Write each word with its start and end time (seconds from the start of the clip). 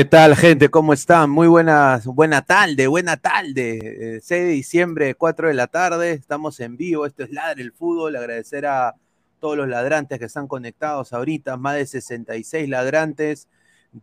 ¿Qué 0.00 0.06
tal, 0.06 0.34
gente? 0.34 0.70
¿Cómo 0.70 0.94
están? 0.94 1.28
Muy 1.28 1.46
buenas, 1.46 2.06
buena 2.06 2.40
tarde, 2.40 2.86
buena 2.86 3.18
tarde. 3.18 4.18
6 4.22 4.28
de 4.28 4.48
diciembre, 4.48 5.14
4 5.14 5.48
de 5.48 5.52
la 5.52 5.66
tarde, 5.66 6.12
estamos 6.12 6.58
en 6.60 6.78
vivo. 6.78 7.04
Esto 7.04 7.22
es 7.22 7.30
Ladre 7.30 7.60
el 7.60 7.72
Fútbol. 7.72 8.16
Agradecer 8.16 8.64
a 8.64 8.94
todos 9.40 9.58
los 9.58 9.68
ladrantes 9.68 10.18
que 10.18 10.24
están 10.24 10.48
conectados 10.48 11.12
ahorita, 11.12 11.58
más 11.58 11.74
de 11.74 11.84
66 11.84 12.66
ladrantes, 12.70 13.46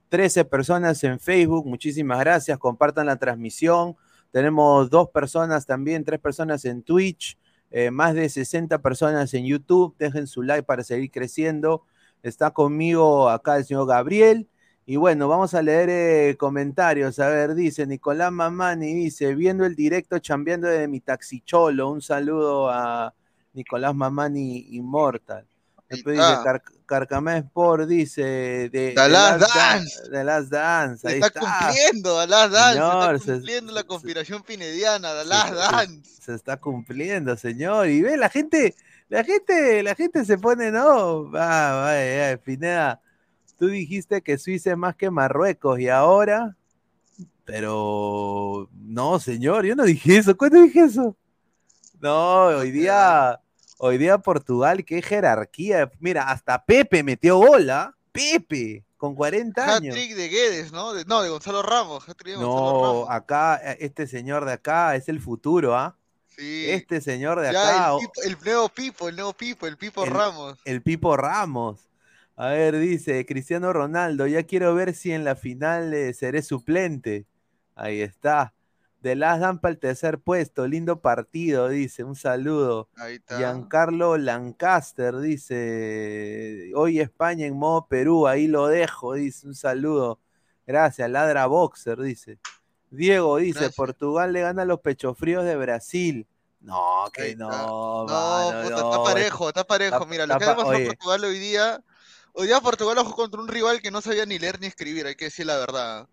13 0.09 0.45
personas 0.45 1.03
en 1.03 1.19
Facebook. 1.19 1.65
Muchísimas 1.65 2.19
gracias. 2.19 2.59
Compartan 2.59 3.07
la 3.07 3.15
transmisión. 3.15 3.95
Tenemos 4.29 4.91
dos 4.91 5.09
personas 5.09 5.65
también, 5.65 6.03
tres 6.03 6.19
personas 6.19 6.63
en 6.65 6.83
Twitch, 6.83 7.39
eh, 7.71 7.89
más 7.89 8.13
de 8.13 8.29
60 8.29 8.83
personas 8.83 9.33
en 9.33 9.47
YouTube. 9.47 9.95
Dejen 9.97 10.27
su 10.27 10.43
like 10.43 10.61
para 10.61 10.83
seguir 10.83 11.09
creciendo. 11.09 11.85
Está 12.21 12.51
conmigo 12.51 13.31
acá 13.31 13.57
el 13.57 13.65
señor 13.65 13.88
Gabriel. 13.88 14.47
Y 14.89 14.95
bueno, 14.95 15.28
vamos 15.28 15.54
a 15.54 15.62
leer 15.62 15.89
eh, 15.92 16.38
comentarios. 16.39 17.19
A 17.19 17.28
ver, 17.28 17.56
dice 17.56 17.86
Nicolás 17.86 18.31
Mamani, 18.31 18.94
dice, 18.94 19.36
viendo 19.36 19.66
el 19.66 19.75
directo 19.75 20.18
chambeando 20.19 20.68
de 20.69 20.88
mi 20.88 21.01
taxicholo. 21.01 21.89
Un 21.92 22.01
saludo 22.01 22.69
a 22.69 23.13
Nicolás 23.51 23.94
Mamani 23.94 24.66
Immortal. 24.72 25.45
Después 25.89 26.16
dice. 26.18 26.30
Car 26.44 26.62
Carcamé 26.86 27.38
Sport, 27.39 27.86
dice 27.88 28.24
de, 28.24 28.94
The 28.95 29.10
Last 29.10 29.42
Last 29.42 29.56
Dance. 29.56 30.24
Last 30.24 30.50
Dance. 30.50 31.01
Se 31.01 31.07
ahí 31.10 31.13
está, 31.16 31.28
está. 31.28 31.39
cumpliendo, 31.42 32.22
The 32.22 32.28
Last 32.28 32.54
Dance. 32.54 32.74
Señor, 32.80 33.19
se 33.19 33.25
se- 33.25 33.31
está 33.31 33.34
cumpliendo 33.36 33.74
la 33.74 33.81
se- 33.81 33.88
conspiración 33.88 34.44
pinediana, 34.44 35.13
The 35.13 35.19
se- 35.24 35.25
Last 35.28 35.50
se- 35.50 35.56
Dance. 35.56 36.22
Se 36.22 36.34
está 36.34 36.57
cumpliendo, 36.57 37.36
señor. 37.36 37.88
Y 37.89 38.01
ve, 38.04 38.16
la 38.16 38.30
gente, 38.30 38.74
la 39.10 39.24
gente, 39.25 39.84
la 39.84 39.95
gente 39.95 40.24
se 40.24 40.38
pone, 40.38 40.72
no, 40.72 41.30
va, 41.30 41.74
va, 41.74 41.92
va, 42.31 42.38
Pineda, 42.38 43.01
tú 43.57 43.68
dijiste 43.68 44.21
que 44.21 44.38
Suiza 44.38 44.71
es 44.71 44.77
más 44.77 44.95
que 44.95 45.09
Marruecos 45.09 45.80
y 45.80 45.89
ahora, 45.89 46.56
pero 47.45 48.69
no, 48.74 49.19
señor, 49.19 49.65
yo 49.65 49.75
no 49.75 49.83
dije 49.86 50.18
eso. 50.18 50.36
¿Cuándo 50.36 50.62
dije 50.62 50.81
eso? 50.81 51.15
No, 52.00 52.45
hoy 52.48 52.71
día, 52.71 53.39
hoy 53.77 53.98
día 53.98 54.18
Portugal, 54.18 54.83
qué 54.86 55.01
jerarquía. 55.01 55.92
Mira, 56.00 56.30
hasta 56.30 56.63
Pepe 56.63 57.04
metió 57.04 57.38
bola. 57.38 57.95
Pepe, 58.12 58.83
con 58.98 59.13
40 59.15 59.75
años. 59.75 59.95
Hat-trick 59.95 60.15
de 60.15 60.27
Guedes, 60.30 60.71
¿no? 60.71 60.94
De- 60.94 61.06
no, 61.06 61.21
de 61.21 61.30
Gonzalo 61.30 61.62
Ramos. 61.62 62.07
hat-trick 62.10 62.38
de 62.38 62.44
Gonzalo 62.44 62.71
No, 62.74 62.83
Ramos. 62.83 63.07
acá, 63.12 63.56
este 63.80 64.07
señor 64.07 64.45
de 64.45 64.53
acá 64.53 64.95
es 64.95 65.07
el 65.07 65.19
futuro, 65.21 65.75
¿ah? 65.77 65.95
Sí. 66.36 66.69
Este 66.69 67.00
señor 67.01 67.39
de 67.39 67.51
Ya, 67.51 67.62
acá, 67.95 67.98
el, 68.25 68.38
nuevo 68.44 68.69
Pipo, 68.69 69.07
el 69.10 69.15
nuevo 69.15 69.33
Pipo, 69.33 69.65
el 69.68 69.77
Pipo 69.77 70.03
El- 70.03 70.12
Ramos. 70.12 70.60
el 70.65 70.81
Pipo 70.81 71.15
Ramos. 71.18 71.88
A 72.39 72.50
ver, 72.50 72.78
dice 72.78 73.25
Cristiano 73.25 73.74
Ronaldo, 73.74 74.28
ya 74.28 74.44
quiero 74.44 74.75
ver 74.75 74.94
si 74.94 75.12
en 75.12 75.24
la 75.24 75.36
final 75.36 75.92
eh, 75.92 76.13
seré 76.13 76.44
suplente. 76.44 77.25
Ahí 77.74 78.00
está. 78.01 78.53
De 79.01 79.15
las 79.15 79.39
dan 79.39 79.60
para 79.60 79.72
el 79.72 79.79
tercer 79.79 80.20
puesto, 80.20 80.67
lindo 80.67 81.01
partido, 81.01 81.67
dice, 81.67 82.03
un 82.03 82.15
saludo. 82.15 82.89
Ahí 82.96 83.15
está. 83.15 83.39
Giancarlo 83.39 84.17
Lancaster 84.17 85.17
dice, 85.17 86.72
hoy 86.75 87.00
España 87.00 87.48
en 87.48 87.58
modo 87.58 87.88
Perú, 87.88 88.27
ahí 88.27 88.46
lo 88.46 88.67
dejo, 88.67 89.13
dice, 89.13 89.48
un 89.48 89.56
saludo. 89.56 90.20
Gracias, 90.67 91.10
Ladra 91.10 91.48
Boxer, 91.48 92.00
dice. 92.00 92.38
Diego 92.91 93.38
dice, 93.38 93.62
Gracias. 93.62 93.75
Portugal 93.75 94.32
le 94.32 94.41
gana 94.41 94.62
a 94.62 94.65
los 94.65 94.82
pechofríos 94.82 95.44
de 95.44 95.56
Brasil. 95.56 96.27
No, 96.60 97.06
Ahí 97.06 97.12
que 97.13 97.29
está. 97.29 97.46
no, 97.46 98.06
No, 98.06 98.06
mano, 98.06 98.63
puta, 98.63 98.82
no, 98.82 98.91
está 98.91 99.03
parejo, 99.03 99.48
está 99.48 99.63
parejo. 99.63 100.06
Mira, 100.06 100.27
lo 100.27 100.38
que 100.38 100.46
ha 100.46 100.56
oye. 100.56 100.86
Portugal 100.86 101.24
hoy 101.24 101.39
día. 101.39 101.84
Hoy 102.39 102.46
día 102.48 102.62
Portugal 102.62 102.98
jugó 103.00 103.15
contra 103.15 103.41
un 103.41 103.48
rival 103.48 103.82
que 103.82 103.89
no 103.89 104.00
sabía 104.00 104.25
ni 104.25 104.38
leer 104.38 104.60
ni 104.60 104.67
escribir, 104.67 105.08
hay 105.08 105.15
que 105.15 105.25
decir 105.25 105.46
la 105.48 105.58
verdad. 105.58 106.08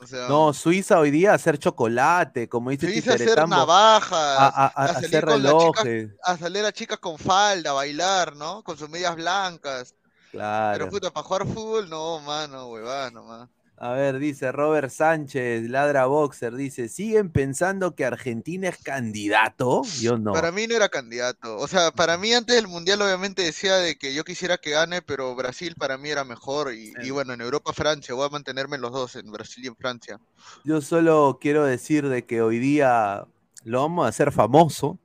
O 0.00 0.06
sea, 0.08 0.26
No, 0.26 0.52
Suiza 0.52 0.98
hoy 0.98 1.12
día 1.12 1.32
hacer 1.34 1.56
chocolate, 1.58 2.48
como 2.48 2.70
dice 2.70 2.88
dice 2.88 3.12
hacer 3.12 3.48
navajas, 3.48 4.12
a, 4.12 4.46
a- 4.48 4.66
a- 4.66 4.66
a 4.66 4.94
salir 4.94 5.06
hacer 5.06 5.24
las 5.28 5.34
chicas- 5.52 5.84
relojes, 5.84 6.10
a 6.24 6.36
salir 6.36 6.64
a 6.64 6.72
chicas 6.72 6.98
con 6.98 7.16
falda, 7.18 7.70
a 7.70 7.74
bailar, 7.74 8.34
¿no? 8.34 8.64
Con 8.64 8.76
sus 8.76 8.88
medias 8.90 9.14
blancas. 9.14 9.94
claro. 10.32 10.76
Pero 10.78 10.90
puta, 10.90 11.10
para 11.12 11.24
jugar 11.28 11.46
fútbol, 11.46 11.88
no, 11.88 12.18
mano, 12.18 12.66
huevada 12.70 13.10
nomás. 13.12 13.48
A 13.84 13.90
ver, 13.94 14.20
dice 14.20 14.52
Robert 14.52 14.90
Sánchez, 14.90 15.68
ladra 15.68 16.06
boxer, 16.06 16.54
dice, 16.54 16.88
¿siguen 16.88 17.30
pensando 17.32 17.96
que 17.96 18.04
Argentina 18.04 18.68
es 18.68 18.78
candidato? 18.80 19.82
Yo 20.00 20.16
no. 20.16 20.32
Para 20.34 20.52
mí 20.52 20.68
no 20.68 20.76
era 20.76 20.88
candidato. 20.88 21.56
O 21.58 21.66
sea, 21.66 21.90
para 21.90 22.16
mí 22.16 22.32
antes 22.32 22.54
del 22.54 22.68
Mundial 22.68 23.02
obviamente 23.02 23.42
decía 23.42 23.74
de 23.78 23.98
que 23.98 24.14
yo 24.14 24.22
quisiera 24.22 24.56
que 24.58 24.70
gane, 24.70 25.02
pero 25.02 25.34
Brasil 25.34 25.74
para 25.76 25.98
mí 25.98 26.10
era 26.10 26.22
mejor. 26.22 26.72
Y, 26.72 26.92
y 27.02 27.10
bueno, 27.10 27.32
en 27.32 27.40
Europa, 27.40 27.72
Francia, 27.72 28.14
voy 28.14 28.24
a 28.26 28.28
mantenerme 28.28 28.76
en 28.76 28.82
los 28.82 28.92
dos, 28.92 29.16
en 29.16 29.32
Brasil 29.32 29.64
y 29.64 29.66
en 29.66 29.74
Francia. 29.76 30.20
Yo 30.62 30.80
solo 30.80 31.38
quiero 31.40 31.64
decir 31.64 32.08
de 32.08 32.24
que 32.24 32.40
hoy 32.40 32.60
día 32.60 33.24
lo 33.64 33.80
vamos 33.80 34.06
a 34.06 34.10
hacer 34.10 34.30
famoso. 34.30 34.96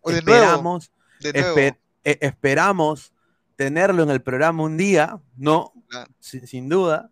O 0.00 0.10
de 0.12 0.22
nuevo, 0.22 0.42
esperamos, 0.44 0.90
de 1.20 1.32
nuevo. 1.34 1.56
espe- 1.58 1.78
e- 2.04 2.18
esperamos 2.22 3.12
tenerlo 3.54 4.02
en 4.02 4.08
el 4.08 4.22
programa 4.22 4.62
un 4.62 4.78
día, 4.78 5.20
no, 5.36 5.74
Claro. 5.90 6.10
sin 6.20 6.70
duda. 6.70 7.10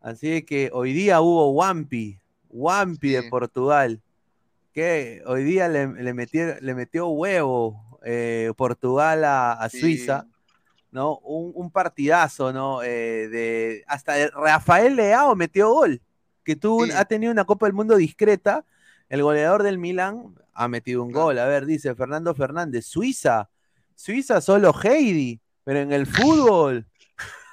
Así 0.00 0.42
que 0.42 0.70
hoy 0.72 0.92
día 0.92 1.20
hubo 1.20 1.50
Wampi, 1.50 2.18
Wampi 2.48 3.10
de. 3.16 3.28
Portugal, 3.28 4.00
que 4.72 5.22
hoy 5.26 5.44
día 5.44 5.68
le, 5.68 5.86
le 5.88 6.14
metió, 6.14 6.56
le 6.60 6.74
metió 6.74 7.08
huevo 7.08 7.98
eh, 8.04 8.52
Portugal 8.56 9.24
a, 9.24 9.52
a 9.52 9.68
Sí. 9.68 9.80
Suiza, 9.80 10.26
¿no? 10.90 11.18
Un, 11.18 11.52
un 11.54 11.70
partidazo, 11.70 12.52
¿no? 12.52 12.82
Eh, 12.82 13.28
de, 13.28 13.84
hasta 13.86 14.18
el 14.18 14.30
Rafael 14.32 14.96
Leao 14.96 15.36
metió 15.36 15.70
gol, 15.70 16.00
que 16.44 16.56
tuvo, 16.56 16.86
Sí. 16.86 16.92
ha 16.96 17.04
tenido 17.04 17.30
una 17.32 17.44
Copa 17.44 17.66
del 17.66 17.74
Mundo 17.74 17.96
discreta. 17.96 18.64
El 19.10 19.22
goleador 19.22 19.62
del 19.64 19.76
Milan 19.78 20.34
ha 20.54 20.68
metido 20.68 21.02
un 21.02 21.10
gol. 21.12 21.38
A 21.38 21.44
ver, 21.46 21.66
dice 21.66 21.94
Fernando 21.94 22.34
Fernández, 22.34 22.86
Suiza, 22.86 23.50
Suiza 23.96 24.40
solo 24.40 24.72
Heidi, 24.82 25.40
pero 25.64 25.80
en 25.80 25.92
el 25.92 26.06
fútbol. 26.06 26.86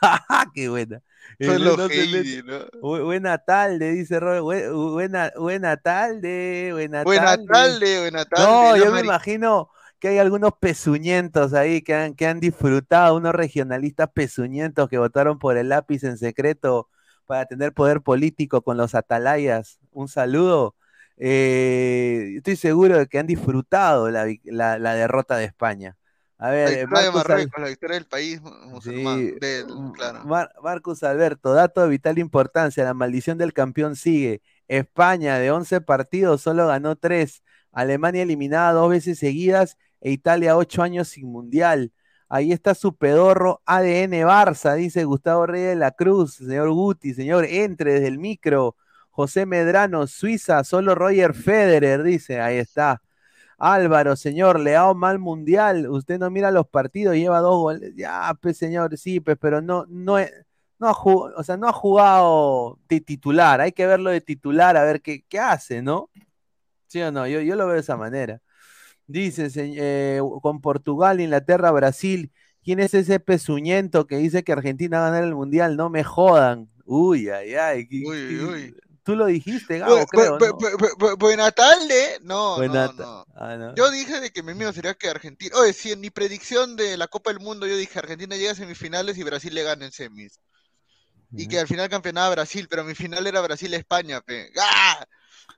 ¡Qué 0.54 0.70
buena! 0.70 1.02
Eh, 1.40 1.46
Solo 1.46 1.78
no 1.78 1.86
Heidi, 1.88 2.42
¿no? 2.44 2.60
Bu- 2.82 3.04
Buena 3.06 3.38
tarde, 3.38 3.92
dice 3.92 4.20
Robert. 4.20 4.72
Bu- 4.72 4.92
Buena, 4.94 5.32
buena 5.38 5.78
tarde, 5.78 6.70
buena, 6.74 7.04
Buena 7.04 7.26
tarde. 7.26 7.46
tarde, 7.48 8.00
buena 8.00 8.26
tarde. 8.26 8.44
No, 8.46 8.78
yo 8.78 8.92
me 8.92 9.02
imagino 9.02 9.70
que 10.00 10.10
hay 10.10 10.20
algunos 10.20 10.52
pezuñentos 10.60 11.54
ahí 11.54 11.82
que 11.82 11.94
han, 11.96 12.14
que 12.16 12.28
han 12.28 12.40
disfrutado, 12.40 13.16
unos 13.18 13.34
regionalistas 13.34 14.10
pezuñentos 14.14 14.90
que 14.90 14.98
votaron 15.00 15.40
por 15.40 15.58
el 15.58 15.70
lápiz 15.70 16.04
en 16.04 16.18
secreto 16.18 16.90
para 17.26 17.46
tener 17.46 17.74
poder 17.74 18.02
político 18.02 18.62
con 18.62 18.78
los 18.78 18.96
atalayas. 18.96 19.80
Un 19.92 20.08
saludo. 20.08 20.76
Eh, 21.18 22.36
estoy 22.38 22.56
seguro 22.56 22.98
de 22.98 23.08
que 23.08 23.20
han 23.20 23.28
disfrutado 23.28 24.10
la, 24.12 24.24
vi- 24.26 24.40
la- 24.46 24.78
la 24.80 24.94
derrota 24.94 25.36
de 25.36 25.46
España. 25.46 25.97
A 26.40 26.46
La 26.48 26.52
ver, 26.52 26.70
de 26.70 26.88
Marcus 26.88 27.08
Al- 27.08 27.14
Marruecos, 27.16 27.62
la 27.62 27.68
victoria 27.70 27.96
del 27.96 28.06
país 28.06 28.42
mu- 28.42 28.52
musulmán. 28.70 29.18
Sí, 29.20 29.32
del- 29.42 29.66
claro. 29.96 30.24
Mar- 30.26 30.54
Alberto, 31.02 31.54
dato 31.54 31.82
de 31.82 31.90
vital 31.90 32.20
importancia, 32.20 32.84
la 32.84 32.94
maldición 32.94 33.38
del 33.38 33.54
campeón 33.54 33.96
sigue. 33.96 34.42
España 34.68 35.40
de 35.40 35.50
11 35.52 35.82
partidos 35.82 36.42
solo 36.42 36.68
ganó 36.68 36.96
3, 36.96 37.42
Alemania 37.72 38.22
eliminada 38.24 38.74
dos 38.74 38.90
veces 38.90 39.18
seguidas 39.20 39.78
e 40.02 40.12
Italia 40.12 40.58
8 40.58 40.84
años 40.84 41.08
sin 41.08 41.32
mundial. 41.32 41.92
Ahí 42.30 42.52
está 42.52 42.76
su 42.76 42.96
pedorro 42.96 43.62
ADN 43.66 44.26
Barça, 44.26 44.76
dice 44.76 45.06
Gustavo 45.06 45.46
Reyes 45.48 45.70
de 45.70 45.76
la 45.78 45.92
Cruz, 45.92 46.36
señor 46.36 46.70
Guti, 46.72 47.14
señor, 47.14 47.46
entre 47.46 47.94
desde 47.94 48.08
el 48.10 48.20
micro. 48.20 48.76
José 49.10 49.46
Medrano, 49.48 50.06
Suiza, 50.06 50.64
solo 50.64 50.94
Roger 50.94 51.34
Federer, 51.34 52.04
dice, 52.04 52.40
ahí 52.42 52.58
está. 52.58 53.02
Álvaro, 53.58 54.16
señor, 54.16 54.60
Leao 54.60 54.94
mal 54.96 55.20
mundial. 55.20 55.90
Usted 55.90 56.20
no 56.20 56.30
mira 56.30 56.52
los 56.52 56.68
partidos, 56.68 57.16
lleva 57.16 57.40
dos 57.40 57.58
goles. 57.58 57.94
Ya, 57.96 58.34
pues, 58.42 58.58
señor, 58.58 58.98
sí, 58.98 59.20
pues, 59.20 59.38
pero 59.40 59.62
no, 59.62 59.86
no, 59.90 60.18
no 60.80 60.88
ha 60.90 60.94
jugado, 60.94 61.36
o 61.38 61.44
sea, 61.44 61.58
no 61.58 61.68
ha 61.68 61.74
jugado 61.74 62.80
de 62.88 63.02
titular. 63.02 63.60
Hay 63.62 63.72
que 63.72 63.88
verlo 63.88 64.12
de 64.12 64.22
titular 64.22 64.78
a 64.78 64.84
ver 64.84 65.02
qué, 65.02 65.24
qué 65.28 65.40
hace, 65.40 65.82
¿no? 65.82 66.10
¿Sí 66.88 67.02
o 67.02 67.12
no? 67.12 67.28
Yo, 67.28 67.42
yo 67.42 67.56
lo 67.56 67.66
veo 67.66 67.76
de 67.76 67.82
esa 67.82 67.98
manera. 67.98 68.42
Dice, 69.08 69.50
eh, 69.56 70.22
con 70.42 70.62
Portugal, 70.62 71.22
Inglaterra, 71.22 71.72
Brasil. 71.72 72.32
¿Quién 72.64 72.80
es 72.82 72.94
ese 72.94 73.20
pezuñento 73.20 74.08
que 74.08 74.18
dice 74.18 74.44
que 74.44 74.52
Argentina 74.52 75.00
va 75.00 75.08
a 75.08 75.12
ganar 75.12 75.24
el 75.26 75.36
mundial? 75.36 75.78
No 75.78 75.90
me 75.90 76.04
jodan. 76.04 76.70
Uy, 76.86 77.30
ay, 77.30 77.56
ay. 77.56 77.88
¿qué- 77.88 78.04
Uy, 78.06 78.40
uy. 78.42 78.76
Tú 79.08 79.16
lo 79.16 79.26
dijiste, 79.26 79.80
Gabo, 79.80 80.00
Bu- 80.00 80.02
bu- 80.02 80.08
creo, 80.10 80.38
bu- 80.38 80.48
¿no? 80.48 80.58
bu- 80.58 80.70
bu- 80.78 80.98
bu- 80.98 81.18
Buena 81.18 81.50
tarde. 81.52 82.20
No, 82.24 82.58
Buena 82.58 82.88
no, 82.88 82.94
no. 82.94 83.26
Ah, 83.38 83.56
no. 83.56 83.74
Yo 83.74 83.90
dije 83.90 84.20
de 84.20 84.32
que 84.32 84.44
mi 84.44 84.54
mío 84.54 84.74
sería 84.74 84.96
que 84.96 85.08
Argentina. 85.10 85.56
Oye, 85.58 85.72
sí, 85.72 85.94
en 85.94 86.02
mi 86.02 86.10
predicción 86.10 86.76
de 86.76 86.98
la 86.98 87.08
Copa 87.08 87.30
del 87.32 87.40
Mundo 87.40 87.66
yo 87.66 87.78
dije 87.78 87.98
Argentina 88.00 88.36
llega 88.36 88.52
a 88.52 88.56
semifinales 88.56 89.18
y 89.18 89.24
Brasil 89.24 89.56
le 89.56 89.64
gana 89.64 89.86
en 89.86 89.94
semis. 89.94 90.42
Y 91.32 91.48
que 91.48 91.58
al 91.58 91.68
final 91.68 91.88
campeonaba 91.90 92.32
Brasil, 92.32 92.68
pero 92.70 92.84
mi 92.84 92.96
final 92.96 93.26
era 93.26 93.40
Brasil-España, 93.40 94.20
pe. 94.20 94.50
¡Ah! 94.60 95.06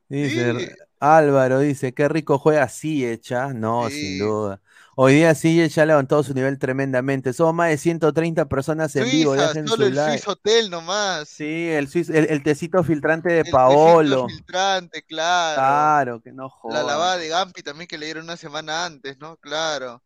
Dice 0.07 0.53
Sí. 0.59 0.67
Álvaro, 0.99 1.59
dice, 1.59 1.93
qué 1.93 2.07
rico 2.07 2.37
juega 2.37 2.67
Ziyech, 2.69 3.31
No, 3.55 3.89
Sí. 3.89 3.95
sin 3.99 4.19
duda. 4.19 4.61
Hoy 5.01 5.13
día 5.15 5.33
Ziyech 5.33 5.71
ya 5.73 5.83
ha 5.83 5.85
levantado 5.85 6.23
su 6.23 6.33
nivel 6.33 6.59
tremendamente. 6.59 7.31
Somos 7.33 7.53
más 7.55 7.69
de 7.69 7.77
130 7.77 8.49
personas 8.49 8.95
en 8.97 9.09
vivo. 9.09 9.35
Suiza, 9.35 9.35
Dejen 9.35 9.65
solo 9.65 9.85
su 9.85 9.87
el 9.87 9.95
like. 9.95 10.19
Swiss 10.19 10.27
Hotel 10.27 10.69
nomás. 10.69 11.29
Sí, 11.29 11.69
el, 11.69 11.87
suiz- 11.89 12.09
el, 12.13 12.25
el 12.29 12.43
tecito 12.43 12.83
filtrante 12.83 13.29
de 13.31 13.43
El 13.43 13.57
tecito 13.57 13.57
Paolo. 13.57 14.25
filtrante, 14.27 15.03
claro. 15.03 15.61
Claro, 15.61 16.21
que 16.21 16.31
no 16.31 16.49
La 16.67 16.83
jodan. 16.83 16.85
lavada 16.85 17.17
de 17.17 17.27
Gampi 17.29 17.63
también 17.63 17.87
que 17.87 17.97
le 17.97 18.05
dieron 18.05 18.23
una 18.25 18.37
semana 18.37 18.85
antes, 18.85 19.17
¿no? 19.19 19.37
Claro. 19.37 20.03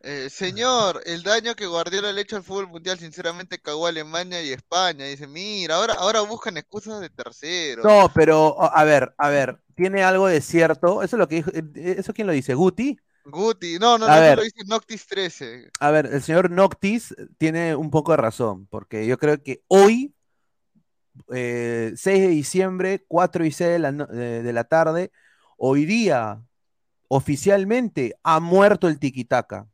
Eh, 0.00 0.30
señor, 0.30 1.02
el 1.06 1.22
daño 1.24 1.54
que 1.56 1.66
Guardiola 1.66 2.12
le 2.12 2.20
ha 2.20 2.22
hecho 2.24 2.36
al 2.36 2.44
fútbol 2.44 2.68
mundial, 2.68 2.98
sinceramente 2.98 3.60
cagó 3.60 3.86
a 3.86 3.90
Alemania 3.90 4.42
y 4.42 4.52
España. 4.52 5.06
Dice, 5.06 5.26
mira, 5.28 5.76
ahora, 5.76 5.94
ahora 5.94 6.20
buscan 6.22 6.56
excusas 6.58 7.00
de 7.00 7.10
terceros. 7.10 7.92
No, 7.92 8.10
pero 8.14 8.60
a 8.62 8.84
ver, 8.84 9.14
a 9.18 9.28
ver, 9.28 9.60
tiene 9.74 10.02
algo 10.02 10.26
de 10.26 10.40
cierto. 10.40 11.02
Eso 11.02 11.16
es 11.16 11.18
lo 11.20 11.28
que 11.28 11.36
dijo, 11.36 11.50
eh, 11.54 11.96
¿eso 11.98 12.12
quién 12.12 12.26
lo 12.26 12.32
dice? 12.32 12.54
¿Guti? 12.54 12.98
Guti, 13.28 13.78
no, 13.78 13.98
no, 13.98 14.06
A 14.06 14.14
no, 14.16 14.20
ver. 14.20 14.38
lo 14.38 14.44
dice 14.44 14.62
Noctis 14.66 15.06
13. 15.06 15.70
A 15.80 15.90
ver, 15.90 16.06
el 16.06 16.22
señor 16.22 16.50
Noctis 16.50 17.14
tiene 17.38 17.74
un 17.74 17.90
poco 17.90 18.12
de 18.12 18.18
razón, 18.18 18.66
porque 18.66 19.06
yo 19.06 19.18
creo 19.18 19.42
que 19.42 19.62
hoy, 19.68 20.14
eh, 21.32 21.92
6 21.96 22.20
de 22.20 22.28
diciembre, 22.28 23.04
4 23.08 23.44
y 23.44 23.50
6 23.50 23.70
de 23.70 23.78
la, 23.78 23.92
de- 23.92 24.42
de 24.42 24.52
la 24.52 24.64
tarde, 24.64 25.10
hoy 25.56 25.84
día, 25.86 26.40
oficialmente, 27.08 28.14
ha 28.22 28.40
muerto 28.40 28.88
el 28.88 28.98
tiquitaca. 28.98 29.66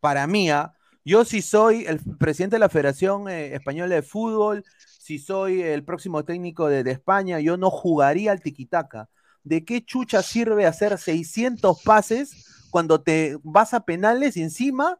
Para 0.00 0.26
mí, 0.26 0.50
¿ah? 0.50 0.74
yo 1.04 1.24
si 1.24 1.40
soy 1.42 1.86
el 1.86 2.00
presidente 2.18 2.56
de 2.56 2.60
la 2.60 2.68
Federación 2.68 3.28
eh, 3.28 3.54
Española 3.54 3.94
de 3.94 4.02
Fútbol, 4.02 4.64
si 4.98 5.18
soy 5.18 5.62
el 5.62 5.84
próximo 5.84 6.24
técnico 6.24 6.68
de, 6.68 6.84
de 6.84 6.90
España, 6.92 7.40
yo 7.40 7.56
no 7.56 7.70
jugaría 7.70 8.32
al 8.32 8.42
tiquitaca. 8.42 9.08
¿De 9.44 9.64
qué 9.64 9.84
chucha 9.84 10.22
sirve 10.22 10.66
hacer 10.66 10.98
600 10.98 11.82
pases 11.82 12.46
cuando 12.72 13.02
te 13.02 13.38
vas 13.44 13.74
a 13.74 13.84
penales 13.84 14.36
encima 14.36 14.98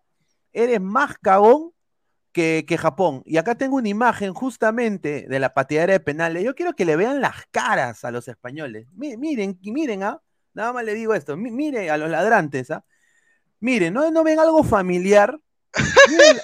eres 0.53 0.81
más 0.81 1.17
cagón 1.19 1.73
que, 2.31 2.65
que 2.69 2.77
Japón? 2.79 3.23
Y 3.25 3.39
acá 3.39 3.55
tengo 3.57 3.77
una 3.77 3.89
imagen 3.89 4.35
justamente 4.35 5.27
de 5.29 5.39
la 5.41 5.55
pateadera 5.55 5.95
de 5.95 6.01
penales. 6.01 6.45
Yo 6.45 6.55
quiero 6.55 6.75
que 6.75 6.85
le 6.85 6.97
vean 6.97 7.21
las 7.23 7.47
caras 7.51 8.05
a 8.05 8.11
los 8.11 8.29
españoles. 8.29 8.87
Mi- 8.93 9.17
miren, 9.17 9.59
miren, 9.63 10.03
¿ah? 10.03 10.21
Nada 10.55 10.73
más 10.75 10.85
le 10.85 10.95
digo 10.95 11.15
esto. 11.15 11.37
Mi- 11.37 11.51
mire 11.51 11.91
a 11.91 11.97
los 11.97 12.11
ladrantes, 12.11 12.71
¿ah? 12.71 12.85
Miren, 13.59 13.95
¿no, 13.95 14.11
no 14.11 14.23
ven 14.23 14.39
algo 14.39 14.63
familiar? 14.63 15.41
Miren 16.11 16.37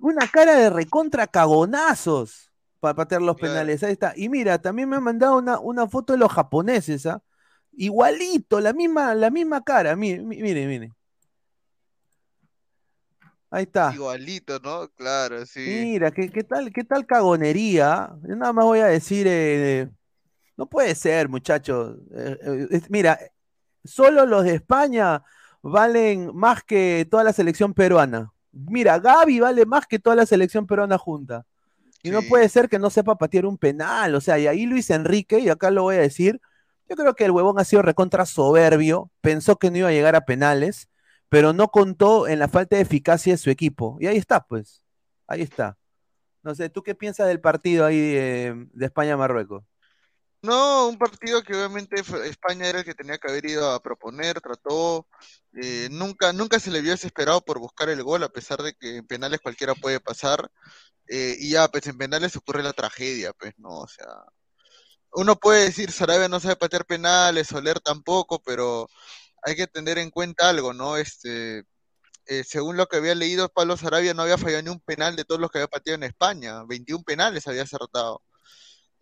una 0.00 0.26
cara 0.28 0.54
de 0.54 0.70
recontra 0.70 1.26
cagonazos 1.26 2.50
para 2.80 2.94
patear 2.94 3.20
los 3.20 3.36
penales. 3.36 3.82
Ahí 3.82 3.92
está. 3.92 4.14
Y 4.16 4.30
mira, 4.30 4.58
también 4.62 4.88
me 4.88 4.96
han 4.96 5.02
mandado 5.02 5.36
una, 5.36 5.58
una 5.60 5.86
foto 5.88 6.14
de 6.14 6.18
los 6.18 6.32
japoneses, 6.32 7.04
¿ah? 7.04 7.22
Igualito, 7.72 8.60
la 8.60 8.72
misma, 8.72 9.14
la 9.14 9.30
misma 9.30 9.62
cara. 9.62 9.96
Miren, 9.96 10.28
miren. 10.28 10.94
Ahí 13.50 13.64
está. 13.64 13.92
Igualito, 13.94 14.58
¿no? 14.60 14.88
Claro, 14.90 15.44
sí. 15.44 15.66
Mira, 15.66 16.10
¿qué, 16.10 16.30
qué 16.30 16.44
tal, 16.44 16.72
qué 16.72 16.84
tal 16.84 17.06
cagonería? 17.06 18.10
Yo 18.26 18.36
nada 18.36 18.52
más 18.52 18.64
voy 18.64 18.78
a 18.80 18.86
decir, 18.86 19.26
eh, 19.28 19.88
no 20.56 20.66
puede 20.68 20.94
ser, 20.94 21.28
muchachos. 21.28 21.98
Eh, 22.14 22.38
eh, 22.42 22.68
es- 22.72 22.90
mira, 22.90 23.18
solo 23.84 24.26
los 24.26 24.44
de 24.44 24.54
España 24.56 25.22
valen 25.62 26.30
más 26.34 26.62
que 26.64 27.06
toda 27.10 27.24
la 27.24 27.32
selección 27.32 27.74
peruana. 27.74 28.32
Mira, 28.52 28.98
Gaby 29.00 29.40
vale 29.40 29.66
más 29.66 29.86
que 29.86 29.98
toda 29.98 30.16
la 30.16 30.26
selección 30.26 30.66
peruana 30.66 30.98
junta. 30.98 31.46
Y 32.02 32.10
no 32.10 32.22
puede 32.22 32.48
ser 32.48 32.68
que 32.68 32.78
no 32.78 32.90
sepa 32.90 33.16
patear 33.18 33.46
un 33.46 33.58
penal. 33.58 34.14
O 34.14 34.20
sea, 34.20 34.38
y 34.38 34.46
ahí 34.46 34.66
Luis 34.66 34.90
Enrique, 34.90 35.40
y 35.40 35.48
acá 35.50 35.70
lo 35.70 35.82
voy 35.84 35.96
a 35.96 36.00
decir, 36.00 36.40
yo 36.90 36.96
creo 36.96 37.14
que 37.14 37.24
el 37.24 37.30
huevón 37.30 37.58
ha 37.60 37.64
sido 37.64 37.82
recontra 37.82 38.26
soberbio, 38.26 39.12
pensó 39.20 39.56
que 39.56 39.70
no 39.70 39.78
iba 39.78 39.88
a 39.88 39.92
llegar 39.92 40.16
a 40.16 40.24
penales, 40.24 40.88
pero 41.28 41.52
no 41.52 41.68
contó 41.68 42.26
en 42.26 42.40
la 42.40 42.48
falta 42.48 42.74
de 42.76 42.82
eficacia 42.82 43.32
de 43.32 43.38
su 43.38 43.48
equipo. 43.48 43.96
Y 44.00 44.08
ahí 44.08 44.16
está, 44.16 44.44
pues. 44.44 44.82
Ahí 45.28 45.42
está. 45.42 45.78
No 46.42 46.52
sé, 46.52 46.68
¿tú 46.68 46.82
qué 46.82 46.96
piensas 46.96 47.28
del 47.28 47.40
partido 47.40 47.86
ahí 47.86 48.00
de, 48.00 48.68
España-Marruecos? 48.80 49.62
No, 50.42 50.88
un 50.88 50.98
partido 50.98 51.42
que 51.44 51.54
obviamente 51.54 52.00
España 52.24 52.66
era 52.66 52.80
el 52.80 52.84
que 52.84 52.94
tenía 52.94 53.18
que 53.18 53.30
haber 53.30 53.46
ido 53.46 53.70
a 53.70 53.80
proponer, 53.80 54.40
trató, 54.40 55.06
eh, 55.62 55.88
nunca, 55.92 56.32
nunca 56.32 56.58
se 56.58 56.70
le 56.72 56.80
vio 56.80 56.92
desesperado 56.92 57.40
por 57.42 57.60
buscar 57.60 57.88
el 57.90 58.02
gol, 58.02 58.24
a 58.24 58.30
pesar 58.30 58.62
de 58.62 58.74
que 58.74 58.96
en 58.96 59.06
penales 59.06 59.40
cualquiera 59.40 59.74
puede 59.76 60.00
pasar. 60.00 60.50
eh, 61.08 61.36
y 61.38 61.50
ya, 61.52 61.68
pues 61.68 61.86
en 61.86 61.98
penales 61.98 62.36
ocurre 62.36 62.62
la 62.62 62.72
tragedia, 62.72 63.32
pues, 63.34 63.52
¿no? 63.58 63.80
O 63.80 63.88
sea, 63.88 64.06
uno 65.12 65.36
puede 65.36 65.64
decir 65.66 65.92
Sarabia 65.92 66.28
no 66.28 66.40
sabe 66.40 66.56
patear 66.56 66.86
penales, 66.86 67.48
Soler 67.48 67.80
tampoco, 67.80 68.40
pero 68.42 68.88
hay 69.42 69.56
que 69.56 69.66
tener 69.66 69.98
en 69.98 70.10
cuenta 70.10 70.48
algo, 70.48 70.72
¿no? 70.72 70.96
Este, 70.96 71.64
eh, 72.26 72.44
según 72.44 72.76
lo 72.76 72.86
que 72.86 72.96
había 72.98 73.14
leído, 73.14 73.48
Pablo 73.48 73.76
Sarabia 73.76 74.14
no 74.14 74.22
había 74.22 74.38
fallado 74.38 74.62
ni 74.62 74.70
un 74.70 74.80
penal 74.80 75.16
de 75.16 75.24
todos 75.24 75.40
los 75.40 75.50
que 75.50 75.58
había 75.58 75.68
pateado 75.68 75.96
en 75.96 76.04
España, 76.04 76.62
21 76.64 77.04
penales 77.04 77.46
había 77.48 77.62
acertado. 77.62 78.22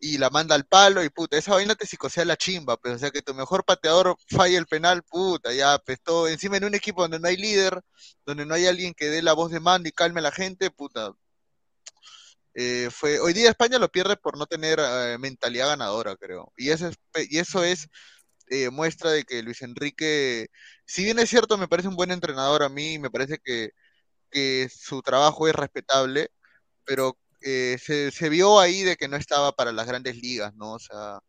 Y 0.00 0.18
la 0.18 0.30
manda 0.30 0.54
al 0.54 0.66
palo 0.66 1.02
y 1.04 1.10
puta, 1.10 1.36
esa 1.36 1.54
vaina 1.54 1.74
te 1.74 1.86
psicosea 1.86 2.24
la 2.24 2.36
chimba, 2.36 2.76
pues, 2.78 2.94
o 2.96 2.98
sea, 2.98 3.10
que 3.10 3.22
tu 3.22 3.34
mejor 3.34 3.64
pateador 3.64 4.16
falle 4.28 4.56
el 4.56 4.66
penal, 4.66 5.02
puta, 5.02 5.52
ya, 5.52 5.78
pues 5.78 6.00
todo, 6.02 6.28
encima 6.28 6.56
en 6.56 6.64
un 6.64 6.74
equipo 6.74 7.02
donde 7.02 7.20
no 7.20 7.28
hay 7.28 7.36
líder, 7.36 7.82
donde 8.26 8.46
no 8.46 8.54
hay 8.54 8.66
alguien 8.66 8.94
que 8.94 9.06
dé 9.10 9.22
la 9.22 9.32
voz 9.34 9.50
de 9.50 9.60
mando 9.60 9.88
y 9.88 9.92
calme 9.92 10.20
a 10.20 10.22
la 10.24 10.32
gente, 10.32 10.70
puta, 10.70 11.12
eh, 12.60 12.90
fue, 12.90 13.20
hoy 13.20 13.34
día 13.34 13.50
España 13.50 13.78
lo 13.78 13.88
pierde 13.88 14.16
por 14.16 14.36
no 14.36 14.46
tener 14.46 14.80
eh, 14.80 15.16
mentalidad 15.18 15.68
ganadora, 15.68 16.16
creo. 16.16 16.52
Y 16.56 16.70
eso 16.70 17.62
es, 17.62 17.88
eh, 18.48 18.70
muestra 18.70 19.12
de 19.12 19.24
que 19.24 19.42
Luis 19.44 19.62
Enrique, 19.62 20.48
si 20.84 21.04
bien 21.04 21.20
es 21.20 21.30
cierto, 21.30 21.56
me 21.56 21.68
parece 21.68 21.88
un 21.88 21.94
buen 21.94 22.10
entrenador 22.10 22.64
a 22.64 22.68
mí, 22.68 22.98
me 22.98 23.10
parece 23.10 23.38
que, 23.44 23.70
su 24.70 25.02
trabajo 25.02 25.48
es 25.48 25.54
respetable, 25.54 26.30
pero 26.84 27.18
se, 27.40 28.10
se, 28.12 28.28
vio 28.28 28.60
ahí 28.60 28.82
de 28.82 28.96
que 28.96 29.08
no 29.08 29.16
estaba 29.16 29.52
para 29.52 29.72
las 29.72 29.86
grandes 29.86 30.16
ligas, 30.16 30.54
¿no? 30.54 30.72
O 30.74 30.78
sea, 30.80 31.20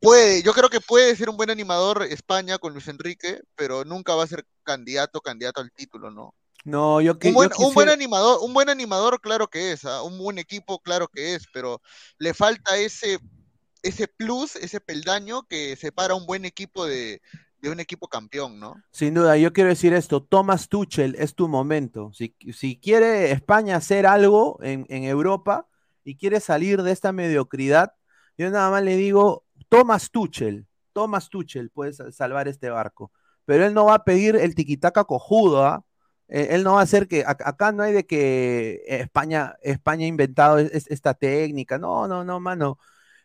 puede, 0.00 0.42
yo 0.42 0.52
creo 0.54 0.70
que 0.70 0.80
puede 0.80 1.16
ser 1.16 1.30
un 1.30 1.36
buen 1.36 1.50
animador 1.50 2.04
España 2.04 2.58
con 2.58 2.72
Luis 2.72 2.88
Enrique, 2.88 3.40
pero 3.56 3.84
nunca 3.84 4.14
va 4.14 4.24
a 4.24 4.28
ser 4.28 4.46
candidato, 4.64 5.20
candidato 5.20 5.60
al 5.60 5.72
título, 5.72 6.10
¿no? 6.10 6.34
No, 6.66 7.00
yo 7.00 7.16
que 7.16 7.28
un 7.28 7.34
buen, 7.34 7.50
un 7.58 7.74
buen 7.74 7.88
animador, 7.88 8.40
un 8.42 8.52
buen 8.52 8.68
animador, 8.68 9.20
claro 9.20 9.46
que 9.46 9.70
es, 9.70 9.84
¿ah? 9.84 10.02
un 10.02 10.18
buen 10.18 10.36
equipo, 10.36 10.80
claro 10.80 11.06
que 11.06 11.36
es, 11.36 11.46
pero 11.52 11.80
le 12.18 12.34
falta 12.34 12.76
ese, 12.76 13.20
ese 13.84 14.08
plus, 14.08 14.56
ese 14.56 14.80
peldaño 14.80 15.44
que 15.44 15.76
separa 15.76 16.16
un 16.16 16.26
buen 16.26 16.44
equipo 16.44 16.84
de, 16.84 17.22
de 17.60 17.70
un 17.70 17.78
equipo 17.78 18.08
campeón, 18.08 18.58
¿no? 18.58 18.82
Sin 18.90 19.14
duda, 19.14 19.36
yo 19.36 19.52
quiero 19.52 19.70
decir 19.70 19.94
esto, 19.94 20.24
Thomas 20.24 20.68
Tuchel 20.68 21.14
es 21.20 21.36
tu 21.36 21.46
momento. 21.46 22.10
Si, 22.12 22.34
si 22.52 22.80
quiere 22.80 23.30
España 23.30 23.76
hacer 23.76 24.04
algo 24.04 24.58
en, 24.60 24.86
en, 24.88 25.04
Europa 25.04 25.68
y 26.02 26.16
quiere 26.16 26.40
salir 26.40 26.82
de 26.82 26.90
esta 26.90 27.12
mediocridad, 27.12 27.94
yo 28.36 28.50
nada 28.50 28.72
más 28.72 28.82
le 28.82 28.96
digo, 28.96 29.44
Thomas 29.68 30.10
Tuchel, 30.10 30.66
Thomas 30.92 31.28
Tuchel 31.28 31.70
puede 31.70 31.92
salvar 32.10 32.48
este 32.48 32.70
barco. 32.70 33.12
Pero 33.44 33.64
él 33.64 33.72
no 33.72 33.84
va 33.84 33.94
a 33.94 34.04
pedir 34.04 34.34
el 34.34 34.56
tiquitaca 34.56 35.04
cojudo, 35.04 35.64
¿ah? 35.64 35.85
Eh, 36.28 36.48
él 36.50 36.64
no 36.64 36.74
va 36.74 36.80
a 36.80 36.82
hacer 36.84 37.08
que, 37.08 37.24
acá 37.26 37.72
no 37.72 37.82
hay 37.82 37.92
de 37.92 38.06
que 38.06 38.82
España, 38.88 39.56
España 39.62 40.04
ha 40.06 40.08
inventado 40.08 40.58
esta 40.58 41.14
técnica, 41.14 41.78
no, 41.78 42.08
no, 42.08 42.24
no, 42.24 42.40
mano. 42.40 42.78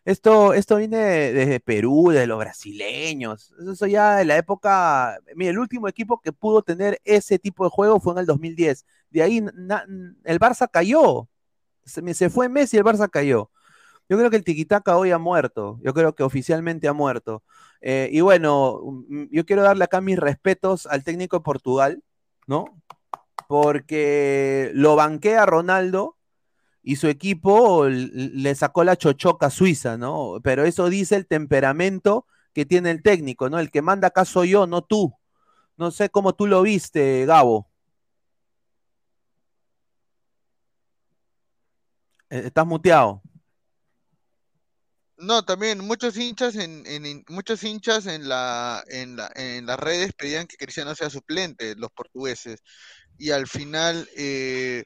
Esto, 0.04 0.52
esto 0.54 0.76
viene 0.76 0.96
desde 1.32 1.60
Perú, 1.60 2.10
de 2.10 2.26
los 2.26 2.38
brasileños. 2.38 3.52
Eso 3.72 3.86
ya 3.86 4.16
de 4.16 4.24
la 4.24 4.36
época. 4.36 5.18
Mira, 5.36 5.52
el 5.52 5.58
último 5.58 5.86
equipo 5.88 6.20
que 6.20 6.32
pudo 6.32 6.62
tener 6.62 7.00
ese 7.04 7.38
tipo 7.38 7.64
de 7.64 7.70
juego 7.70 8.00
fue 8.00 8.14
en 8.14 8.18
el 8.20 8.26
2010. 8.26 8.84
De 9.10 9.22
ahí 9.22 9.38
el 9.38 10.40
Barça 10.40 10.68
cayó. 10.70 11.28
Se, 11.84 12.14
se, 12.14 12.30
fue 12.30 12.48
Messi 12.48 12.76
y 12.76 12.80
el 12.80 12.84
Barça 12.84 13.08
cayó. 13.10 13.50
Yo 14.08 14.18
creo 14.18 14.30
que 14.30 14.36
el 14.36 14.44
Tiquitaca 14.44 14.96
hoy 14.96 15.12
ha 15.12 15.18
muerto. 15.18 15.78
Yo 15.82 15.94
creo 15.94 16.14
que 16.14 16.22
oficialmente 16.24 16.88
ha 16.88 16.92
muerto. 16.92 17.42
Eh, 17.80 18.08
y 18.12 18.20
bueno, 18.20 18.80
mm, 19.08 19.24
yo 19.30 19.44
quiero 19.46 19.62
darle 19.62 19.84
acá 19.84 20.00
mis 20.00 20.18
respetos 20.18 20.86
al 20.86 21.04
técnico 21.04 21.38
de 21.38 21.42
Portugal, 21.42 22.02
¿no? 22.46 22.64
Porque 23.52 24.70
lo 24.72 24.96
banquea 24.96 25.44
Ronaldo 25.44 26.16
y 26.82 26.96
su 26.96 27.06
equipo 27.06 27.86
le 27.86 28.54
sacó 28.54 28.82
la 28.82 28.96
chochoca 28.96 29.50
suiza, 29.50 29.98
¿no? 29.98 30.40
Pero 30.42 30.64
eso 30.64 30.88
dice 30.88 31.16
el 31.16 31.26
temperamento 31.26 32.26
que 32.54 32.64
tiene 32.64 32.90
el 32.90 33.02
técnico, 33.02 33.50
¿no? 33.50 33.58
El 33.58 33.70
que 33.70 33.82
manda 33.82 34.08
acá 34.08 34.24
soy 34.24 34.52
yo, 34.52 34.66
no 34.66 34.80
tú. 34.80 35.14
No 35.76 35.90
sé 35.90 36.08
cómo 36.08 36.34
tú 36.34 36.46
lo 36.46 36.62
viste, 36.62 37.26
Gabo. 37.26 37.68
Eh, 42.30 42.44
estás 42.46 42.66
muteado. 42.66 43.20
No, 45.18 45.44
también 45.44 45.78
muchos 45.78 46.16
hinchas 46.16 46.56
en, 46.56 46.84
muchos 47.28 47.62
hinchas 47.62 48.06
en 48.06 48.28
la, 48.28 48.82
en 48.88 49.16
en 49.36 49.66
las 49.66 49.78
redes 49.78 50.12
pedían 50.14 50.48
que 50.48 50.56
Cristiano 50.56 50.96
sea 50.96 51.10
suplente, 51.10 51.76
los 51.76 51.92
portugueses. 51.92 52.60
Y 53.22 53.30
al 53.30 53.46
final 53.46 54.08
eh, 54.16 54.82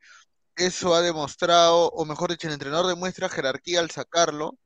eso 0.57 0.95
ha 0.95 1.01
demostrado, 1.01 1.89
o 1.89 2.05
mejor 2.05 2.31
dicho, 2.31 2.47
el 2.47 2.53
entrenador 2.53 2.87
demuestra 2.87 3.31
jerarquía 3.31 3.81
al 3.81 3.91
sacarlo, 3.91 4.59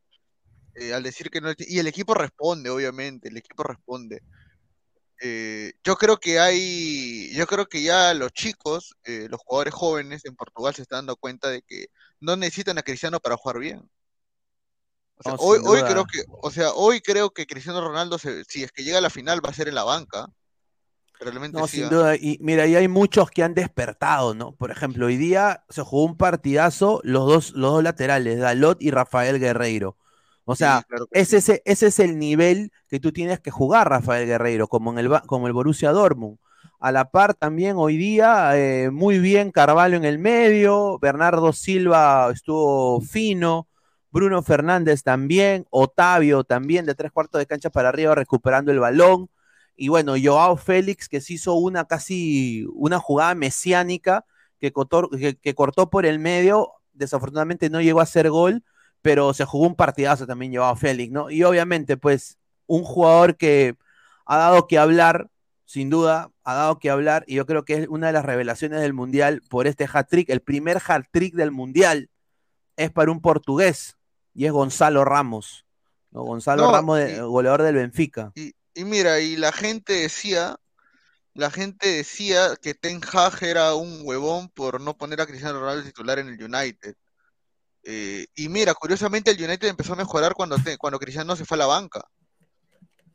eh, 0.75 0.93
al 0.93 1.05
decir 1.05 1.31
que 1.31 1.41
no. 1.41 1.53
Y 1.57 1.79
el 1.79 1.87
equipo 1.87 2.15
responde, 2.15 2.69
obviamente, 2.69 3.29
el 3.29 3.37
equipo 3.37 3.62
responde. 3.62 4.23
Eh, 5.23 5.75
yo 5.85 5.95
creo 5.95 6.17
que 6.19 6.41
hay, 6.41 7.33
yo 7.33 7.47
creo 7.47 7.67
que 7.67 7.83
ya 7.83 8.12
los 8.15 8.33
chicos, 8.33 8.97
los 9.05 9.41
jugadores 9.45 9.75
jóvenes 9.75 10.25
en 10.25 10.35
Portugal 10.35 10.75
se 10.75 10.83
están 10.83 11.07
dando 11.07 11.17
cuenta 11.17 11.49
de 11.49 11.62
que 11.62 11.87
no 12.19 12.35
necesitan 12.37 12.77
a 12.79 12.83
Cristiano 12.83 13.21
para 13.21 13.37
jugar 13.37 13.61
bien 13.61 13.89
hoy, 15.39 15.59
hoy 15.65 15.83
creo 15.83 16.05
que, 16.07 16.25
o 16.43 16.50
sea, 16.50 16.73
hoy 16.73 17.01
creo 17.01 17.31
que 17.31 17.47
Cristiano 17.47 17.81
Ronaldo, 17.81 18.18
si 18.18 18.62
es 18.62 18.73
que 18.73 18.85
llega 18.85 18.99
a 18.99 19.03
la 19.03 19.11
final, 19.11 19.44
va 19.44 19.51
a 19.51 19.55
ser 19.55 19.68
en 19.68 19.75
la 19.75 19.85
banca. 19.85 20.27
Realmente 21.20 21.59
no, 21.59 21.66
sin 21.66 21.85
¿ah? 21.85 21.88
duda. 21.88 22.16
Y 22.16 22.38
mira, 22.40 22.66
y 22.66 22.76
hay 22.76 22.88
muchos 22.88 23.30
que 23.30 23.42
han 23.42 23.54
despertado, 23.54 24.35
¿no? 24.35 24.52
Por 24.52 24.70
ejemplo, 24.70 25.06
hoy 25.06 25.16
día 25.16 25.64
se 25.68 25.83
jugó 25.83 26.04
un 26.04 26.16
partidazo 26.16 27.00
los 27.04 27.26
dos, 27.26 27.50
los 27.52 27.72
dos 27.72 27.83
laterales, 27.83 28.38
Dalot 28.38 28.80
y 28.80 28.90
Rafael 28.90 29.38
Guerreiro. 29.38 29.96
O 30.44 30.56
sea, 30.56 30.85
ese, 31.12 31.62
ese, 31.64 31.87
es 31.87 31.98
el 32.00 32.18
nivel 32.18 32.72
que 32.88 32.98
tú 32.98 33.12
tienes 33.12 33.38
que 33.38 33.50
jugar, 33.50 33.88
Rafael 33.88 34.26
Guerreiro, 34.26 34.66
como 34.66 34.90
en 34.90 34.98
el, 34.98 35.20
como 35.26 35.46
el 35.46 35.52
Borussia 35.52 35.92
Dortmund. 35.92 36.38
A 36.80 36.90
la 36.92 37.11
par 37.11 37.35
también 37.35 37.76
hoy 37.76 37.96
día, 37.96 38.56
eh, 38.56 38.90
muy 38.90 39.18
bien 39.18 39.52
Carvalho 39.52 39.96
en 39.96 40.04
el 40.04 40.18
medio, 40.18 40.98
Bernardo 40.98 41.52
Silva 41.52 42.30
estuvo 42.33 43.00
fino, 43.02 43.68
Bruno 44.11 44.42
Fernández 44.42 45.02
también, 45.02 45.66
Otavio 45.70 46.42
también 46.42 46.87
de 46.87 46.94
tres 46.94 47.12
cuartos 47.12 47.38
de 47.38 47.46
cancha 47.46 47.70
para 47.70 47.90
arriba 47.90 48.14
recuperando 48.14 48.72
el 48.72 48.80
balón. 48.80 49.28
Y 49.81 49.88
bueno, 49.88 50.12
Joao 50.23 50.59
Félix 50.59 51.09
que 51.09 51.23
se 51.23 51.33
hizo 51.33 51.55
una 51.55 51.87
casi 51.87 52.66
una 52.75 52.99
jugada 52.99 53.35
mesiánica 53.35 54.27
que 54.59 54.73
cortó, 54.73 55.09
que, 55.09 55.55
cortó 55.55 55.88
por 55.88 56.05
el 56.05 56.19
medio, 56.19 56.73
desafortunadamente 56.93 57.71
no 57.71 57.81
llegó 57.81 58.01
a 58.01 58.03
hacer 58.03 58.29
gol, 58.29 58.62
pero 59.01 59.33
se 59.33 59.47
jugó 59.47 59.66
un 59.66 59.77
partidazo 59.77 60.27
también 60.27 60.55
Joao 60.55 60.77
Félix, 60.77 61.11
¿no? 61.11 61.31
Y 61.31 61.45
obviamente 61.45 61.97
pues 61.97 62.37
un 62.66 62.85
jugador 62.85 63.38
que 63.38 63.75
ha 64.27 64.37
dado 64.37 64.66
que 64.66 64.77
hablar, 64.77 65.31
sin 65.64 65.88
duda, 65.88 66.31
ha 66.45 66.55
dado 66.55 66.79
que 66.79 66.90
hablar, 66.90 67.25
y 67.27 67.37
yo 67.37 67.47
creo 67.47 67.64
que 67.64 67.77
es 67.77 67.88
una 67.88 68.09
de 68.09 68.12
las 68.12 68.27
revelaciones 68.27 68.83
del 68.83 68.93
Mundial 68.93 69.40
por 69.49 69.66
este 69.66 69.88
hat-trick, 69.90 70.29
el 70.29 70.43
primer 70.43 70.77
hat-trick 70.87 71.35
del 71.35 71.53
Mundial 71.53 72.11
es 72.77 72.90
para 72.90 73.11
un 73.11 73.23
portugués, 73.23 73.97
y 74.35 74.45
es 74.45 74.53
Gonzalo 74.53 75.07
Ramos. 75.07 75.64
¿no? 76.11 76.23
Gonzalo 76.23 76.71
Ramos, 76.71 77.01
goleador 77.23 77.62
del 77.62 77.77
Benfica. 77.77 78.31
Y, 78.35 78.53
mira, 78.76 79.20
y 79.20 79.37
la 79.37 79.52
gente 79.52 79.92
decía, 79.94 80.59
la 81.35 81.50
gente 81.50 81.88
decía 81.88 82.56
que 82.61 82.74
Ten 82.74 83.00
Hag 83.12 83.42
era 83.42 83.74
un 83.74 84.00
huevón 84.04 84.48
por 84.50 84.80
no 84.80 84.96
poner 84.96 85.20
a 85.20 85.26
Cristiano 85.26 85.61
Ronaldo 85.61 85.85
titular 85.85 86.18
en 86.18 86.28
el 86.28 86.42
United. 86.42 86.94
Eh, 87.85 88.26
y 88.35 88.48
mira, 88.48 88.74
curiosamente 88.74 89.30
el 89.30 89.42
United 89.42 89.68
empezó 89.68 89.94
a 89.94 89.96
mejorar 89.96 90.35
cuando, 90.35 90.56
cuando 90.78 90.98
Cristiano 90.98 91.37
se 91.37 91.44
fue 91.44 91.56
a 91.56 91.61
la 91.61 91.66
banca. 91.66 92.02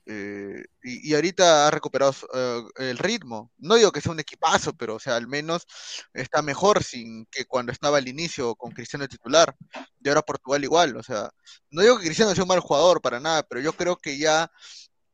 Eh, 0.08 0.64
y, 0.84 1.16
ahorita 1.16 1.68
ha 1.68 1.72
recuperado 1.72 2.14
eh, 2.34 2.64
el 2.78 2.98
ritmo. 2.98 3.52
No 3.58 3.76
digo 3.76 3.92
que 3.92 4.02
sea 4.02 4.12
un 4.12 4.20
equipazo, 4.20 4.74
pero 4.74 4.96
o 4.96 5.00
sea, 5.00 5.16
al 5.16 5.28
menos 5.28 5.66
está 6.14 6.42
mejor 6.44 6.84
sin 6.84 7.26
que 7.26 7.46
cuando 7.46 7.72
estaba 7.72 7.98
al 7.98 8.08
inicio 8.08 8.56
con 8.56 8.72
Cristiano 8.72 9.08
titular. 9.08 9.56
Y 10.02 10.08
ahora 10.10 10.22
Portugal 10.22 10.64
igual. 10.64 10.96
O 10.98 11.04
sea, 11.04 11.30
no 11.72 11.82
digo 11.82 11.98
que 11.98 12.06
Cristiano 12.06 12.34
sea 12.36 12.44
un 12.44 12.50
mal 12.50 12.60
jugador 12.60 13.02
para 13.02 13.20
nada, 13.20 13.44
pero 13.44 13.62
yo 13.62 13.74
creo 13.74 13.98
que 13.98 14.18
ya 14.18 14.52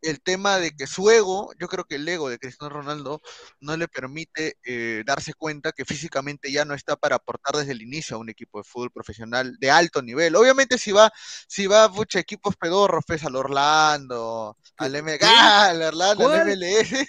el 0.01 0.21
tema 0.21 0.57
de 0.57 0.71
que 0.71 0.87
su 0.87 1.09
ego, 1.09 1.51
yo 1.59 1.67
creo 1.67 1.85
que 1.85 1.95
el 1.95 2.07
ego 2.07 2.29
de 2.29 2.39
Cristiano 2.39 2.73
Ronaldo 2.73 3.21
no 3.59 3.77
le 3.77 3.87
permite 3.87 4.57
eh, 4.63 5.03
darse 5.05 5.33
cuenta 5.33 5.71
que 5.71 5.85
físicamente 5.85 6.51
ya 6.51 6.65
no 6.65 6.73
está 6.73 6.95
para 6.95 7.17
aportar 7.17 7.55
desde 7.55 7.71
el 7.73 7.81
inicio 7.81 8.15
a 8.15 8.19
un 8.19 8.29
equipo 8.29 8.59
de 8.59 8.63
fútbol 8.63 8.91
profesional 8.91 9.57
de 9.59 9.71
alto 9.71 10.01
nivel. 10.01 10.35
Obviamente 10.35 10.77
si 10.77 10.91
va, 10.91 11.11
si 11.47 11.67
va 11.67 11.87
mucha 11.89 12.19
equipos 12.19 12.55
pedorros, 12.55 13.03
pues 13.05 13.23
al 13.23 13.35
Orlando, 13.35 14.57
al 14.77 14.95
al 15.21 15.81
Orlando, 15.81 16.31
al 16.31 16.47
MLS. 16.47 17.07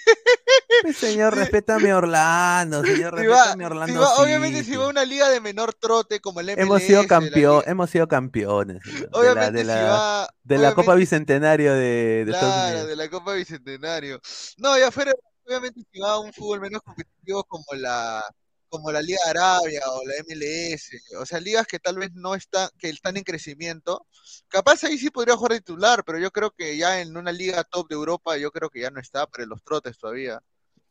Señor, 0.95 1.35
respétame 1.35 1.95
Orlando, 1.95 2.83
señor, 2.85 3.15
respétame 3.15 3.67
Orlando. 3.67 4.15
obviamente 4.19 4.65
si 4.65 4.77
va 4.77 4.85
a 4.85 4.89
una 4.89 5.05
liga 5.05 5.29
de 5.31 5.41
menor 5.41 5.75
trote 5.75 6.21
como 6.21 6.41
el 6.41 6.47
MLS. 6.47 6.59
Hemos 6.59 6.83
sido, 6.83 7.07
campeón, 7.07 7.63
hemos 7.67 7.91
sido 7.91 8.09
campeones. 8.09 8.83
Obviamente 9.13 9.59
de 9.59 9.65
la, 9.65 10.29
de 10.43 10.59
la, 10.59 10.75
Copa 10.75 10.95
Bicentenario 10.95 11.73
de, 11.73 12.25
de 12.25 12.33
Estados 12.33 12.71
Unidos 12.71 12.89
de 12.89 12.97
la 12.97 13.11
Copa 13.11 13.35
Bicentenario. 13.35 14.21
No, 14.59 14.79
ya 14.79 14.91
fuera, 14.91 15.13
obviamente 15.47 15.81
si 15.93 16.01
va 16.01 16.13
a 16.13 16.19
un 16.19 16.33
fútbol 16.33 16.61
menos 16.61 16.83
competitivo 16.83 17.45
como 17.45 17.65
la 17.75 18.25
como 18.73 18.91
la 18.91 19.03
Liga 19.03 19.19
Arabia 19.29 19.83
o 19.87 20.01
la 20.07 20.15
MLS, 20.27 20.91
o 21.21 21.27
sea, 21.27 21.39
ligas 21.41 21.67
que 21.67 21.79
tal 21.79 21.99
vez 21.99 22.11
no 22.15 22.35
están, 22.35 22.71
que 22.79 22.89
están 22.89 23.19
en 23.19 23.23
crecimiento, 23.23 24.07
capaz 24.49 24.83
ahí 24.85 24.97
sí 24.97 25.11
podría 25.11 25.37
jugar 25.37 25.59
titular, 25.59 26.03
pero 26.07 26.19
yo 26.19 26.31
creo 26.31 26.51
que 26.53 26.79
ya 26.79 27.03
en 27.03 27.15
una 27.15 27.33
liga 27.33 27.65
top 27.65 27.87
de 27.91 27.97
Europa, 27.97 28.39
yo 28.39 28.51
creo 28.51 28.71
que 28.71 28.81
ya 28.81 28.91
no 28.91 28.99
está, 28.99 29.27
pero 29.27 29.45
en 29.45 29.51
los 29.51 29.63
trotes 29.63 29.99
todavía. 29.99 30.41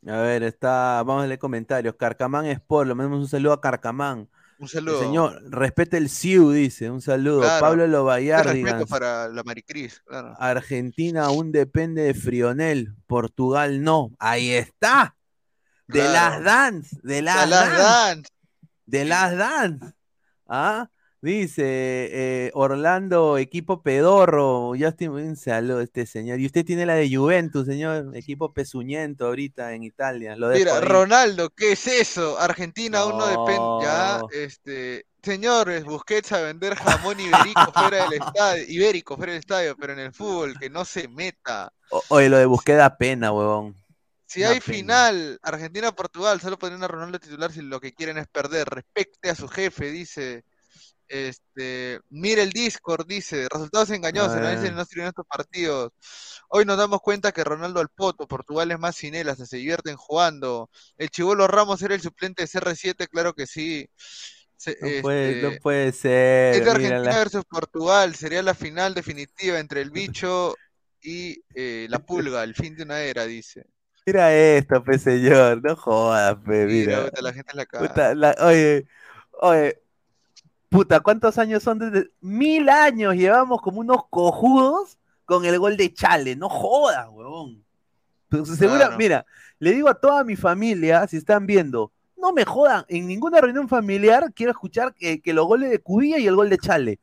A 0.06 0.16
ver, 0.20 0.44
está, 0.44 1.02
vamos 1.02 1.24
a 1.24 1.26
leer 1.26 1.40
comentarios. 1.40 1.96
Carcamán 1.96 2.46
Sport, 2.46 2.86
le 2.86 2.94
mandamos 2.94 3.18
un 3.20 3.28
saludo 3.28 3.52
a 3.54 3.60
Carcamán. 3.60 4.28
Un 4.60 4.68
saludo. 4.68 5.00
señor, 5.00 5.42
respete 5.50 5.96
el 5.96 6.08
CIU, 6.08 6.52
dice, 6.52 6.88
un 6.88 7.02
saludo. 7.02 7.40
Claro. 7.40 7.60
Pablo 7.60 7.84
Un 7.84 7.90
Lobayardi. 7.90 8.62
respeto 8.62 8.86
para 8.86 9.26
la 9.26 9.42
Maricris, 9.42 10.00
claro. 10.06 10.36
Argentina 10.38 11.24
aún 11.24 11.50
depende 11.50 12.02
de 12.02 12.14
Frionel, 12.14 12.94
Portugal 13.08 13.82
no. 13.82 14.12
Ahí 14.20 14.52
está. 14.52 15.16
De 15.92 16.08
las 16.08 16.42
dance, 16.42 16.96
de 17.02 17.22
las 17.22 17.48
dance, 17.50 17.76
Dan. 17.76 18.22
de 18.86 19.04
las 19.04 19.36
dance. 19.36 19.86
¿Ah? 20.48 20.88
Dice 21.20 21.62
eh, 21.64 22.50
Orlando, 22.52 23.38
equipo 23.38 23.80
pedorro. 23.80 24.72
Justin, 24.76 25.10
un 25.10 25.36
saludo 25.36 25.78
a 25.78 25.82
este 25.84 26.04
señor. 26.04 26.40
Y 26.40 26.46
usted 26.46 26.64
tiene 26.64 26.84
la 26.84 26.94
de 26.94 27.14
Juventus, 27.14 27.64
señor, 27.64 28.16
equipo 28.16 28.52
pezuñento 28.52 29.26
ahorita 29.26 29.72
en 29.72 29.84
Italia. 29.84 30.34
Lo 30.34 30.48
Mira. 30.48 30.80
Ronaldo, 30.80 31.50
¿qué 31.50 31.72
es 31.72 31.86
eso? 31.86 32.40
Argentina 32.40 32.98
aún 33.00 33.18
no 33.18 33.26
depende. 33.28 33.84
Ya, 33.84 34.20
este. 34.32 35.06
Señores, 35.22 35.84
Busquets 35.84 36.32
a 36.32 36.40
vender 36.40 36.74
jamón 36.74 37.20
ibérico 37.20 37.72
fuera 37.72 38.08
del 38.08 38.14
estadio, 38.20 38.64
ibérico 38.66 39.16
fuera 39.16 39.30
del 39.32 39.38
estadio, 39.38 39.76
pero 39.78 39.92
en 39.92 40.00
el 40.00 40.12
fútbol, 40.12 40.58
que 40.58 40.68
no 40.68 40.84
se 40.84 41.06
meta. 41.06 41.72
O- 41.90 42.02
Oye, 42.08 42.28
lo 42.28 42.38
de 42.38 42.46
Busquets 42.46 42.78
da 42.78 42.96
pena, 42.98 43.30
huevón. 43.30 43.76
Si 44.32 44.42
hay 44.44 44.60
final, 44.60 45.38
Argentina-Portugal, 45.42 46.40
solo 46.40 46.58
ponen 46.58 46.82
a 46.82 46.88
Ronaldo 46.88 47.18
titular 47.18 47.52
si 47.52 47.60
lo 47.62 47.80
que 47.80 47.92
quieren 47.92 48.18
es 48.18 48.26
perder. 48.28 48.68
Respecte 48.68 49.30
a 49.30 49.34
su 49.34 49.48
jefe, 49.48 49.90
dice. 49.90 50.44
Este, 51.08 52.00
mire 52.08 52.42
el 52.42 52.50
Discord, 52.52 53.06
dice. 53.06 53.46
Resultados 53.52 53.90
engañosos, 53.90 54.32
Ah. 54.34 54.38
análisis 54.38 54.72
no 54.72 54.84
sirven 54.84 55.08
estos 55.08 55.26
partidos. 55.26 55.92
Hoy 56.48 56.64
nos 56.64 56.78
damos 56.78 57.00
cuenta 57.00 57.32
que 57.32 57.44
Ronaldo 57.44 57.80
al 57.80 57.90
poto, 57.90 58.26
Portugal 58.26 58.70
es 58.70 58.78
más 58.78 58.96
sin 58.96 59.14
él, 59.14 59.28
hasta 59.28 59.44
se 59.44 59.58
divierten 59.58 59.96
jugando. 59.96 60.70
El 60.96 61.10
Chivolo 61.10 61.46
Ramos 61.46 61.82
era 61.82 61.94
el 61.94 62.00
suplente 62.00 62.42
de 62.42 62.48
CR7, 62.48 63.08
claro 63.08 63.34
que 63.34 63.46
sí. 63.46 63.86
Se- 64.56 64.78
No 64.80 65.02
puede, 65.02 65.42
no 65.42 65.48
este, 65.48 65.60
puede 65.60 65.92
ser. 65.92 66.54
es 66.54 66.64
de 66.64 66.70
Argentina 66.70 67.16
versus 67.18 67.44
Portugal, 67.44 68.14
sería 68.14 68.42
la 68.42 68.54
final 68.54 68.94
definitiva 68.94 69.58
entre 69.58 69.82
el 69.82 69.90
bicho 69.90 70.54
y 71.02 71.42
eh, 71.54 71.86
la 71.90 71.98
pulga, 72.06 72.42
el 72.44 72.54
fin 72.54 72.74
de 72.76 72.84
una 72.84 73.00
era, 73.00 73.26
dice. 73.26 73.64
Mira 74.04 74.34
esto, 74.34 74.82
pe 74.82 74.98
señor, 74.98 75.62
no 75.62 75.76
jodas, 75.76 76.36
pe, 76.44 76.66
Mira, 76.66 76.96
mira. 76.96 77.04
puta, 77.04 77.22
la 77.22 77.32
gente 77.32 77.54
la. 77.56 77.64
Puta, 77.66 78.14
la- 78.16 78.36
oye, 78.40 78.86
oye, 79.40 79.78
puta, 80.68 81.00
¿cuántos 81.00 81.38
años 81.38 81.62
son? 81.62 81.78
Desde, 81.78 82.10
mil 82.20 82.68
años 82.68 83.14
llevamos 83.14 83.62
como 83.62 83.78
unos 83.80 84.06
cojudos 84.10 84.98
con 85.24 85.44
el 85.44 85.56
gol 85.58 85.76
de 85.76 85.92
Chale, 85.94 86.34
no 86.34 86.48
jodas, 86.48 87.06
huevón. 87.10 87.64
Segura- 88.56 88.96
mira, 88.96 89.24
le 89.60 89.72
digo 89.72 89.88
a 89.88 89.94
toda 89.94 90.24
mi 90.24 90.34
familia, 90.36 91.06
si 91.06 91.18
están 91.18 91.46
viendo, 91.46 91.92
no 92.16 92.32
me 92.32 92.44
jodan, 92.44 92.84
en 92.88 93.06
ninguna 93.06 93.40
reunión 93.40 93.68
familiar 93.68 94.32
quiero 94.34 94.50
escuchar 94.52 94.94
que, 94.94 95.20
que 95.20 95.32
los 95.32 95.46
goles 95.46 95.70
de 95.70 95.78
Cubilla 95.78 96.18
y 96.18 96.26
el 96.26 96.34
gol 96.34 96.50
de 96.50 96.58
Chale. 96.58 96.98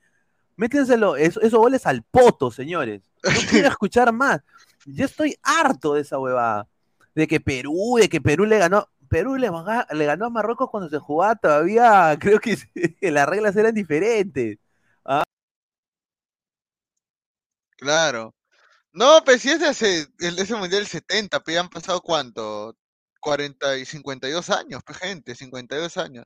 Métenselo, 0.57 1.15
eso- 1.15 1.39
esos 1.39 1.59
goles 1.59 1.85
al 1.85 2.03
poto, 2.03 2.51
señores. 2.51 3.01
No 3.23 3.31
quiero 3.49 3.67
escuchar 3.77 4.11
más. 4.11 4.41
Yo 4.85 5.05
estoy 5.05 5.37
harto 5.43 5.93
de 5.93 6.01
esa 6.01 6.19
huevada. 6.19 6.67
De 7.15 7.27
que 7.27 7.39
Perú, 7.39 7.97
de 7.99 8.09
que 8.09 8.21
Perú 8.21 8.45
le 8.45 8.57
ganó. 8.57 8.87
Perú 9.09 9.37
le, 9.37 9.49
le 9.91 10.05
ganó 10.05 10.25
a 10.27 10.29
Marruecos 10.29 10.69
cuando 10.69 10.89
se 10.89 10.99
jugaba 10.99 11.35
todavía. 11.35 12.17
Creo 12.21 12.39
que 12.39 12.57
las 13.01 13.27
reglas 13.27 13.55
eran 13.55 13.73
diferentes. 13.73 14.59
Claro. 17.77 18.35
No, 18.93 19.23
pues 19.25 19.41
si 19.41 19.51
es 19.51 19.59
de 19.59 19.67
hace, 19.67 20.07
el, 20.19 20.39
ese 20.39 20.55
mundial 20.55 20.81
del 20.81 20.87
70, 20.87 21.41
pues 21.41 21.57
han 21.57 21.69
pasado 21.69 22.01
cuánto, 22.01 22.75
40 23.21 23.77
y 23.77 23.85
52 23.85 24.49
años, 24.49 24.81
pues 24.85 24.97
gente, 24.99 25.35
52 25.35 25.97
años. 25.97 26.25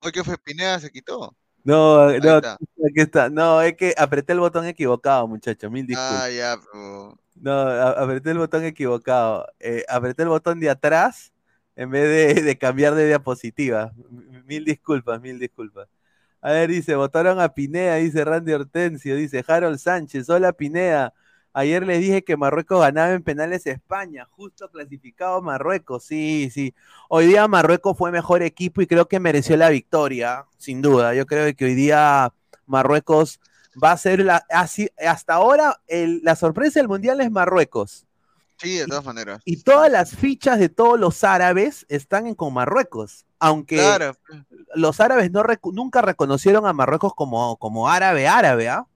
Hoy 0.00 0.12
que 0.12 0.24
fue 0.24 0.38
Pineda 0.38 0.80
se 0.80 0.90
quitó. 0.90 1.36
No, 1.64 2.08
Ahí 2.08 2.20
no, 2.20 2.36
está. 2.38 2.54
aquí 2.54 3.00
está. 3.00 3.30
No, 3.30 3.62
es 3.62 3.76
que 3.76 3.94
apreté 3.96 4.32
el 4.32 4.40
botón 4.40 4.66
equivocado, 4.66 5.26
muchachos. 5.28 5.70
Mil 5.70 5.86
disculpas. 5.86 6.22
Ah, 6.24 6.30
ya, 6.30 6.56
pues. 6.56 7.14
No, 7.36 7.52
apreté 7.60 8.30
el 8.32 8.38
botón 8.38 8.64
equivocado. 8.64 9.46
Eh, 9.60 9.84
apreté 9.88 10.22
el 10.22 10.28
botón 10.28 10.60
de 10.60 10.70
atrás 10.70 11.32
en 11.76 11.90
vez 11.90 12.34
de, 12.36 12.42
de 12.42 12.58
cambiar 12.58 12.94
de 12.94 13.06
diapositiva. 13.06 13.92
Mil 14.46 14.64
disculpas, 14.64 15.20
mil 15.20 15.38
disculpas. 15.38 15.88
A 16.40 16.52
ver, 16.52 16.70
dice, 16.70 16.94
votaron 16.96 17.40
a 17.40 17.54
Pineda, 17.54 17.96
dice 17.96 18.24
Randy 18.24 18.52
Hortensio, 18.52 19.14
dice 19.16 19.44
Harold 19.46 19.78
Sánchez, 19.78 20.28
hola 20.28 20.52
Pineda. 20.52 21.14
Ayer 21.54 21.86
les 21.86 22.00
dije 22.00 22.24
que 22.24 22.36
Marruecos 22.36 22.80
ganaba 22.80 23.12
en 23.12 23.22
penales 23.22 23.66
España, 23.66 24.26
justo 24.30 24.70
clasificado 24.70 25.42
Marruecos, 25.42 26.04
sí, 26.04 26.50
sí. 26.50 26.74
Hoy 27.08 27.26
día 27.26 27.46
Marruecos 27.46 27.96
fue 27.96 28.10
mejor 28.10 28.42
equipo 28.42 28.80
y 28.80 28.86
creo 28.86 29.06
que 29.06 29.20
mereció 29.20 29.56
la 29.58 29.68
victoria, 29.68 30.46
sin 30.56 30.80
duda. 30.80 31.14
Yo 31.14 31.26
creo 31.26 31.54
que 31.54 31.64
hoy 31.66 31.74
día 31.74 32.32
Marruecos 32.66 33.38
va 33.82 33.92
a 33.92 33.98
ser 33.98 34.20
la, 34.20 34.44
así, 34.48 34.88
hasta 35.06 35.34
ahora 35.34 35.78
el- 35.88 36.20
la 36.22 36.36
sorpresa 36.36 36.80
del 36.80 36.88
mundial 36.88 37.20
es 37.20 37.30
Marruecos. 37.30 38.06
Sí, 38.56 38.78
de 38.78 38.86
todas 38.86 39.04
maneras. 39.04 39.42
Y 39.44 39.62
todas 39.62 39.90
las 39.90 40.14
fichas 40.14 40.58
de 40.58 40.68
todos 40.68 40.98
los 40.98 41.24
árabes 41.24 41.84
están 41.88 42.26
en 42.26 42.34
con 42.34 42.54
Marruecos. 42.54 43.26
Aunque 43.40 43.76
Claro, 43.76 44.16
los 44.74 45.00
árabes 45.00 45.30
no 45.32 45.42
nunca 45.72 46.00
reconocieron 46.00 46.64
a 46.66 46.72
Marruecos 46.72 47.12
como, 47.14 47.56
como 47.56 47.88
árabe 47.88 48.28
árabe, 48.28 48.68
¿ah? 48.68 48.86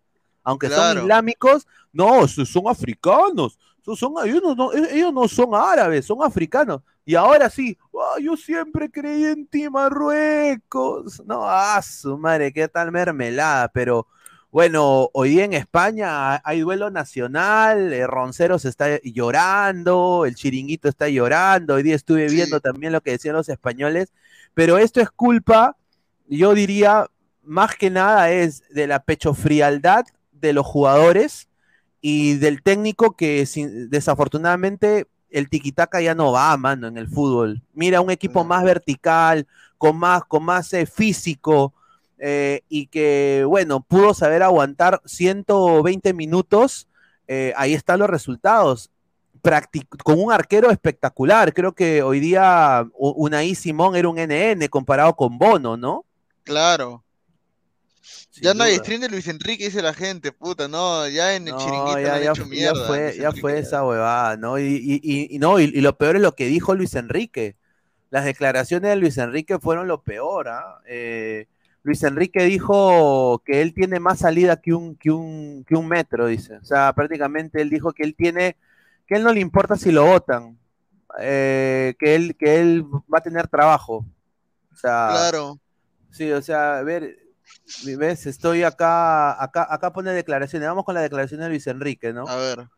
Aunque 0.46 0.68
son 0.70 0.98
islámicos, 0.98 1.66
no, 1.92 2.28
son 2.28 2.68
africanos. 2.68 3.58
Son, 3.96 4.14
ellos, 4.24 4.40
no, 4.42 4.54
no- 4.54 4.72
ellos 4.72 5.12
no 5.12 5.26
son 5.28 5.54
árabes, 5.54 6.06
son 6.06 6.18
africanos. 6.22 6.82
Y 7.04 7.14
ahora 7.16 7.50
sí, 7.50 7.76
"Ah, 7.94 8.18
yo 8.20 8.36
siempre 8.36 8.88
creí 8.90 9.24
en 9.24 9.46
ti, 9.46 9.68
Marruecos. 9.68 11.20
No, 11.26 11.40
ah, 11.44 11.80
su 11.82 12.16
madre, 12.16 12.52
qué 12.52 12.68
tal 12.68 12.90
mermelada. 12.92 13.68
Pero 13.68 14.06
bueno, 14.50 15.08
hoy 15.12 15.40
en 15.40 15.52
España 15.52 16.40
hay 16.44 16.60
duelo 16.60 16.90
nacional, 16.90 17.92
eh, 17.92 18.06
Ronceros 18.06 18.64
está 18.64 19.00
llorando, 19.02 20.24
el 20.26 20.34
Chiringuito 20.36 20.88
está 20.88 21.08
llorando. 21.08 21.74
Hoy 21.74 21.82
día 21.82 21.94
estuve 21.96 22.28
Sí. 22.28 22.36
viendo 22.36 22.60
también 22.60 22.92
lo 22.92 23.00
que 23.00 23.12
decían 23.12 23.34
los 23.36 23.48
españoles. 23.48 24.12
Pero 24.54 24.78
esto 24.78 25.00
es 25.00 25.10
culpa, 25.10 25.76
yo 26.28 26.54
diría, 26.54 27.06
más 27.42 27.76
que 27.76 27.90
nada 27.90 28.30
es 28.32 28.62
de 28.70 28.86
la 28.88 28.98
pechofrialdad 29.04 30.04
de 30.40 30.52
los 30.52 30.66
jugadores 30.66 31.48
y 32.00 32.34
del 32.36 32.62
técnico 32.62 33.16
que 33.16 33.46
sin- 33.46 33.90
desafortunadamente 33.90 35.06
el 35.30 35.48
tiquitaca 35.48 36.00
ya 36.00 36.14
no 36.14 36.32
va, 36.32 36.56
mano, 36.56 36.86
en 36.86 36.96
el 36.96 37.08
fútbol. 37.08 37.62
Mira, 37.74 38.00
un 38.00 38.10
equipo 38.10 38.44
más 38.44 38.64
vertical, 38.64 39.46
con 39.78 39.96
más, 39.98 40.24
con 40.24 40.44
más 40.44 40.72
eh, 40.72 40.86
físico, 40.86 41.74
eh, 42.18 42.62
y 42.68 42.86
que, 42.86 43.44
bueno, 43.46 43.80
pudo 43.80 44.14
saber 44.14 44.42
aguantar 44.42 45.02
120 45.04 46.14
minutos, 46.14 46.88
eh, 47.28 47.52
ahí 47.56 47.74
están 47.74 47.98
los 47.98 48.08
resultados. 48.08 48.90
Practic- 49.42 50.02
con 50.02 50.20
un 50.20 50.32
arquero 50.32 50.70
espectacular. 50.70 51.52
Creo 51.54 51.72
que 51.72 52.02
hoy 52.02 52.18
día 52.20 52.86
Unai 52.94 53.54
Simón 53.54 53.94
era 53.94 54.08
un 54.08 54.18
NN 54.18 54.68
comparado 54.68 55.14
con 55.14 55.38
Bono, 55.38 55.76
¿no? 55.76 56.04
claro. 56.44 57.02
Sin 58.30 58.42
Ya 58.44 58.54
no 58.54 58.64
hay 58.64 58.74
duda. 58.74 58.84
stream 58.84 59.00
de 59.00 59.08
Luis 59.08 59.26
Enrique, 59.28 59.64
dice 59.64 59.82
la 59.82 59.94
gente, 59.94 60.32
puta, 60.32 60.68
no, 60.68 61.08
ya 61.08 61.34
en 61.34 61.48
el 61.48 61.54
No, 61.54 61.56
chiringuito 61.56 61.98
ya, 62.00 62.08
le 62.10 62.18
han 62.18 62.22
ya 62.24 62.32
hecho 62.32 62.44
fu- 62.44 62.54
ya 62.54 62.74
mierda. 62.74 62.86
a 62.86 62.86
fue, 62.86 62.98
Luis 63.00 63.18
ya 63.18 63.28
Enrique, 63.28 63.40
fue 63.40 63.58
esa 63.58 63.84
huevada, 63.84 64.36
¿no? 64.36 64.58
Y, 64.58 64.64
y- 64.64 65.00
y- 65.02 65.36
y 65.36 65.38
no, 65.38 65.60
y, 65.60 65.64
y 65.64 65.80
lo 65.80 65.96
peor 65.96 66.16
es 66.16 66.22
lo 66.22 66.34
que 66.34 66.46
dijo 66.46 66.74
Luis 66.74 66.94
Enrique. 66.94 67.56
Las 68.10 68.24
declaraciones 68.24 68.90
de 68.90 68.96
Luis 68.96 69.18
Enrique 69.18 69.58
fueron 69.60 69.88
lo 69.88 70.02
peor, 70.02 70.48
¿ah? 70.48 70.80
Eh, 70.86 71.46
Luis 71.84 72.02
Enrique 72.04 72.42
dijo 72.44 73.42
que 73.44 73.62
él 73.62 73.74
tiene 73.74 74.00
más 74.00 74.20
salida 74.20 74.60
que 74.60 74.74
un, 74.74 74.96
que 74.96 75.10
un, 75.12 75.64
que 75.68 75.76
un 75.76 75.88
metro, 75.88 76.26
dice. 76.28 76.56
O 76.58 76.64
sea, 76.64 76.92
prácticamente 76.94 77.62
él 77.62 77.70
dijo 77.70 77.92
que 77.92 78.04
él 78.04 78.14
tiene, 78.16 78.56
que 79.06 79.16
él 79.16 79.24
no 79.24 79.32
le 79.32 79.40
importa 79.40 79.76
si 79.76 79.92
lo 79.92 80.06
votan, 80.06 80.58
eh, 81.20 81.94
que 81.98 82.14
él, 82.16 82.36
que 82.36 82.60
él 82.60 82.84
va 82.84 83.18
a 83.18 83.22
tener 83.22 83.48
trabajo. 83.48 84.04
O 84.72 84.76
sea, 84.76 85.08
Claro. 85.12 85.60
Sí, 86.10 86.30
o 86.32 86.42
sea, 86.42 86.78
a 86.78 86.82
ver, 86.82 87.18
ves, 87.96 88.26
estoy 88.26 88.62
acá, 88.62 89.42
acá, 89.42 89.66
acá 89.68 89.92
pone 89.92 90.12
declaraciones. 90.12 90.68
Vamos 90.68 90.84
con 90.84 90.94
la 90.94 91.02
declaración 91.02 91.40
de 91.40 91.48
Luis 91.48 91.66
Enrique, 91.66 92.12
¿no? 92.12 92.26
A 92.26 92.36
ver. 92.36 92.68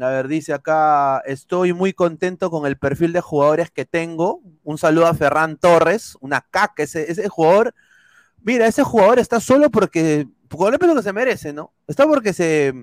A 0.00 0.08
ver, 0.08 0.26
dice 0.26 0.52
acá, 0.52 1.20
estoy 1.24 1.72
muy 1.72 1.92
contento 1.92 2.50
con 2.50 2.66
el 2.66 2.76
perfil 2.76 3.12
de 3.12 3.20
jugadores 3.20 3.70
que 3.70 3.84
tengo. 3.84 4.40
Un 4.64 4.76
saludo 4.76 5.06
a 5.06 5.14
Ferran 5.14 5.56
Torres, 5.56 6.16
una 6.20 6.40
caca, 6.40 6.82
ese, 6.82 7.10
ese 7.10 7.28
jugador. 7.28 7.74
Mira, 8.42 8.66
ese 8.66 8.82
jugador 8.82 9.20
está 9.20 9.38
solo 9.38 9.70
porque, 9.70 10.26
por 10.48 10.72
lo 10.72 10.94
que 10.96 11.02
se 11.02 11.12
merece, 11.12 11.52
¿no? 11.52 11.72
Está 11.86 12.06
porque 12.06 12.32
se 12.32 12.74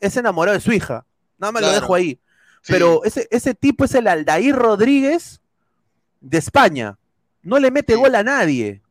es 0.00 0.16
enamorado 0.16 0.56
de 0.56 0.60
su 0.60 0.72
hija. 0.72 1.04
Nada 1.38 1.52
más 1.52 1.62
lo 1.62 1.72
dejo 1.72 1.94
ahí. 1.94 2.20
Sí. 2.62 2.72
Pero 2.72 3.02
ese, 3.04 3.26
ese 3.30 3.54
tipo 3.54 3.84
es 3.84 3.94
el 3.94 4.06
Aldair 4.06 4.54
Rodríguez 4.54 5.40
de 6.20 6.38
España. 6.38 6.98
No 7.42 7.58
le 7.58 7.70
mete 7.70 7.94
Sí. 7.94 7.98
gol 8.00 8.14
a 8.14 8.22
nadie, 8.22 8.82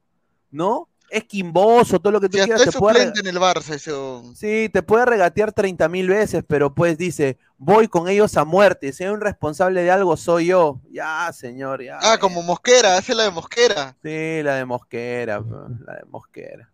¿no? 0.51 0.89
Es 1.09 1.23
quimboso, 1.25 1.99
todo 1.99 2.11
lo 2.11 2.19
que 2.21 2.27
tú 2.29 2.37
Si 2.37 2.43
quieras. 2.43 2.63
Te 2.65 2.71
puede, 2.71 3.03
en 3.15 3.27
el 3.27 3.37
Barça 3.37 3.79
huevón. 3.87 4.35
Sí, 4.35 4.69
te 4.73 4.81
puede 4.83 5.05
regatear 5.05 5.53
30 5.53 5.87
mil 5.87 6.07
veces, 6.09 6.43
pero 6.47 6.73
pues 6.73 6.97
dice, 6.97 7.37
voy 7.57 7.87
con 7.87 8.07
ellos 8.09 8.35
a 8.37 8.43
muerte. 8.43 8.91
Si 8.91 9.03
hay 9.03 9.11
un 9.11 9.21
responsable 9.21 9.83
de 9.83 9.91
algo, 9.91 10.17
soy 10.17 10.47
yo. 10.47 10.81
Ya, 10.89 11.31
señor, 11.31 11.83
ya. 11.83 11.99
Ah, 12.01 12.15
eh. 12.15 12.19
como 12.19 12.41
Mosquera, 12.41 12.97
hace 12.97 13.13
la 13.13 13.23
de 13.23 13.31
Mosquera. 13.31 13.95
Sí, 14.03 14.41
la 14.43 14.55
de 14.55 14.65
Mosquera, 14.65 15.41
la 15.85 15.93
de 15.95 16.05
Mosquera. 16.09 16.71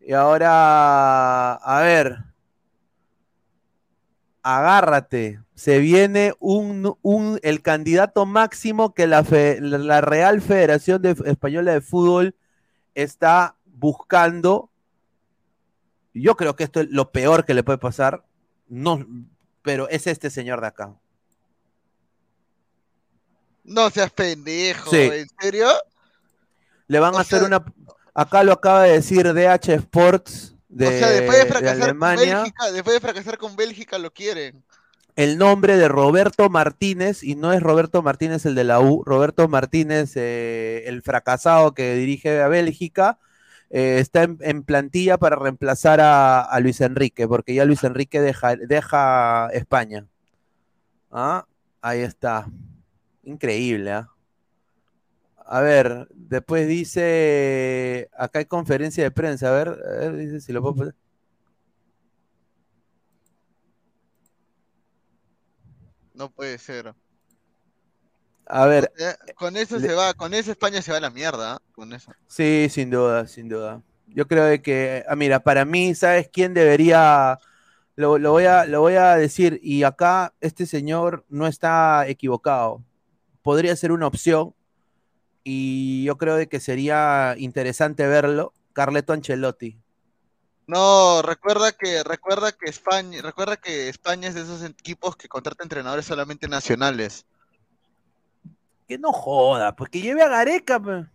Y 0.00 0.12
ahora, 0.12 1.54
a 1.54 1.80
ver. 1.82 2.18
Agárrate. 4.42 5.40
Se 5.54 5.78
viene 5.78 6.32
un, 6.38 6.96
un- 7.02 7.38
el 7.42 7.62
candidato 7.62 8.24
máximo 8.24 8.94
que 8.94 9.06
la, 9.06 9.24
fe- 9.24 9.60
la- 9.60 9.78
la 9.78 10.00
Real 10.00 10.40
Federación 10.40 11.02
de- 11.02 11.16
Española 11.26 11.72
de 11.72 11.80
Fútbol 11.80 12.34
está 12.94 13.56
buscando. 13.78 14.70
Yo 16.14 16.36
creo 16.36 16.56
que 16.56 16.64
esto 16.64 16.80
es 16.80 16.88
lo 16.90 17.12
peor 17.12 17.44
que 17.44 17.54
le 17.54 17.62
puede 17.62 17.78
pasar. 17.78 18.24
No, 18.68 19.06
pero 19.62 19.88
es 19.88 20.06
este 20.06 20.30
señor 20.30 20.60
de 20.60 20.66
acá. 20.68 20.94
No 23.64 23.90
seas 23.90 24.10
pendejo, 24.10 24.90
Sí. 24.90 24.96
¿en 24.96 25.28
serio? 25.40 25.68
Le 26.86 26.98
van 27.00 27.14
O 27.14 27.18
a 27.18 27.20
hacer 27.20 27.42
una. 27.42 27.64
Acá 28.14 28.42
lo 28.42 28.52
acaba 28.52 28.84
de 28.84 28.92
decir 28.94 29.32
DH 29.32 29.74
Sports 29.74 30.54
de, 30.68 30.86
o 30.86 30.90
sea, 30.90 31.08
después 31.10 31.38
de 31.38 31.44
de 31.44 31.50
fracasar 31.50 31.76
con 31.76 31.82
Alemania. 31.82 32.38
Bélgica, 32.38 32.72
después 32.72 32.94
de 32.94 33.00
fracasar 33.00 33.38
con 33.38 33.56
Bélgica 33.56 33.98
lo 33.98 34.12
quieren. 34.12 34.64
El 35.14 35.36
nombre 35.36 35.76
de 35.76 35.88
Roberto 35.88 36.48
Martínez, 36.48 37.22
y 37.22 37.34
no 37.34 37.52
es 37.52 37.60
Roberto 37.60 38.02
Martínez 38.02 38.46
el 38.46 38.54
de 38.54 38.64
la 38.64 38.80
U, 38.80 39.02
Roberto 39.04 39.48
Martínez, 39.48 40.12
eh, 40.16 40.84
el 40.86 41.02
fracasado 41.02 41.74
que 41.74 41.94
dirige 41.94 42.40
a 42.40 42.48
Bélgica, 42.48 43.18
eh, 43.70 43.98
está 44.00 44.22
en, 44.22 44.62
plantilla 44.62 45.18
para 45.18 45.36
reemplazar 45.36 46.00
a, 46.02 46.58
Luis 46.60 46.80
Enrique, 46.80 47.28
porque 47.28 47.54
ya 47.54 47.64
Luis 47.64 47.84
Enrique 47.84 48.20
deja, 48.20 48.56
deja 48.56 49.48
España. 49.52 50.06
Ah, 51.10 51.46
ahí 51.80 52.00
está. 52.00 52.46
Increíble, 53.22 53.92
¿ah? 53.92 54.08
A 55.50 55.60
ver, 55.60 56.08
después 56.14 56.68
dice, 56.68 58.10
acá 58.18 58.40
hay 58.40 58.44
conferencia 58.44 59.02
de 59.02 59.10
prensa, 59.10 59.48
a 59.48 59.52
ver, 59.52 59.68
a 59.68 59.98
ver, 60.00 60.16
dice 60.16 60.40
si 60.40 60.52
lo 60.52 60.60
puedo 60.60 60.74
poner. 60.74 60.94
No 66.14 66.30
puede 66.30 66.58
ser. 66.58 66.94
A 68.48 68.66
ver, 68.66 68.90
con 69.36 69.56
eso 69.56 69.78
le- 69.78 69.88
se 69.88 69.94
va, 69.94 70.14
con 70.14 70.32
eso 70.34 70.50
España 70.52 70.80
se 70.82 70.90
va 70.90 70.98
a 70.98 71.00
la 71.00 71.10
mierda, 71.10 71.54
¿ah? 71.54 71.62
con 71.72 71.92
eso. 71.92 72.12
Sí, 72.26 72.68
sin 72.70 72.90
duda, 72.90 73.26
sin 73.26 73.48
duda. 73.48 73.82
Yo 74.06 74.26
creo 74.26 74.44
de 74.44 74.62
que, 74.62 75.04
ah, 75.08 75.16
mira, 75.16 75.40
para 75.40 75.64
mí, 75.64 75.94
¿sabes 75.94 76.28
quién 76.32 76.54
debería? 76.54 77.38
Lo, 77.96 78.18
lo 78.18 78.32
voy 78.32 78.44
a, 78.46 78.64
lo 78.64 78.80
voy 78.80 78.94
a 78.94 79.16
decir, 79.16 79.60
y 79.62 79.82
acá 79.82 80.32
este 80.40 80.66
señor 80.66 81.24
no 81.28 81.46
está 81.46 82.06
equivocado. 82.08 82.82
Podría 83.42 83.76
ser 83.76 83.92
una 83.92 84.06
opción, 84.06 84.54
y 85.44 86.04
yo 86.04 86.16
creo 86.18 86.36
de 86.36 86.48
que 86.48 86.60
sería 86.60 87.34
interesante 87.38 88.06
verlo. 88.06 88.52
Carleto 88.72 89.12
Ancelotti. 89.12 89.78
No, 90.66 91.22
recuerda 91.22 91.72
que, 91.72 92.04
recuerda 92.04 92.52
que 92.52 92.68
España, 92.70 93.22
recuerda 93.22 93.56
que 93.56 93.88
España 93.88 94.28
es 94.28 94.34
de 94.34 94.42
esos 94.42 94.62
equipos 94.62 95.16
que 95.16 95.28
contrata 95.28 95.62
entrenadores 95.64 96.04
solamente 96.06 96.46
nacionales. 96.46 97.26
Que 98.88 98.98
no 98.98 99.12
joda, 99.12 99.76
pues 99.76 99.90
que 99.90 100.00
lleve 100.00 100.22
a 100.22 100.28
Gareca. 100.28 100.80
pues. 100.80 101.06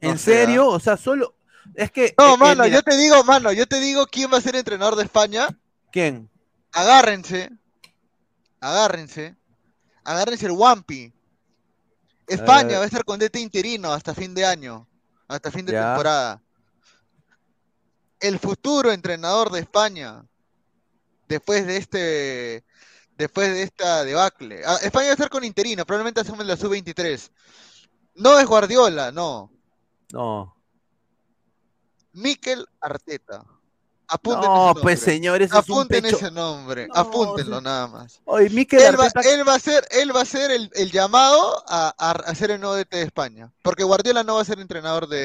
¿En 0.00 0.18
serio? 0.18 0.68
O 0.68 0.78
sea, 0.78 0.96
solo. 0.96 1.34
Es 1.74 1.90
que. 1.90 2.14
No, 2.18 2.36
mano, 2.36 2.66
yo 2.66 2.82
te 2.82 2.96
digo, 2.96 3.24
mano, 3.24 3.50
yo 3.52 3.66
te 3.66 3.80
digo 3.80 4.06
quién 4.06 4.30
va 4.32 4.38
a 4.38 4.42
ser 4.42 4.56
entrenador 4.56 4.94
de 4.96 5.04
España. 5.04 5.48
¿Quién? 5.90 6.28
Agárrense, 6.72 7.50
agárrense, 8.60 9.36
agárrense 10.04 10.46
el 10.46 10.52
Wampi. 10.52 11.12
España 12.26 12.72
Eh. 12.74 12.76
va 12.78 12.82
a 12.82 12.86
estar 12.86 13.04
con 13.04 13.18
DT 13.18 13.36
interino 13.40 13.92
hasta 13.92 14.14
fin 14.14 14.34
de 14.34 14.44
año, 14.44 14.86
hasta 15.28 15.50
fin 15.50 15.64
de 15.66 15.72
Ya. 15.72 15.88
temporada. 15.88 16.42
El 18.20 18.38
futuro 18.38 18.92
entrenador 18.92 19.50
de 19.50 19.60
España, 19.60 20.24
después 21.28 21.66
de 21.66 21.76
este, 21.76 22.64
después 23.22 23.48
de 23.52 23.62
esta 23.62 24.04
debacle. 24.04 24.62
Ah, 24.64 24.78
España 24.82 25.06
va 25.06 25.10
a 25.10 25.14
estar 25.14 25.30
con 25.30 25.44
interino, 25.44 25.84
probablemente 25.86 26.20
asume 26.20 26.44
la 26.44 26.56
sub-23. 26.56 27.30
No 28.16 28.38
es 28.38 28.46
Guardiola, 28.46 29.10
no. 29.10 29.50
No. 30.12 30.54
Mikel 32.12 32.66
Arteta. 32.80 33.44
Apunten 34.08 34.42
No, 34.50 34.72
ese 34.72 34.80
pues 34.82 34.98
nombre. 34.98 35.12
señor, 35.14 35.42
ese 35.42 35.58
es 35.58 35.68
un 35.68 35.74
Apunten 35.74 36.02
pecho. 36.02 36.16
ese 36.16 36.30
nombre, 36.30 36.86
No, 36.88 36.94
apúntenlo 36.94 37.58
sí. 37.58 37.64
nada 37.64 37.86
más. 37.86 38.20
Oye, 38.26 38.50
Mikel 38.50 38.82
Él 38.82 39.00
va, 39.00 39.04
Arteta- 39.06 39.26
él 39.32 39.48
va 39.48 39.54
a 39.54 39.58
ser, 39.58 39.86
él 39.90 40.14
va 40.14 40.20
a 40.20 40.24
ser 40.26 40.50
el, 40.50 40.70
el 40.74 40.90
llamado 40.92 41.64
a, 41.66 41.94
a, 41.96 42.10
a 42.10 42.34
ser 42.34 42.50
el 42.50 42.60
nuevo 42.60 42.76
DT 42.76 42.90
de 42.96 43.02
España. 43.04 43.50
Porque 43.62 43.84
Guardiola 43.84 44.22
no 44.22 44.34
va 44.34 44.42
a 44.42 44.44
ser 44.44 44.60
entrenador 44.60 45.08
de, 45.08 45.16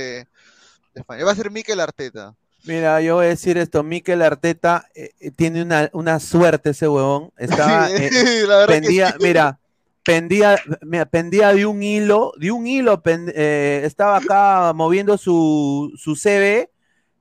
de 0.94 1.02
España, 1.02 1.26
va 1.26 1.32
a 1.34 1.36
ser 1.36 1.52
Mikel 1.52 1.82
Arteta. 1.82 2.34
Mira, 2.68 3.02
yo 3.02 3.16
voy 3.16 3.26
a 3.26 3.30
decir 3.30 3.58
esto, 3.58 3.82
Mikel 3.84 4.22
Arteta 4.22 4.88
eh, 4.94 5.12
eh, 5.20 5.32
tiene 5.32 5.62
una, 5.62 5.90
una 5.94 6.20
suerte 6.20 6.72
ese 6.72 6.88
huevón. 6.88 7.32
Estaba, 7.38 7.90
eh, 7.90 8.10
la 8.48 8.58
verdad 8.58 8.68
que 8.68 8.82
pendía, 8.82 9.12
sí. 9.12 9.18
mira, 9.22 9.60
pendía, 10.04 10.60
mira, 10.82 11.06
pendía 11.06 11.54
de 11.54 11.66
un 11.66 11.82
hilo, 11.82 12.34
de 12.38 12.52
un 12.52 12.68
hilo, 12.68 13.02
eh, 13.06 13.82
estaba 13.86 14.18
acá 14.18 14.74
moviendo 14.74 15.18
su, 15.18 15.92
su 15.98 16.16
CV, 16.16 16.70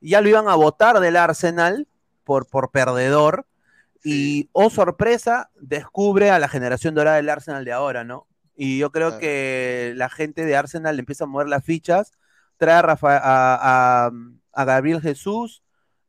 ya 0.01 0.21
lo 0.21 0.29
iban 0.29 0.49
a 0.49 0.55
votar 0.55 1.01
del 1.01 1.17
Arsenal 1.17 1.87
por, 2.25 2.47
por 2.47 2.71
perdedor, 2.71 3.47
y, 4.05 4.49
oh 4.53 4.71
sorpresa, 4.71 5.51
descubre 5.61 6.31
a 6.31 6.39
la 6.39 6.49
generación 6.49 6.95
dorada 6.95 7.17
del 7.17 7.29
Arsenal 7.29 7.65
de 7.65 7.73
ahora, 7.73 8.05
¿no? 8.05 8.27
Y 8.57 8.79
yo 8.79 8.91
creo 8.91 9.19
que 9.19 9.93
la 9.97 10.09
gente 10.09 10.45
de 10.45 10.57
Arsenal 10.57 10.97
le 10.97 11.01
empieza 11.01 11.25
a 11.25 11.27
mover 11.27 11.49
las 11.49 11.65
fichas, 11.65 12.13
trae 12.57 12.77
a, 12.77 12.83
Rafa- 12.83 13.21
a, 13.23 14.07
a- 14.07 14.11
a 14.57 14.65
Gabriel 14.65 15.01
Jesús, 15.01 15.63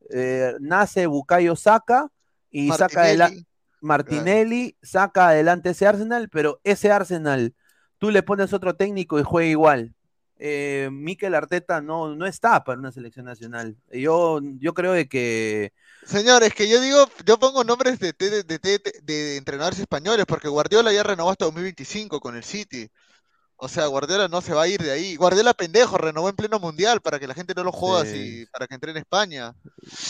eh, 0.10 0.54
nace 0.60 1.06
Bukayo 1.08 1.56
Saka 1.56 2.08
y 2.50 2.70
saca 2.80 3.02
adelante 3.02 3.46
Martinelli, 3.82 4.78
saca 4.82 5.30
adelante 5.30 5.70
ese 5.72 5.86
Arsenal, 5.88 6.30
pero 6.30 6.60
ese 6.64 6.92
Arsenal, 6.92 7.54
tú 8.00 8.10
le 8.12 8.24
pones 8.24 8.54
otro 8.54 8.76
técnico 8.76 9.20
y 9.20 9.24
juega 9.24 9.50
igual. 9.50 9.94
Eh, 10.40 10.90
Mikel 10.92 11.34
Arteta 11.36 11.82
no, 11.82 12.16
no 12.16 12.26
está 12.28 12.64
para 12.64 12.80
una 12.80 12.92
selección 12.92 13.26
nacional. 13.26 13.76
Yo, 13.92 14.40
yo 14.60 14.74
creo 14.74 14.94
de 14.94 15.08
que 15.10 15.74
Señores, 16.06 16.54
que 16.54 16.70
yo 16.70 16.80
digo, 16.80 17.06
yo 17.26 17.38
pongo 17.40 17.64
nombres 17.64 18.00
de, 18.00 18.14
de, 18.14 18.44
de, 18.44 18.60
de- 18.60 18.82
de 19.04 19.38
entrenadores 19.38 19.80
españoles, 19.80 20.26
porque 20.28 20.48
Guardiola 20.48 20.94
ya 20.94 21.04
renovó 21.04 21.32
hasta 21.32 21.46
2025 21.46 22.20
con 22.20 22.36
el 22.36 22.44
City. 22.44 22.90
O 23.60 23.68
sea, 23.68 23.88
Guardiola 23.88 24.28
no 24.28 24.40
se 24.42 24.54
va 24.54 24.64
a 24.64 24.68
ir 24.68 24.82
de 24.82 24.92
ahí. 24.92 25.16
Guardiola 25.16 25.54
pendejo, 25.54 25.98
renovó 25.98 26.30
en 26.30 26.36
pleno 26.36 26.60
mundial 26.60 27.02
para 27.02 27.20
que 27.20 27.26
la 27.28 27.34
gente 27.34 27.54
no 27.56 27.64
lo 27.64 27.72
joda 27.72 28.04
Sí. 28.06 28.10
así, 28.12 28.46
para 28.52 28.68
que 28.68 28.76
entre 28.76 28.92
en 28.92 28.98
España. 28.98 29.56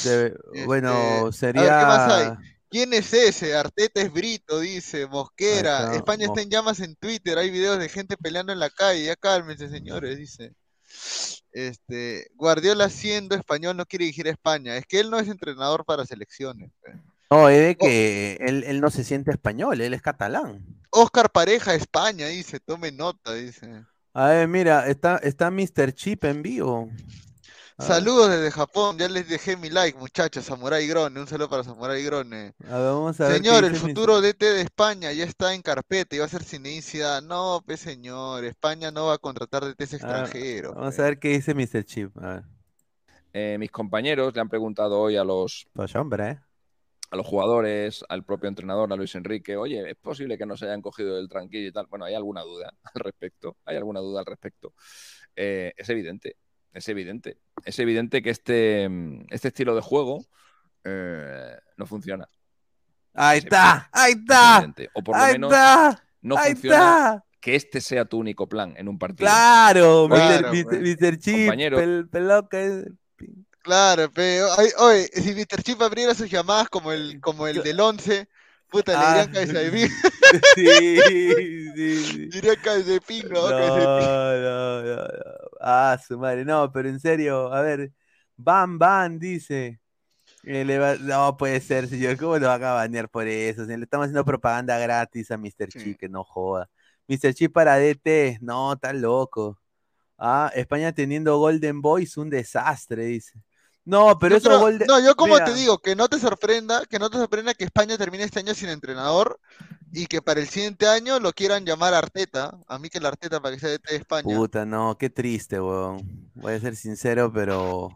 debe- 0.04 0.36
Este, 0.54 0.66
bueno, 0.66 0.90
a 0.92 1.24
ver, 1.24 1.34
sería 1.34 1.62
¿qué 1.64 1.86
más 1.86 2.12
hay? 2.12 2.30
¿Quién 2.70 2.94
es 2.94 3.14
ese? 3.14 3.56
Arteta 3.56 4.02
es 4.02 4.12
Brito, 4.12 4.60
dice 4.60 5.08
Mosquera. 5.08 5.84
Está, 5.86 5.96
España 5.96 6.26
está 6.26 6.42
en 6.42 6.50
llamas 6.50 6.82
en 6.82 6.98
Twitter, 6.98 7.38
hay 7.38 7.50
videos 7.50 7.80
de 7.80 7.88
gente 7.88 8.18
peleando 8.18 8.52
en 8.52 8.60
la 8.60 8.70
calle. 8.70 9.06
Ya 9.06 9.16
cálmense, 9.16 9.70
señores, 9.70 10.18
dice. 10.18 10.52
Este, 11.54 12.28
Guardiola 12.36 12.90
siendo 12.90 13.36
español 13.36 13.78
no 13.78 13.86
quiere 13.86 14.06
dirigir 14.06 14.28
a 14.28 14.32
España. 14.32 14.76
Es 14.76 14.86
que 14.86 15.00
él 15.00 15.10
no 15.10 15.18
es 15.20 15.28
entrenador 15.30 15.86
para 15.86 16.06
selecciones. 16.06 16.70
pe. 16.84 16.92
No, 17.32 17.50
es 17.50 17.60
de 17.60 17.76
que 17.78 18.38
él, 18.42 18.64
él 18.66 18.80
no 18.82 18.90
se 18.90 19.04
siente 19.04 19.32
español, 19.32 19.80
él 19.82 19.94
es 19.94 20.02
catalán. 20.02 20.64
Oscar 20.98 21.32
Pareja, 21.32 21.76
España, 21.76 22.28
dice. 22.28 22.60
Tome 22.60 22.92
nota, 22.92 23.34
dice. 23.34 23.86
A 24.14 24.28
ver, 24.30 24.48
mira, 24.48 24.88
está, 24.88 25.18
está 25.18 25.52
Mr. 25.52 25.94
Chip 25.94 26.24
en 26.26 26.42
vivo. 26.42 26.90
Saludos 27.80 28.32
desde 28.32 28.50
Japón, 28.50 28.98
ya 28.98 29.08
les 29.08 29.30
dejé 29.30 29.56
mi 29.56 29.70
like, 29.70 30.00
muchachos. 30.00 30.46
Samurai 30.46 30.88
Grone, 30.88 31.20
un 31.20 31.28
saludo 31.28 31.48
para 31.48 31.64
Samurai 31.64 32.04
Grone. 32.04 32.56
a 32.68 32.78
ver, 32.80 32.88
vamos 32.88 33.22
a 33.22 33.28
ver. 33.28 33.38
Señor, 33.38 33.66
el 33.66 33.76
futuro 33.76 34.20
DT 34.20 34.44
de 34.44 34.62
España 34.62 35.12
ya 35.12 35.26
está 35.26 35.54
en 35.54 35.62
carpeta 35.62 36.16
y 36.16 36.20
va 36.20 36.26
a 36.26 36.30
ser 36.30 36.44
Zidane. 36.44 37.28
No, 37.28 37.62
pues 37.64 37.80
señor, 37.82 38.44
España 38.46 38.90
no 38.90 39.06
va 39.06 39.14
a 39.14 39.18
contratar 39.20 39.64
DTs 39.64 39.94
extranjeros. 39.94 40.74
Vamos 40.74 40.98
a 40.98 41.04
ver 41.04 41.20
qué 41.20 41.30
dice 41.30 41.54
Mr. 41.54 41.86
Chip. 41.86 42.18
A 42.18 42.28
ver. 42.34 42.44
Eh, 43.34 43.58
mis 43.60 43.70
compañeros 43.70 44.34
le 44.34 44.42
han 44.42 44.50
preguntado 44.50 45.00
hoy 45.00 45.16
a 45.16 45.24
los, 45.24 45.68
Pues 45.74 45.96
hombre, 45.96 46.30
¿eh? 46.32 46.40
A 47.10 47.16
los 47.16 47.26
jugadores, 47.26 48.04
al 48.10 48.24
propio 48.26 48.50
entrenador, 48.50 48.92
a 48.92 48.96
Luis 48.96 49.16
Enrique, 49.16 49.56
oye, 49.56 49.90
¿es 49.90 49.96
posible 49.96 50.38
que 50.38 50.46
no 50.46 50.58
se 50.58 50.66
hayan 50.66 50.82
cogido 50.82 51.16
del 51.16 51.30
tranquillo 51.30 51.68
y 51.68 51.72
tal? 51.72 51.88
Bueno, 51.88 52.06
hay 52.06 52.16
alguna 52.16 52.42
duda 52.42 52.74
al 52.94 53.00
respecto, 53.02 53.58
hay 53.66 53.78
alguna 53.78 54.00
duda 54.02 54.20
al 54.22 54.26
respecto. 54.26 54.74
Eh, 55.36 55.74
es 55.78 55.88
evidente, 55.90 56.36
es 56.74 56.88
evidente, 56.90 57.38
es 57.64 57.80
evidente 57.80 58.22
que 58.22 58.30
este, 58.32 58.90
este 59.30 59.48
estilo 59.50 59.76
de 59.76 59.82
juego 59.82 60.26
eh, 60.84 61.56
no 61.78 61.86
funciona. 61.86 62.28
Ahí 63.14 63.40
Es 63.40 63.44
está, 63.46 63.90
ahí 63.94 64.12
es 64.14 64.18
está, 64.20 64.56
evidente. 64.58 64.90
O 64.94 65.04
por 65.04 65.16
lo 65.18 65.22
ahí 65.24 65.34
menos 65.34 65.52
está, 65.52 66.04
no 66.22 66.38
ahí 66.38 66.52
funciona 66.54 66.76
está. 66.78 67.26
que 67.40 67.56
este 67.56 67.82
sea 67.82 68.06
tu 68.06 68.18
único 68.20 68.48
plan 68.50 68.74
en 68.78 68.88
un 68.88 69.00
partido. 69.00 69.28
Claro, 69.30 70.08
Claro, 70.10 70.52
Mr. 70.54 70.64
pues. 70.66 70.82
Mr. 70.82 71.18
Chip, 71.18 71.36
Compañero. 71.48 71.80
pel- 71.80 72.10
peloca 72.10 72.60
es- 72.62 72.86
Claro, 73.68 74.10
pero, 74.14 74.48
oye, 74.80 75.08
si 75.14 75.34
Mr. 75.36 75.62
Chip 75.62 75.82
abriera 75.82 76.16
sus 76.16 76.30
llamadas 76.30 76.70
como 76.70 76.94
el, 76.94 77.20
como 77.20 77.48
el 77.48 77.62
del 77.64 77.78
11, 77.82 78.30
puta, 78.70 78.94
le 78.94 78.98
Ah. 78.98 79.26
dirían 79.28 79.32
cabeza 79.52 79.60
de 79.60 79.72
pingo, 79.72 79.94
Sí, 80.56 81.00
sí, 81.76 82.06
sí. 82.06 82.26
dirían 82.32 82.56
cabeza 82.64 82.92
de 82.92 83.02
pingo, 83.02 83.50
No, 83.50 83.50
no, 83.50 84.84
no, 84.84 84.96
no. 84.96 85.04
Ah, 85.60 86.00
su 86.06 86.18
madre. 86.18 86.46
No, 86.46 86.72
pero 86.72 86.88
en 86.88 87.00
serio, 87.02 87.52
a 87.54 87.62
ver. 87.62 87.92
Bam, 88.38 88.80
bam, 88.80 89.20
dice. 89.20 89.82
Eh, 90.44 90.64
le 90.64 90.80
va- 90.80 90.96
No 90.96 91.36
puede 91.36 91.60
ser, 91.60 91.90
señor. 91.90 92.16
¿Cómo 92.18 92.38
lo 92.38 92.48
van 92.48 92.64
a 92.64 92.72
banear 92.72 93.10
por 93.10 93.28
eso? 93.28 93.64
Le 93.66 93.76
estamos 93.84 94.06
haciendo 94.06 94.24
propaganda 94.24 94.78
gratis 94.80 95.30
a 95.32 95.38
Mr. 95.38 95.72
Sí. 95.74 95.80
Chip, 95.84 96.00
que 96.00 96.08
no 96.08 96.24
joda. 96.24 96.70
Mr. 97.10 97.34
Chip 97.34 97.52
para 97.54 97.76
DT. 97.78 98.38
No, 98.42 98.74
está 98.74 98.94
loco. 98.94 99.60
Ah, 100.18 100.52
España 100.56 100.94
teniendo 100.94 101.38
Golden 101.38 101.82
Boys, 101.82 102.16
un 102.18 102.30
desastre, 102.30 103.04
dice. 103.06 103.34
No, 103.90 104.20
pero 104.20 104.32
No, 104.36 104.38
eso 104.38 104.50
pero- 104.50 104.60
Golden. 104.60 104.86
no, 104.88 105.00
yo 105.00 105.16
como 105.16 105.36
Mira, 105.36 105.46
te 105.46 105.54
digo, 105.54 105.78
que 105.80 105.96
no 105.96 106.10
te 106.10 106.20
sorprenda, 106.20 106.86
que 106.86 107.00
no 107.00 107.10
te 107.10 107.18
sorprenda 107.18 107.54
que 107.54 107.64
España 107.64 107.98
termine 107.98 108.26
este 108.26 108.40
año 108.40 108.54
sin 108.54 108.68
entrenador 108.68 109.40
y 109.94 110.08
que 110.08 110.22
para 110.22 110.42
el 110.42 110.50
siguiente 110.50 110.88
año 110.90 111.22
lo 111.22 111.32
quieran 111.32 111.66
llamar 111.66 111.94
Arteta, 111.94 112.52
a 112.68 112.80
mí 112.80 112.90
que 112.90 113.00
la 113.00 113.08
Arteta 113.08 113.40
para 113.42 113.56
que 113.56 113.62
sea 113.62 113.70
de 113.70 113.80
España. 113.96 114.24
Puta, 114.36 114.66
no, 114.66 114.98
qué 114.98 115.10
triste, 115.10 115.62
weón. 115.62 116.30
Voy 116.36 116.52
a 116.54 116.60
ser 116.60 116.76
sincero, 116.76 117.32
pero. 117.34 117.88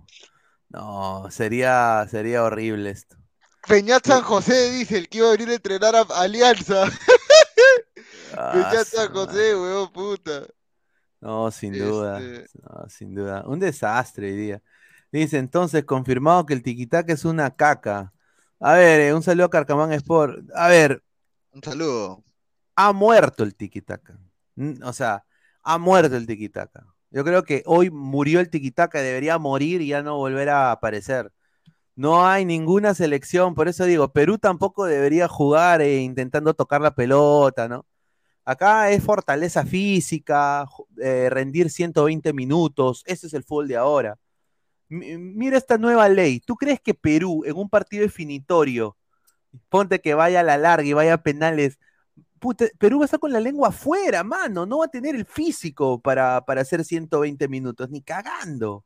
No, 0.70 1.28
sería, 1.30 2.08
sería 2.10 2.44
horrible 2.46 2.92
esto. 2.92 3.18
Peñat 3.68 4.08
San 4.08 4.22
José 4.22 4.72
dice 4.72 4.98
el 4.98 5.10
que 5.10 5.18
iba 5.18 5.28
a 5.28 5.32
venir 5.32 5.50
a 5.50 5.56
entrenar 5.56 5.94
a 5.98 6.02
Alianza. 6.04 6.86
Ah, 8.38 8.52
Peñat 8.54 8.88
San 8.88 9.12
madre. 9.14 9.26
José, 9.26 9.56
weón, 9.58 9.92
puta. 9.92 10.44
No, 11.20 11.52
sin 11.52 11.74
duda. 11.78 12.20
Este- 12.22 12.60
No, 12.64 12.90
sin 12.90 13.14
duda. 13.14 13.44
Un 13.46 13.60
desastre 13.60 14.28
hoy 14.28 14.36
día. 14.38 14.62
Dice 15.12 15.38
entonces, 15.40 15.84
confirmado 15.86 16.46
que 16.46 16.54
el 16.54 16.64
tiquitaca 16.64 17.12
es 17.14 17.26
una 17.26 17.56
caca. 17.56 18.14
A 18.60 18.74
ver, 18.76 19.02
eh, 19.02 19.14
un 19.14 19.24
saludo 19.24 19.46
a 19.48 19.50
Carcamán 19.50 19.92
Sport. 19.94 20.50
A 20.56 20.68
ver, 20.70 21.04
Un 21.54 21.62
saludo. 21.64 22.24
ha 22.76 22.94
muerto 22.94 23.44
el 23.44 23.56
tiquitaca. 23.56 24.18
O 24.84 24.94
sea, 24.94 25.26
ha 25.64 25.78
muerto 25.78 26.16
el 26.16 26.28
tiquitaca. 26.28 26.86
Yo 27.10 27.24
creo 27.24 27.44
que 27.44 27.64
hoy 27.66 27.90
murió 27.92 28.40
el 28.40 28.50
tiquitaca, 28.50 29.02
debería 29.02 29.38
morir 29.38 29.82
y 29.82 29.88
ya 29.88 30.02
no 30.04 30.18
volver 30.18 30.50
a 30.50 30.72
aparecer. 30.72 31.32
No 31.96 32.26
hay 32.28 32.46
ninguna 32.46 32.94
selección, 32.96 33.56
por 33.56 33.68
eso 33.70 33.86
digo, 33.86 34.14
Perú 34.14 34.38
tampoco 34.40 34.86
debería 34.86 35.28
jugar 35.28 35.82
eh, 35.82 36.02
intentando 36.02 36.54
tocar 36.56 36.82
la 36.82 36.96
pelota, 36.96 37.68
¿no? 37.70 37.86
Acá 38.46 38.92
es 38.92 39.04
fortaleza 39.04 39.66
física, 39.66 40.68
eh, 41.02 41.30
rendir 41.32 41.70
120 41.72 42.34
minutos, 42.34 43.04
ese 43.08 43.28
es 43.28 43.34
el 43.36 43.44
fútbol 43.44 43.68
de 43.70 43.78
ahora. 43.78 44.18
Mi- 44.92 45.18
mira 45.18 45.58
esta 45.58 45.78
nueva 45.78 46.08
ley. 46.10 46.40
¿Tú 46.42 46.56
crees 46.56 46.80
que 46.82 46.94
Perú 46.94 47.44
en 47.46 47.56
un 47.56 47.70
partido 47.70 48.04
definitorio, 48.04 48.98
ponte 49.70 50.02
que 50.02 50.14
vaya 50.14 50.42
a 50.42 50.44
la 50.44 50.58
larga 50.58 50.88
y 50.88 50.94
vaya 50.94 51.14
a 51.16 51.24
penales, 51.24 51.80
puta, 52.40 52.66
Perú 52.78 53.00
va 53.00 53.04
a 53.04 53.06
estar 53.06 53.20
con 53.20 53.32
la 53.32 53.40
lengua 53.40 53.70
afuera, 53.70 54.24
mano, 54.24 54.66
no 54.66 54.80
va 54.80 54.86
a 54.86 54.90
tener 54.90 55.16
el 55.16 55.26
físico 55.26 56.00
para, 56.02 56.44
para 56.46 56.62
hacer 56.62 56.84
120 56.84 57.48
minutos, 57.48 57.90
ni 57.90 58.02
cagando. 58.02 58.84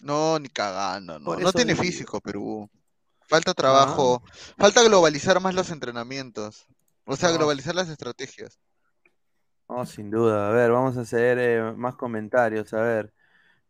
No, 0.00 0.38
ni 0.38 0.48
cagando, 0.48 1.18
no. 1.18 1.34
No 1.36 1.52
tiene 1.52 1.72
digo. 1.72 1.82
físico 1.82 2.20
Perú. 2.20 2.70
Falta 3.26 3.52
trabajo. 3.52 4.22
Falta 4.56 4.82
globalizar 4.84 5.40
más 5.40 5.54
los 5.54 5.70
entrenamientos. 5.70 6.66
O 7.04 7.16
sea, 7.16 7.30
No. 7.30 7.38
globalizar 7.38 7.74
las 7.74 7.88
estrategias. 7.88 8.58
No, 9.68 9.84
sin 9.84 10.10
duda. 10.10 10.48
A 10.48 10.52
ver, 10.52 10.70
vamos 10.70 10.96
a 10.96 11.00
hacer 11.02 11.38
eh, 11.38 11.72
más 11.76 11.96
comentarios. 11.96 12.72
A 12.72 12.80
ver. 12.80 13.12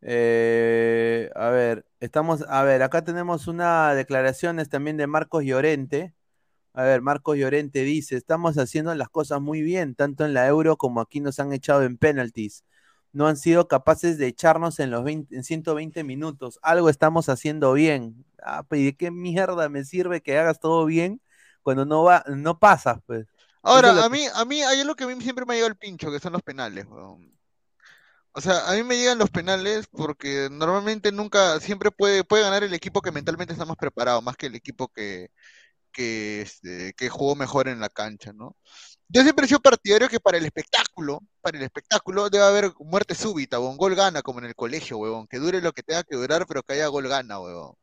Eh, 0.00 1.30
a 1.34 1.50
ver, 1.50 1.86
estamos. 2.00 2.44
A 2.48 2.62
ver, 2.62 2.82
acá 2.82 3.02
tenemos 3.04 3.48
una 3.48 3.94
declaraciones 3.94 4.68
también 4.68 4.96
de 4.96 5.06
Marcos 5.06 5.44
Llorente. 5.44 6.14
A 6.74 6.82
ver, 6.84 7.02
Marcos 7.02 7.36
Llorente 7.36 7.82
dice: 7.82 8.16
Estamos 8.16 8.58
haciendo 8.58 8.94
las 8.94 9.08
cosas 9.08 9.40
muy 9.40 9.62
bien, 9.62 9.94
tanto 9.94 10.24
en 10.24 10.34
la 10.34 10.46
Euro 10.46 10.76
como 10.76 11.00
aquí 11.00 11.20
nos 11.20 11.40
han 11.40 11.52
echado 11.52 11.82
en 11.82 11.98
penalties. 11.98 12.64
No 13.12 13.26
han 13.26 13.36
sido 13.36 13.68
capaces 13.68 14.18
de 14.18 14.26
echarnos 14.28 14.78
en 14.80 14.90
los 14.90 15.02
20 15.02 15.34
en 15.34 15.42
120 15.42 16.04
minutos. 16.04 16.58
Algo 16.62 16.88
estamos 16.90 17.28
haciendo 17.28 17.72
bien. 17.72 18.24
Ah, 18.42 18.62
pues, 18.68 18.82
¿y 18.82 18.84
de 18.86 18.96
qué 18.96 19.10
mierda 19.10 19.68
me 19.68 19.84
sirve 19.84 20.22
que 20.22 20.38
hagas 20.38 20.60
todo 20.60 20.84
bien 20.84 21.20
cuando 21.62 21.84
no 21.84 22.04
va, 22.04 22.24
no 22.28 22.58
pasas, 22.58 23.00
pues? 23.06 23.26
Ahora, 23.62 23.90
es 23.90 23.96
lo 23.96 24.02
a 24.02 24.08
mí, 24.08 24.20
a 24.32 24.44
mí 24.44 24.62
hay 24.62 24.80
algo 24.80 24.94
que 24.94 25.04
a 25.04 25.06
mí 25.08 25.20
siempre 25.20 25.44
me 25.44 25.54
ha 25.54 25.56
llegado 25.56 25.72
el 25.72 25.76
pincho, 25.76 26.12
que 26.12 26.20
son 26.20 26.32
los 26.32 26.42
penales, 26.42 26.86
weón. 26.86 27.37
O 28.38 28.40
sea, 28.40 28.70
a 28.70 28.74
mí 28.74 28.84
me 28.84 28.96
llegan 28.96 29.18
los 29.18 29.30
penales 29.30 29.88
porque 29.90 30.48
normalmente 30.48 31.10
nunca, 31.10 31.58
siempre 31.58 31.90
puede, 31.90 32.22
puede 32.22 32.44
ganar 32.44 32.62
el 32.62 32.72
equipo 32.72 33.02
que 33.02 33.10
mentalmente 33.10 33.52
está 33.52 33.64
más 33.64 33.76
preparado, 33.76 34.22
más 34.22 34.36
que 34.36 34.46
el 34.46 34.54
equipo 34.54 34.86
que, 34.86 35.30
que, 35.92 36.42
este, 36.42 36.94
que 36.94 37.08
jugó 37.08 37.34
mejor 37.36 37.66
en 37.68 37.80
la 37.80 37.88
cancha, 37.88 38.32
¿no? 38.32 38.56
Yo 39.08 39.22
siempre 39.22 39.46
he 39.46 39.48
sido 39.48 39.60
partidario 39.60 40.08
que 40.08 40.20
para 40.20 40.38
el 40.38 40.44
espectáculo, 40.46 41.20
para 41.40 41.58
el 41.58 41.64
espectáculo 41.64 42.30
debe 42.30 42.44
haber 42.44 42.72
muerte 42.78 43.16
súbita, 43.16 43.58
un 43.58 43.76
gol 43.76 43.96
gana, 43.96 44.22
como 44.22 44.38
en 44.38 44.46
el 44.46 44.54
colegio, 44.54 44.98
huevón, 44.98 45.26
que 45.26 45.38
dure 45.38 45.60
lo 45.60 45.72
que 45.72 45.82
tenga 45.82 46.04
que 46.04 46.16
durar, 46.16 46.46
pero 46.46 46.62
que 46.62 46.74
haya 46.74 46.86
gol 46.88 47.08
gana, 47.08 47.40
huevón. 47.40 47.74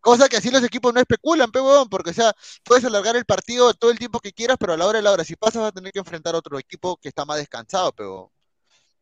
Cosa 0.00 0.28
que 0.28 0.36
así 0.36 0.50
los 0.52 0.62
equipos 0.64 0.94
no 0.94 1.00
especulan, 1.00 1.50
pe, 1.50 1.60
huevón, 1.60 1.88
porque, 1.88 2.10
o 2.10 2.14
sea, 2.14 2.32
puedes 2.64 2.84
alargar 2.84 3.16
el 3.16 3.24
partido 3.24 3.74
todo 3.74 3.90
el 3.90 3.98
tiempo 3.98 4.20
que 4.20 4.32
quieras, 4.32 4.58
pero 4.60 4.74
a 4.74 4.76
la 4.76 4.86
hora 4.86 4.98
de 4.98 5.02
la 5.02 5.12
hora, 5.12 5.24
si 5.24 5.34
pasas, 5.36 5.62
vas 5.62 5.70
a 5.70 5.72
tener 5.72 5.92
que 5.92 5.98
enfrentar 5.98 6.36
a 6.36 6.38
otro 6.38 6.58
equipo 6.58 6.96
que 6.98 7.08
está 7.08 7.24
más 7.24 7.38
descansado, 7.38 7.92
pero. 7.92 8.32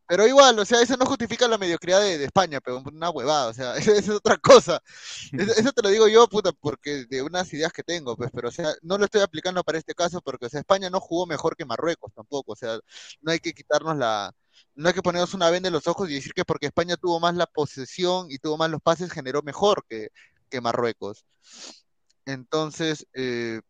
Pero 0.07 0.27
igual, 0.27 0.59
o 0.59 0.65
sea, 0.67 0.83
eso 0.83 0.97
no 0.99 1.07
justifica 1.07 1.49
la 1.49 1.57
mediocridad 1.57 2.01
de, 2.01 2.19
de 2.19 2.27
España, 2.27 2.61
pero 2.61 2.83
una 2.85 3.09
huevada, 3.11 3.49
o 3.49 3.55
sea, 3.55 3.77
eso, 3.77 3.93
eso 3.93 4.13
es 4.13 4.19
otra 4.19 4.37
cosa. 4.37 4.83
Eso, 5.33 5.53
eso 5.57 5.73
te 5.73 5.83
lo 5.83 5.89
digo 5.89 6.09
yo, 6.09 6.29
puta, 6.29 6.53
porque 6.53 7.07
de 7.07 7.23
unas 7.23 7.53
ideas 7.55 7.73
que 7.73 7.83
tengo, 7.83 8.17
pues, 8.17 8.31
pero, 8.33 8.49
o 8.49 8.53
sea, 8.53 8.75
no 8.83 8.99
lo 8.99 9.07
estoy 9.07 9.23
aplicando 9.23 9.65
para 9.65 9.79
este 9.79 9.95
caso, 9.95 10.21
porque, 10.21 10.47
o 10.47 10.49
sea, 10.49 10.61
España 10.61 10.91
no 10.91 11.01
jugó 11.01 11.27
mejor 11.27 11.57
que 11.57 11.65
Marruecos 11.65 12.13
tampoco, 12.15 12.53
o 12.53 12.57
sea, 12.57 12.79
no 13.23 13.33
hay 13.33 13.41
que 13.41 13.53
quitarnos 13.55 13.97
la. 13.97 14.33
No 14.77 14.89
hay 14.89 14.95
que 14.95 15.03
ponernos 15.03 15.35
una 15.35 15.51
venda 15.51 15.69
en 15.69 15.73
los 15.73 15.87
ojos 15.89 16.09
y 16.11 16.15
decir 16.15 16.33
que 16.33 16.45
porque 16.45 16.67
España 16.67 16.97
tuvo 16.97 17.19
más 17.21 17.35
la 17.35 17.47
posesión 17.47 18.27
y 18.31 18.39
tuvo 18.39 18.57
más 18.57 18.71
los 18.71 18.81
pases, 18.83 19.11
generó 19.13 19.43
mejor 19.43 19.85
que, 19.89 20.09
que 20.51 20.61
Marruecos. 20.61 21.25
Entonces, 22.27 23.07
eh, 23.15 23.61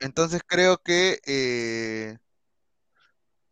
entonces 0.00 0.42
creo 0.46 0.78
que, 0.78 1.18
eh, 1.26 2.18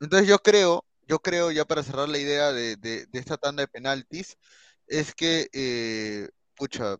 entonces 0.01 0.29
yo 0.29 0.39
creo, 0.39 0.85
yo 1.07 1.19
creo 1.21 1.51
ya 1.51 1.65
para 1.65 1.83
cerrar 1.83 2.09
la 2.09 2.19
idea 2.19 2.53
de, 2.53 2.77
de- 2.77 3.07
de 3.07 3.19
esta 3.19 3.37
tanda 3.37 3.63
de 3.63 3.69
penaltis, 3.69 4.37
es 4.87 5.15
que, 5.15 5.49
eh, 5.53 6.29
pucha, 6.57 6.97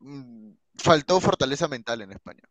mm, 0.00 0.52
faltó 0.76 1.20
fortaleza 1.20 1.68
mental 1.68 2.02
en 2.02 2.12
España. 2.12 2.42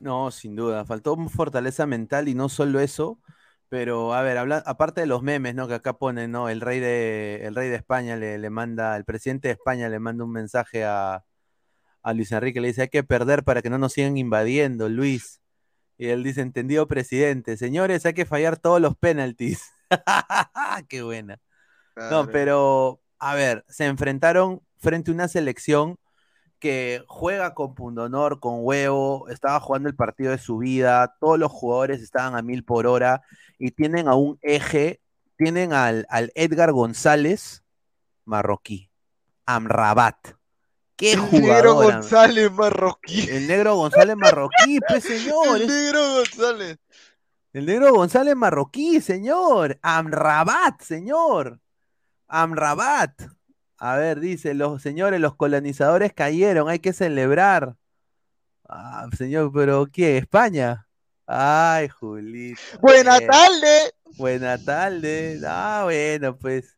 No, 0.00 0.30
sin 0.30 0.56
duda, 0.56 0.84
faltó 0.84 1.16
fortaleza 1.28 1.86
mental 1.86 2.28
y 2.28 2.34
no 2.34 2.48
solo 2.48 2.80
eso, 2.80 3.20
pero 3.68 4.12
a 4.14 4.22
ver, 4.22 4.38
habla- 4.38 4.62
aparte 4.66 5.00
de 5.02 5.06
los 5.06 5.22
memes, 5.22 5.54
¿no? 5.54 5.68
Que 5.68 5.74
acá 5.74 5.94
ponen, 5.98 6.32
¿no? 6.32 6.48
El 6.48 6.60
rey 6.60 6.80
de, 6.80 7.40
el 7.46 7.54
rey 7.54 7.68
de 7.70 7.76
España 7.76 8.16
le, 8.16 8.38
le 8.38 8.50
manda, 8.50 8.96
el 8.96 9.04
presidente 9.04 9.48
de 9.48 9.52
España 9.54 9.88
le 9.88 10.00
manda 10.00 10.24
un 10.24 10.32
mensaje 10.32 10.84
a, 10.84 11.24
a 12.02 12.12
Luis 12.14 12.32
Enrique, 12.32 12.60
le 12.60 12.68
dice, 12.68 12.82
hay 12.82 12.88
que 12.88 13.04
perder 13.04 13.44
para 13.44 13.62
que 13.62 13.70
no 13.70 13.78
nos 13.78 13.92
sigan 13.94 14.16
invadiendo, 14.18 14.88
Luis. 14.88 15.40
Y 15.96 16.08
él 16.08 16.22
dice, 16.22 16.40
entendido, 16.40 16.88
presidente, 16.88 17.56
señores, 17.56 18.04
hay 18.04 18.14
que 18.14 18.26
fallar 18.26 18.56
todos 18.56 18.80
los 18.80 18.96
penaltis. 18.96 19.62
Qué 20.88 21.02
buena. 21.02 21.38
No, 21.96 22.26
pero, 22.26 23.00
a 23.18 23.34
ver, 23.34 23.64
se 23.68 23.86
enfrentaron 23.86 24.60
frente 24.78 25.10
a 25.10 25.14
una 25.14 25.28
selección 25.28 25.96
que 26.58 27.04
juega 27.08 27.54
con 27.54 27.74
pundonor, 27.74 28.40
con 28.40 28.60
huevo, 28.60 29.28
estaba 29.28 29.60
jugando 29.60 29.88
el 29.88 29.94
partido 29.94 30.32
de 30.32 30.38
su 30.38 30.58
vida, 30.58 31.14
todos 31.20 31.38
los 31.38 31.52
jugadores 31.52 32.00
estaban 32.00 32.36
a 32.36 32.42
mil 32.42 32.64
por 32.64 32.86
hora 32.86 33.22
y 33.58 33.72
tienen 33.72 34.08
a 34.08 34.14
un 34.14 34.38
eje, 34.42 35.00
tienen 35.36 35.72
al, 35.72 36.06
al 36.08 36.32
Edgar 36.34 36.72
González, 36.72 37.64
marroquí, 38.24 38.90
Amrabat. 39.46 40.16
¡Qué 40.96 41.12
El 41.12 41.20
negro 41.30 41.74
jugador! 41.74 41.92
González 41.94 42.52
marroquí. 42.52 43.28
El 43.30 43.46
negro 43.48 43.76
González 43.76 44.16
marroquí, 44.16 44.78
pues 44.86 45.04
señor, 45.04 45.60
El 45.60 45.66
negro 45.66 46.00
González. 46.14 46.78
el 47.52 47.66
negro 47.66 47.92
González 47.92 48.36
marroquí, 48.36 49.00
señor. 49.00 49.78
Amrabat, 49.82 50.80
señor. 50.82 51.60
Amrabat. 52.28 53.12
A 53.78 53.96
ver, 53.96 54.20
dice, 54.20 54.54
los 54.54 54.80
señores, 54.82 55.20
los 55.20 55.34
colonizadores 55.36 56.12
cayeron, 56.12 56.68
hay 56.68 56.78
que 56.78 56.92
celebrar. 56.92 57.76
Ah, 58.68 59.06
señor, 59.16 59.52
pero 59.52 59.86
¿qué? 59.92 60.16
¿España? 60.18 60.88
Ay, 61.26 61.88
Julito. 61.88 62.60
Buena 62.80 63.18
tarde. 63.20 63.92
Buena 64.16 64.58
tarde. 64.58 65.40
Ah, 65.46 65.82
bueno, 65.84 66.36
pues. 66.38 66.76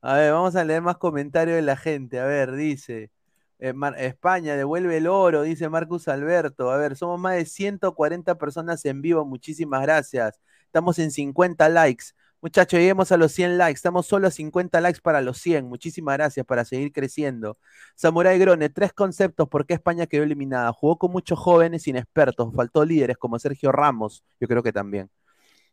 A 0.00 0.14
ver, 0.14 0.32
vamos 0.32 0.54
a 0.56 0.64
leer 0.64 0.80
más 0.82 0.96
comentarios 0.96 1.56
de 1.56 1.62
la 1.62 1.76
gente. 1.76 2.20
A 2.20 2.24
ver, 2.24 2.52
dice. 2.52 3.10
Eh, 3.58 3.74
España 3.98 4.56
devuelve 4.56 4.96
el 4.98 5.06
oro, 5.06 5.42
dice 5.42 5.68
Marcus 5.68 6.08
Alberto. 6.08 6.70
A 6.70 6.76
ver, 6.76 6.96
somos 6.96 7.18
más 7.18 7.34
de 7.36 7.44
140 7.44 8.36
personas 8.38 8.84
en 8.84 9.02
vivo. 9.02 9.24
Muchísimas 9.24 9.82
gracias. 9.82 10.40
Estamos 10.66 10.98
en 10.98 11.10
50 11.10 11.68
likes. 11.68 12.06
Muchachos, 12.40 12.78
lleguemos 12.78 13.10
a 13.10 13.16
los 13.16 13.32
100 13.32 13.58
likes. 13.58 13.78
Estamos 13.78 14.06
solo 14.06 14.28
a 14.28 14.30
50 14.30 14.80
likes 14.80 15.00
para 15.00 15.20
los 15.22 15.38
100. 15.38 15.66
Muchísimas 15.68 16.16
gracias 16.16 16.46
para 16.46 16.64
seguir 16.64 16.92
creciendo. 16.92 17.58
Samurai 17.96 18.38
Grone, 18.38 18.68
tres 18.68 18.92
conceptos 18.92 19.48
por 19.48 19.66
qué 19.66 19.74
España 19.74 20.06
quedó 20.06 20.22
eliminada. 20.22 20.72
Jugó 20.72 20.98
con 20.98 21.10
muchos 21.10 21.38
jóvenes 21.38 21.88
inexpertos. 21.88 22.54
Faltó 22.54 22.84
líderes 22.84 23.16
como 23.16 23.38
Sergio 23.40 23.72
Ramos. 23.72 24.24
Yo 24.40 24.46
creo 24.46 24.62
que 24.62 24.72
también. 24.72 25.10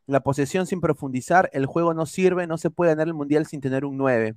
La 0.08 0.22
posesión 0.22 0.66
sin 0.66 0.82
profundizar. 0.82 1.50
El 1.54 1.68
juego 1.68 1.94
no 1.94 2.08
sirve. 2.08 2.48
No 2.48 2.58
se 2.58 2.72
puede 2.72 2.92
ganar 2.94 3.08
el 3.08 3.14
mundial 3.14 3.46
sin 3.46 3.62
tener 3.62 3.86
un 3.86 3.98
9. 3.98 4.36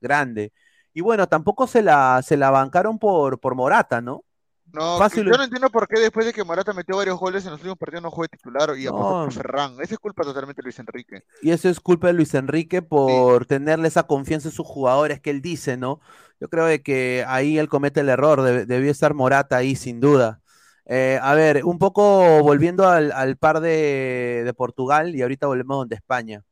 Grande. 0.00 0.52
Y 0.94 1.00
bueno, 1.00 1.28
tampoco 1.28 1.66
se 1.66 1.82
la, 1.82 2.20
se 2.22 2.36
la 2.36 2.50
bancaron 2.50 2.98
por, 2.98 3.38
por 3.40 3.54
Morata, 3.54 4.00
¿no? 4.00 4.24
No, 4.72 4.98
Fácil. 4.98 5.24
yo 5.24 5.36
no 5.38 5.44
entiendo 5.44 5.70
por 5.70 5.88
qué 5.88 5.98
después 5.98 6.26
de 6.26 6.32
que 6.34 6.44
Morata 6.44 6.74
metió 6.74 6.96
varios 6.96 7.18
goles 7.18 7.44
en 7.44 7.52
los 7.52 7.60
últimos 7.60 7.78
partidos 7.78 8.02
no 8.02 8.10
juegue 8.10 8.28
titular 8.36 8.76
y 8.78 8.86
apostó 8.86 9.14
No. 9.14 9.24
por 9.24 9.32
Ferran. 9.32 9.80
Esa 9.80 9.94
es 9.94 9.98
culpa 9.98 10.24
totalmente 10.24 10.60
de 10.60 10.64
Luis 10.64 10.78
Enrique. 10.78 11.22
Y 11.40 11.50
eso 11.52 11.68
es 11.68 11.80
culpa 11.80 12.08
de 12.08 12.14
Luis 12.14 12.34
Enrique 12.34 12.82
por 12.82 13.46
tenerle 13.46 13.88
esa 13.88 14.02
confianza 14.04 14.48
en 14.48 14.54
sus 14.54 14.66
jugadores 14.66 15.20
que 15.20 15.30
él 15.30 15.40
dice, 15.40 15.76
¿no? 15.76 16.00
Yo 16.40 16.48
creo 16.48 16.66
de 16.66 16.82
que 16.82 17.24
ahí 17.28 17.58
él 17.58 17.68
comete 17.68 18.00
el 18.00 18.08
error, 18.08 18.40
deb- 18.40 18.66
debió 18.66 18.90
estar 18.90 19.14
Morata 19.14 19.56
ahí 19.56 19.76
sin 19.76 20.00
duda. 20.00 20.40
Eh, 20.86 21.18
a 21.22 21.34
ver, 21.34 21.64
un 21.64 21.78
poco 21.78 22.42
volviendo 22.42 22.88
al, 22.88 23.12
al 23.12 23.36
par 23.36 23.60
de, 23.60 24.42
de 24.44 24.54
Portugal 24.54 25.14
y 25.14 25.22
ahorita 25.22 25.46
volvemos 25.46 25.78
donde 25.78 25.96
España. 25.96 26.42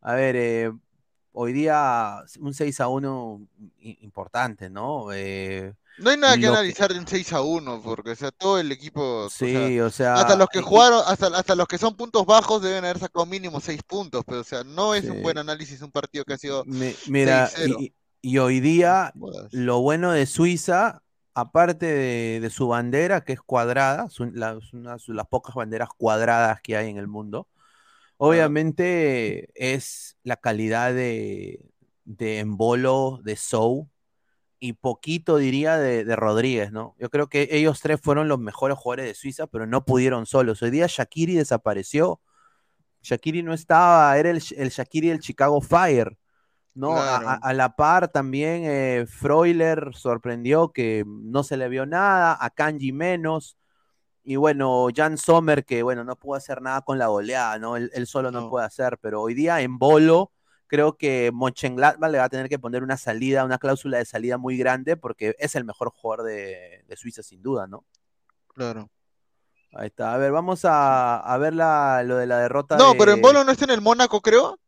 A 0.00 0.14
ver, 0.14 0.36
eh, 0.36 0.72
hoy 1.38 1.52
día 1.52 2.22
un 2.40 2.54
6 2.54 2.80
a 2.80 2.88
1 2.88 3.40
i- 3.80 3.98
importante, 4.00 4.70
¿no? 4.70 5.12
Eh, 5.12 5.74
No 5.98 6.10
hay 6.10 6.16
nada 6.16 6.36
que 6.38 6.46
analizar 6.46 6.90
de 6.92 6.98
un 6.98 7.06
6 7.06 7.30
a 7.34 7.42
1, 7.42 7.82
porque 7.82 8.10
o 8.12 8.16
sea, 8.16 8.30
todo 8.30 8.58
el 8.58 8.72
equipo, 8.72 9.24
o 9.26 9.30
sea, 9.30 9.68
sí, 9.68 9.80
o 9.80 9.90
sea, 9.90 10.14
hasta 10.14 10.34
los 10.36 10.48
que 10.48 10.62
jugaron, 10.62 11.02
hasta, 11.06 11.26
hasta 11.28 11.54
los 11.54 11.68
que 11.68 11.76
son 11.78 11.94
puntos 11.94 12.24
bajos 12.24 12.62
deben 12.62 12.84
haber 12.84 12.98
sacado 12.98 13.26
mínimo 13.26 13.60
6 13.60 13.82
puntos, 13.82 14.22
pero 14.26 14.40
o 14.40 14.44
sea, 14.44 14.64
no 14.64 14.94
es 14.94 15.04
Sí. 15.04 15.10
un 15.10 15.22
buen 15.22 15.36
análisis 15.38 15.82
un 15.82 15.90
partido 15.92 16.24
que 16.24 16.32
ha 16.34 16.38
sido 16.38 16.64
mi- 16.64 16.94
mira, 17.08 17.48
6-0. 17.48 17.76
y, 17.80 17.92
y 18.22 18.38
hoy 18.38 18.60
día. 18.60 19.12
Lo 19.52 19.80
bueno 19.82 20.12
de 20.12 20.24
Suiza, 20.26 21.02
aparte 21.34 21.84
de, 21.86 22.40
de 22.40 22.50
su 22.50 22.66
bandera, 22.68 23.20
que 23.24 23.34
es 23.34 23.42
cuadrada, 23.42 24.08
son 24.08 24.32
las 24.34 25.26
pocas 25.28 25.54
banderas 25.54 25.90
cuadradas 25.98 26.60
que 26.62 26.76
hay 26.78 26.88
en 26.88 26.96
el 26.96 27.08
mundo, 27.08 27.46
obviamente 28.16 29.50
es 29.54 30.16
la 30.22 30.36
calidad 30.36 30.92
de, 30.94 31.60
de 32.04 32.38
Embolo, 32.40 33.20
de 33.24 33.36
Sou 33.36 33.88
y 34.58 34.72
poquito 34.74 35.36
diría 35.38 35.76
de, 35.78 36.04
de 36.04 36.16
Rodríguez, 36.16 36.72
¿no? 36.72 36.94
Yo 36.98 37.10
creo 37.10 37.28
que 37.28 37.48
ellos 37.52 37.80
tres 37.80 38.00
fueron 38.02 38.28
los 38.28 38.38
mejores 38.38 38.78
jugadores 38.78 39.06
de 39.06 39.14
Suiza, 39.14 39.46
pero 39.46 39.66
no 39.66 39.84
pudieron 39.84 40.26
solos. 40.26 40.62
Hoy 40.62 40.70
día 40.70 40.86
Shakiri 40.88 41.34
desapareció. 41.34 42.20
Shakiri 43.02 43.42
no 43.42 43.54
estaba, 43.54 44.16
era 44.18 44.30
el, 44.30 44.42
el 44.56 44.70
Shakiri 44.70 45.08
del 45.10 45.20
Chicago 45.20 45.60
Fire. 45.60 46.16
¿no? 46.74 46.92
A- 46.98 47.20
Claro. 47.20 47.28
A, 47.28 47.34
a 47.36 47.52
la 47.54 47.76
par 47.76 48.08
también 48.08 48.62
eh, 48.64 49.06
Freuler 49.08 49.90
sorprendió 49.94 50.72
que 50.72 51.04
no 51.06 51.42
se 51.42 51.56
le 51.56 51.68
vio 51.68 51.86
nada, 51.86 52.36
a 52.40 52.50
Kanji 52.50 52.92
menos. 52.92 53.56
Y 54.28 54.34
bueno, 54.34 54.88
Jan 54.92 55.16
Sommer, 55.18 55.64
que 55.64 55.84
bueno, 55.84 56.02
no 56.02 56.16
pudo 56.16 56.34
hacer 56.34 56.60
nada 56.60 56.80
con 56.82 56.98
la 56.98 57.06
goleada, 57.06 57.60
¿no? 57.60 57.76
Él, 57.76 57.92
él 57.94 58.08
solo 58.08 58.32
no, 58.32 58.40
No. 58.40 58.50
puede 58.50 58.66
hacer, 58.66 58.98
pero 59.00 59.22
hoy 59.22 59.34
día 59.34 59.60
en 59.60 59.78
bolo, 59.78 60.32
creo 60.66 60.96
que 60.96 61.30
Mönchengladbach 61.32 62.10
le 62.10 62.18
va 62.18 62.24
a 62.24 62.28
tener 62.28 62.48
que 62.48 62.58
poner 62.58 62.82
una 62.82 62.96
salida, 62.96 63.44
una 63.44 63.58
cláusula 63.58 63.98
de 63.98 64.04
salida 64.04 64.36
muy 64.36 64.56
grande, 64.56 64.96
porque 64.96 65.36
es 65.38 65.54
el 65.54 65.64
mejor 65.64 65.90
jugador 65.90 66.26
de, 66.26 66.84
de 66.88 66.96
Suiza, 66.96 67.22
sin 67.22 67.40
duda, 67.40 67.68
¿no? 67.68 67.84
Claro. 68.48 68.90
Ahí 69.74 69.86
está. 69.86 70.12
A 70.12 70.16
ver, 70.18 70.32
vamos 70.32 70.64
a, 70.64 71.18
a 71.18 71.38
ver 71.38 71.54
la, 71.54 72.02
lo 72.04 72.16
de 72.16 72.26
la 72.26 72.38
derrota. 72.40 72.76
No, 72.76 72.94
de- 72.94 72.98
pero 72.98 73.12
en 73.12 73.22
Bolo 73.22 73.44
no 73.44 73.52
está 73.52 73.64
en 73.66 73.70
el 73.70 73.80
Mónaco, 73.80 74.20
creo. 74.20 74.58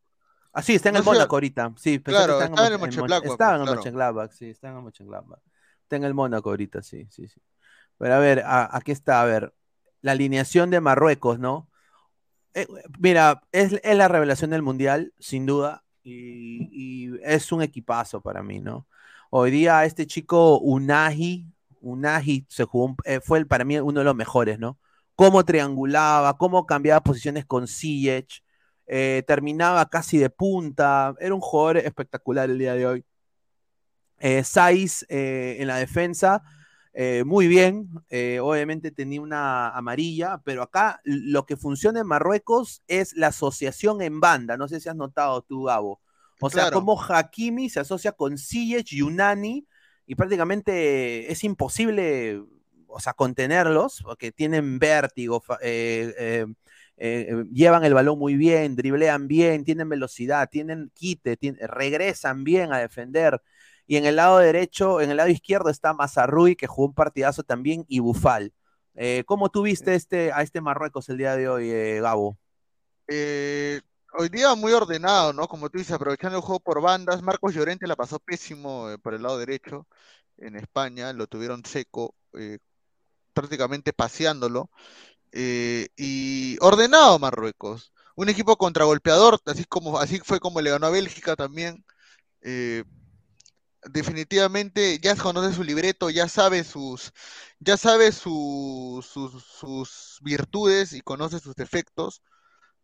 Ah, 0.52 0.62
sí, 0.62 0.76
está 0.76 0.90
en 0.90 0.96
el 0.96 1.02
Mónaco 1.02 1.34
ahorita. 1.34 1.72
Sí, 1.76 1.98
claro, 2.00 2.40
estaba 2.40 2.66
en 2.68 2.72
el 2.74 2.78
Mönchengladbach, 2.78 3.24
Estaba 3.32 3.56
en 3.56 3.62
el. 3.62 3.68
Mönchengladbach, 3.74 4.30
sí, 4.30 4.50
está 4.50 4.68
en 4.68 4.76
el 4.76 4.82
Mönchengladbach. 4.82 5.40
Está 5.82 5.96
en 5.96 6.04
el 6.04 6.14
Mónaco 6.14 6.50
ahorita, 6.50 6.80
sí, 6.82 7.08
sí, 7.10 7.26
sí. 7.26 7.40
Pero 7.98 8.14
a 8.14 8.18
ver, 8.18 8.40
a- 8.40 8.76
aquí 8.76 8.92
está, 8.92 9.20
a 9.22 9.24
ver, 9.24 9.54
la 10.02 10.12
alineación 10.12 10.70
de 10.70 10.80
Marruecos, 10.80 11.38
¿no? 11.38 11.68
Eh, 12.54 12.66
mira, 12.98 13.42
es, 13.52 13.74
es 13.82 13.96
la 13.96 14.08
revelación 14.08 14.50
del 14.50 14.62
Mundial, 14.62 15.12
sin 15.18 15.46
duda, 15.46 15.84
y, 16.02 17.10
es 17.22 17.52
un 17.52 17.62
equipazo 17.62 18.20
para 18.22 18.42
mí, 18.42 18.60
¿no? 18.60 18.86
Hoy 19.30 19.50
día 19.50 19.84
este 19.84 20.06
chico 20.06 20.58
Unagi, 20.60 21.46
Unagi 21.80 22.46
se 22.48 22.64
jugó, 22.64 22.96
eh, 23.04 23.20
fue 23.20 23.38
el- 23.38 23.46
para 23.46 23.64
mí 23.64 23.78
uno 23.78 24.00
de 24.00 24.04
los 24.04 24.16
mejores, 24.16 24.58
¿no? 24.58 24.78
Cómo 25.14 25.44
triangulaba, 25.44 26.36
cómo 26.38 26.66
cambiaba 26.66 27.02
posiciones 27.02 27.44
con 27.46 27.68
Ziyech, 27.68 28.42
eh, 28.86 29.22
terminaba 29.26 29.86
casi 29.88 30.18
de 30.18 30.30
punta, 30.30 31.14
era 31.20 31.34
un 31.34 31.40
jugador 31.40 31.78
espectacular 31.78 32.48
el 32.50 32.58
día 32.58 32.74
de 32.74 32.86
hoy. 32.86 33.04
Eh, 34.20 34.42
Saiz 34.44 35.04
en 35.08 35.66
la 35.68 35.76
defensa, 35.76 36.42
eh, 36.94 37.22
muy 37.24 37.46
bien, 37.46 37.88
eh, 38.10 38.40
obviamente 38.40 38.90
tenía 38.90 39.20
una 39.20 39.70
amarilla, 39.70 40.40
pero 40.44 40.62
acá 40.62 41.00
lo 41.04 41.46
que 41.46 41.56
funciona 41.56 42.00
en 42.00 42.06
Marruecos 42.06 42.82
es 42.88 43.14
la 43.14 43.28
asociación 43.28 44.02
en 44.02 44.20
banda, 44.20 44.56
no 44.56 44.68
sé 44.68 44.80
si 44.80 44.88
has 44.88 44.96
notado 44.96 45.42
tú, 45.42 45.64
Gabo. 45.64 46.00
O 46.40 46.50
sea, 46.50 46.70
como 46.70 47.00
Hakimi 47.00 47.68
se 47.68 47.80
asocia 47.80 48.12
con 48.12 48.38
Ziyech 48.38 48.92
y 48.92 49.02
Unani, 49.02 49.66
y 50.06 50.14
prácticamente 50.14 51.30
es 51.30 51.44
imposible, 51.44 52.42
o 52.86 53.00
sea, 53.00 53.12
contenerlos, 53.12 54.02
porque 54.02 54.32
tienen 54.32 54.78
vértigo, 54.78 55.42
eh, 55.60 56.46
llevan 57.52 57.84
el 57.84 57.94
balón 57.94 58.18
muy 58.18 58.34
bien, 58.36 58.74
driblean 58.76 59.28
bien, 59.28 59.64
tienen 59.64 59.88
velocidad, 59.88 60.48
tienen 60.50 60.90
quite, 60.94 61.38
regresan 61.60 62.44
bien 62.44 62.72
a 62.72 62.78
defender. 62.78 63.40
Y 63.90 63.96
en 63.96 64.04
el 64.04 64.16
lado 64.16 64.36
derecho, 64.36 65.00
en 65.00 65.10
el 65.10 65.16
lado 65.16 65.30
izquierdo 65.30 65.70
está 65.70 65.94
Mazarrui, 65.94 66.56
que 66.56 66.66
jugó 66.66 66.88
un 66.88 66.94
partidazo 66.94 67.42
también, 67.42 67.86
y 67.88 68.00
Bufal. 68.00 68.52
Eh, 68.94 69.24
¿Cómo 69.24 69.48
tuviste 69.48 69.94
este, 69.94 70.30
a 70.30 70.42
este 70.42 70.60
Marruecos 70.60 71.08
el 71.08 71.16
día 71.16 71.34
de 71.36 71.48
hoy, 71.48 71.70
eh, 71.70 71.98
Gabo? 72.02 72.36
Eh, 73.06 73.80
hoy 74.12 74.28
día 74.28 74.54
muy 74.56 74.72
ordenado, 74.72 75.32
¿no? 75.32 75.48
Como 75.48 75.70
tú 75.70 75.78
dices, 75.78 75.94
aprovechando 75.94 76.36
el 76.36 76.42
juego 76.42 76.60
por 76.60 76.82
bandas. 76.82 77.22
Marcos 77.22 77.54
Llorente 77.54 77.86
la 77.86 77.96
pasó 77.96 78.18
pésimo 78.18 78.90
eh, 78.90 78.98
por 78.98 79.14
el 79.14 79.22
lado 79.22 79.38
derecho 79.38 79.86
en 80.36 80.56
España, 80.56 81.14
lo 81.14 81.26
tuvieron 81.26 81.64
seco, 81.64 82.14
prácticamente 83.32 83.94
paseándolo. 83.94 84.70
Y 85.32 86.58
ordenado 86.60 87.18
Marruecos. 87.18 87.94
Un 88.16 88.28
equipo 88.28 88.56
contragolpeador, 88.58 89.40
así 89.46 89.64
como, 89.64 89.98
así 89.98 90.20
fue 90.22 90.40
como 90.40 90.60
le 90.60 90.70
ganó 90.70 90.88
a 90.88 90.90
Bélgica 90.90 91.36
también. 91.36 91.82
Definitivamente 93.84 94.98
ya 95.00 95.14
conoce 95.16 95.54
su 95.54 95.62
libreto, 95.64 96.10
ya 96.10 96.28
sabe 96.28 96.64
sus, 96.64 97.12
ya 97.60 97.76
sabe 97.76 98.12
su- 98.12 99.04
sus, 99.08 99.42
sus 99.44 100.18
virtudes 100.22 100.92
y 100.92 101.00
conoce 101.00 101.38
sus 101.38 101.54
defectos, 101.54 102.22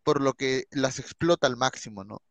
por 0.03 0.21
lo 0.21 0.33
que 0.33 0.65
las 0.71 0.99
explota 0.99 1.47
al 1.47 1.57
máximo, 1.57 2.03
¿no? 2.03 2.21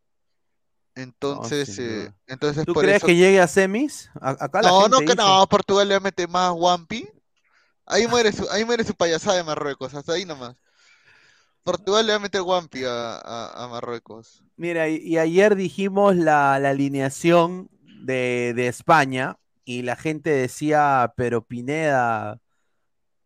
Entonces, 0.94 1.78
eh, 1.78 2.12
entonces 2.26 2.64
¿Tú 2.64 2.72
por 2.72 2.84
crees 2.84 2.98
eso. 2.98 3.06
que 3.08 3.16
llegue 3.16 3.40
a 3.40 3.48
semis? 3.48 4.10
A- 4.20 4.36
acá 4.44 4.62
la 4.62 4.68
No, 4.70 4.82
gente 4.82 4.90
no, 4.90 4.98
que 4.98 5.14
dice- 5.14 5.16
no, 5.16 5.46
Portugal 5.48 5.88
le 5.88 6.00
mete 6.00 6.26
más 6.26 6.52
Wampi. 6.56 7.08
Ahí 7.86 8.06
muere 8.08 8.32
su, 8.32 8.48
ahí 8.50 8.64
muere 8.64 8.84
su 8.84 8.94
payasada 8.94 9.36
de 9.38 9.44
Marruecos, 9.44 9.94
hasta 9.94 10.12
ahí 10.14 10.24
nomás. 10.24 10.56
Portugal 11.64 12.06
le 12.06 12.12
va 12.12 12.16
a 12.16 12.20
meter 12.20 12.42
Wampi 12.42 12.84
a, 12.84 13.16
a- 13.18 13.64
a 13.64 13.68
Marruecos. 13.68 14.42
Mira, 14.56 14.88
y, 14.88 14.96
y 14.96 15.18
ayer 15.18 15.56
dijimos 15.56 16.16
la, 16.16 16.58
la 16.60 16.70
alineación 16.70 17.68
de, 18.04 18.66
España 18.68 19.38
y 19.64 19.82
la 19.82 19.96
gente 19.96 20.30
decía, 20.30 21.12
pero 21.16 21.44
Pineda, 21.44 22.40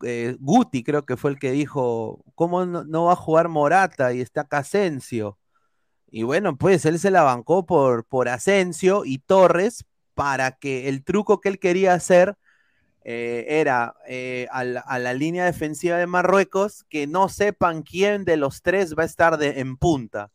eh, 0.03 0.37
Guti 0.41 0.85
creo 0.85 1.05
que 1.07 1.17
fue 1.17 1.31
el 1.33 1.39
que 1.39 1.53
dijo, 1.53 2.25
¿cómo 2.35 2.65
no, 2.67 2.85
no 2.85 3.07
va 3.07 3.13
a 3.13 3.17
jugar 3.17 3.49
Morata 3.49 4.13
y 4.13 4.21
está 4.21 4.47
Asensio? 4.51 5.39
Y 6.11 6.23
bueno, 6.23 6.57
pues 6.57 6.85
él 6.87 6.99
se 6.99 7.11
la 7.11 7.23
bancó 7.23 7.67
por, 7.67 8.05
por 8.05 8.29
Asensio 8.29 9.05
y 9.05 9.19
Torres 9.19 9.85
para 10.15 10.53
que 10.53 10.89
el 10.89 11.05
truco 11.05 11.41
que 11.41 11.49
él 11.51 11.59
quería 11.59 11.95
hacer 11.95 12.37
eh, 13.05 13.47
era 13.61 13.95
eh, 14.07 14.49
a, 14.51 14.65
la, 14.65 15.15
línea 15.15 15.45
defensiva 15.45 15.97
de 15.97 16.07
Marruecos 16.07 16.85
que 16.89 17.07
no 17.07 17.29
sepan 17.29 17.83
quién 17.83 18.25
de 18.25 18.37
los 18.37 18.63
tres 18.63 18.95
va 18.99 19.05
a 19.05 19.07
estar 19.07 19.43
en 19.43 19.77
punta. 19.77 20.31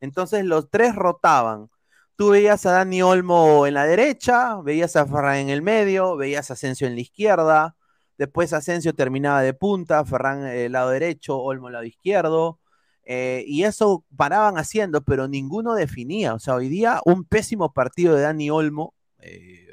Entonces 0.00 0.44
los 0.44 0.70
tres 0.70 0.94
rotaban. 0.94 1.70
Tú 2.18 2.30
veías 2.30 2.66
a 2.66 2.72
Dani 2.72 3.00
Olmo 3.00 3.64
en 3.68 3.74
la 3.74 3.84
derecha, 3.86 4.56
veías 4.60 4.96
a 4.96 5.06
Ferran 5.06 5.36
en 5.36 5.50
el 5.50 5.62
medio, 5.62 6.16
veías 6.16 6.50
a 6.50 6.54
Asensio 6.54 6.88
en 6.88 6.96
la 6.96 7.00
izquierda, 7.00 7.76
después 8.16 8.52
Asensio 8.52 8.92
terminaba 8.92 9.40
de 9.40 9.54
punta, 9.54 10.04
Ferran 10.04 10.44
el 10.44 10.72
lado 10.72 10.90
derecho, 10.90 11.38
Olmo 11.38 11.68
el 11.68 11.74
lado 11.74 11.84
izquierdo, 11.84 12.58
eh, 13.04 13.44
y 13.46 13.62
eso 13.62 14.04
paraban 14.16 14.58
haciendo, 14.58 15.02
pero 15.04 15.28
ninguno 15.28 15.74
definía. 15.74 16.34
O 16.34 16.40
sea, 16.40 16.56
hoy 16.56 16.68
día 16.68 17.00
un 17.04 17.24
pésimo 17.24 17.72
partido 17.72 18.16
de 18.16 18.22
Dani 18.22 18.50
Olmo, 18.50 18.94
eh, 19.20 19.68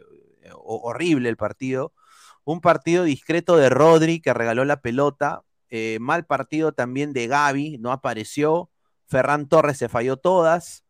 horrible 0.53 1.29
el 1.29 1.37
partido, 1.37 1.93
un 2.43 2.61
partido 2.61 3.05
discreto 3.05 3.57
de 3.57 3.71
Rodri 3.71 4.21
que 4.21 4.35
regaló 4.35 4.65
la 4.65 4.81
pelota, 4.81 5.41
eh, 5.69 5.97
mal 5.99 6.27
partido 6.27 6.73
también 6.73 7.11
de 7.11 7.25
Gaby, 7.25 7.79
no 7.79 7.91
apareció. 7.91 8.69
Ferran 9.07 9.47
Torres 9.47 9.79
se 9.79 9.89
falló 9.89 10.17
todas. 10.17 10.84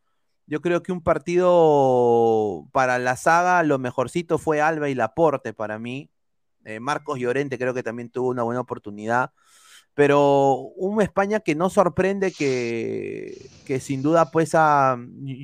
Yo 0.47 0.61
creo 0.61 0.83
que 0.83 0.91
un 0.91 1.01
partido 1.01 2.67
para 2.71 2.99
la 2.99 3.15
saga, 3.17 3.63
lo 3.63 3.79
mejorcito 3.79 4.37
fue 4.37 4.61
Alba 4.61 4.89
y 4.89 4.95
Laporte 4.95 5.53
para 5.53 5.79
mí. 5.79 6.11
Eh, 6.65 6.79
Marcos 6.79 7.19
Llorente 7.19 7.57
creo 7.57 7.73
que 7.73 7.83
también 7.83 8.09
tuvo 8.09 8.29
una 8.29 8.43
buena 8.43 8.61
oportunidad. 8.61 9.31
Pero 9.95 10.57
un 10.77 11.01
España 11.01 11.39
que 11.39 11.55
no 11.55 11.69
sorprende, 11.69 12.31
que, 12.33 13.49
sin 13.81 14.01
duda, 14.03 14.31
pues, 14.31 14.51
a, 14.55 14.97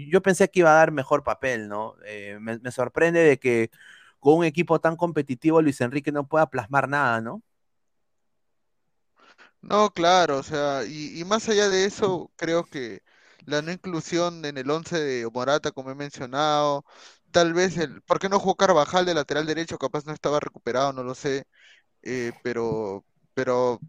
yo 0.09 0.21
pensé 0.21 0.49
que 0.51 0.59
iba 0.61 0.71
a 0.71 0.75
dar 0.75 0.91
mejor 0.91 1.23
papel, 1.23 1.69
¿no? 1.69 1.95
Eh, 2.05 2.37
me, 2.41 2.59
sorprende 2.71 3.21
de 3.21 3.39
que 3.39 3.71
con 4.19 4.35
un 4.39 4.45
equipo 4.45 4.79
tan 4.81 4.97
competitivo 4.97 5.61
Luis 5.61 5.81
Enrique 5.81 6.11
no 6.11 6.27
pueda 6.27 6.49
plasmar 6.49 6.89
nada, 6.89 7.21
¿no? 7.21 7.43
No, 9.61 9.91
claro, 9.91 10.39
o 10.39 10.43
sea, 10.43 10.83
y 10.85 11.23
más 11.25 11.47
allá 11.49 11.69
de 11.69 11.85
eso, 11.85 12.31
creo 12.35 12.65
que 12.65 13.01
la 13.45 13.61
no 13.61 13.71
inclusión 13.71 14.45
en 14.45 14.57
el 14.57 14.69
11 14.69 14.99
de 14.99 15.29
Morata, 15.31 15.71
como 15.71 15.91
he 15.91 15.95
mencionado, 15.95 16.85
tal 17.31 17.53
vez 17.53 17.77
el, 17.77 18.01
¿por 18.03 18.19
qué 18.19 18.29
no 18.29 18.39
jugó 18.39 18.55
Carvajal 18.55 19.05
de 19.05 19.13
lateral 19.13 19.45
derecho? 19.45 19.77
Capaz 19.77 20.05
no 20.05 20.13
estaba 20.13 20.39
recuperado, 20.39 20.93
no 20.93 21.03
lo 21.03 21.15
sé, 21.15 21.45
eh, 22.03 22.33
pero, 22.43 23.05
pero 23.33 23.79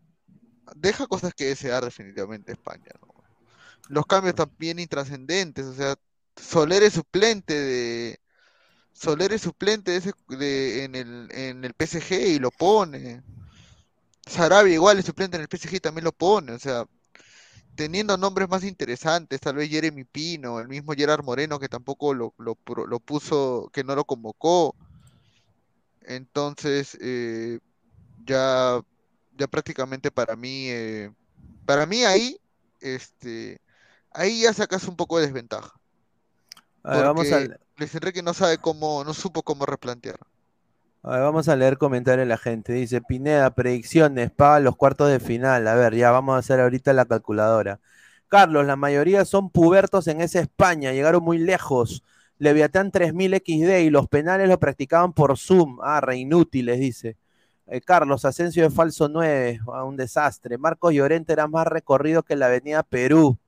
deja 0.76 1.06
cosas 1.06 1.34
que 1.34 1.46
desear 1.46 1.84
definitivamente 1.84 2.52
España, 2.52 2.92
¿no? 3.00 3.14
Los 3.88 4.06
cambios 4.06 4.34
también 4.36 4.78
intrascendentes, 4.78 5.66
o 5.66 5.74
sea, 5.74 5.96
Soler 6.36 6.82
es 6.82 6.94
suplente 6.94 7.54
de 7.54 8.20
Soler 8.92 9.32
es 9.32 9.42
suplente 9.42 9.90
de 9.92 9.96
ese, 9.98 10.12
de, 10.28 10.84
en 10.84 10.94
el, 10.94 11.28
en 11.32 11.64
el 11.64 11.74
PSG 11.74 12.12
y 12.12 12.38
lo 12.38 12.50
pone. 12.50 13.22
Sarabia 14.26 14.74
igual 14.74 14.98
es 14.98 15.04
suplente 15.06 15.36
en 15.36 15.42
el 15.42 15.48
PSG 15.48 15.74
y 15.76 15.80
también 15.80 16.04
lo 16.04 16.12
pone, 16.12 16.52
o 16.52 16.58
sea, 16.58 16.84
teniendo 17.74 18.16
nombres 18.16 18.48
más 18.48 18.64
interesantes, 18.64 19.40
tal 19.40 19.56
vez 19.56 19.70
Jeremy 19.70 20.04
Pino, 20.04 20.60
el 20.60 20.68
mismo 20.68 20.92
Gerard 20.92 21.24
Moreno 21.24 21.58
que 21.58 21.68
tampoco 21.68 22.14
lo, 22.14 22.34
lo, 22.38 22.56
lo 22.86 23.00
puso, 23.00 23.70
que 23.72 23.84
no 23.84 23.94
lo 23.94 24.04
convocó. 24.04 24.74
Entonces, 26.02 26.98
eh, 27.00 27.60
ya, 28.24 28.80
ya 29.36 29.46
prácticamente 29.46 30.10
para 30.10 30.36
mí, 30.36 30.68
eh, 30.68 31.10
para 31.64 31.86
mí 31.86 32.04
ahí, 32.04 32.38
este, 32.80 33.60
ahí 34.10 34.42
ya 34.42 34.52
sacas 34.52 34.84
un 34.88 34.96
poco 34.96 35.18
de 35.18 35.26
desventaja. 35.26 35.72
A 36.82 36.96
ver, 36.96 37.04
vamos 37.04 37.26
Luis 37.76 37.94
Enrique 37.94 38.22
no 38.22 38.34
sabe 38.34 38.58
cómo, 38.58 39.02
no 39.04 39.14
supo 39.14 39.42
cómo 39.42 39.64
replantear. 39.66 40.18
A 41.04 41.10
ver, 41.10 41.20
vamos 41.22 41.48
a 41.48 41.56
leer 41.56 41.78
comentarios 41.78 42.26
de 42.26 42.28
la 42.28 42.38
gente. 42.38 42.72
Dice 42.72 43.00
Pineda, 43.00 43.54
predicciones 43.54 44.30
para 44.30 44.60
los 44.60 44.76
cuartos 44.76 45.10
de 45.10 45.18
final. 45.18 45.66
A 45.66 45.74
ver, 45.74 45.94
ya 45.96 46.10
vamos 46.12 46.36
a 46.36 46.38
hacer 46.38 46.60
ahorita 46.60 46.92
la 46.92 47.06
calculadora. 47.06 47.80
Carlos, 48.28 48.66
la 48.66 48.76
mayoría 48.76 49.24
son 49.24 49.50
pubertos 49.50 50.06
en 50.06 50.20
esa 50.20 50.40
España, 50.40 50.92
llegaron 50.92 51.24
muy 51.24 51.38
lejos. 51.38 52.02
Leviatán 52.38 52.90
3000 52.92 53.34
XD 53.36 53.80
y 53.80 53.90
los 53.90 54.08
penales 54.08 54.48
lo 54.48 54.58
practicaban 54.58 55.12
por 55.12 55.36
Zoom. 55.38 55.78
Ah, 55.82 56.00
re 56.00 56.16
inútiles, 56.18 56.78
dice. 56.80 57.16
Eh, 57.66 57.80
Carlos, 57.80 58.24
Asensio 58.24 58.64
de 58.64 58.70
falso 58.70 59.08
9, 59.08 59.60
ah, 59.72 59.84
un 59.84 59.96
desastre. 59.96 60.58
Marcos 60.58 60.94
Llorente 60.94 61.32
era 61.32 61.46
más 61.48 61.66
recorrido 61.66 62.22
que 62.22 62.36
la 62.36 62.46
avenida 62.46 62.82
Perú. 62.82 63.38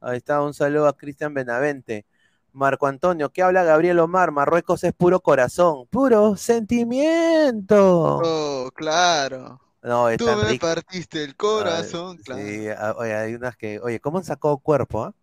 Ahí 0.00 0.18
está, 0.18 0.42
un 0.42 0.54
saludo 0.54 0.88
a 0.88 0.96
Cristian 0.96 1.32
Benavente. 1.34 2.06
Marco 2.54 2.86
Antonio, 2.86 3.30
¿qué 3.30 3.42
habla 3.42 3.64
Gabriel 3.64 3.98
Omar? 3.98 4.30
Marruecos 4.30 4.84
es 4.84 4.92
puro 4.92 5.18
corazón, 5.20 5.86
puro 5.90 6.36
sentimiento. 6.36 8.20
Oh, 8.24 8.70
claro. 8.74 9.60
No, 9.82 10.08
es 10.08 10.18
Tú 10.18 10.26
tan 10.26 10.40
me 10.40 10.52
rico. 10.52 10.66
partiste 10.66 11.24
el 11.24 11.34
corazón, 11.36 12.16
claro. 12.18 12.40
Sí, 12.40 12.68
ah, 12.68 12.94
oye, 12.96 13.14
hay 13.14 13.34
unas 13.34 13.56
que, 13.56 13.80
oye, 13.80 13.98
¿cómo 13.98 14.18
han 14.18 14.24
sacado 14.24 14.56
cuerpo? 14.58 15.02
ah? 15.02 15.14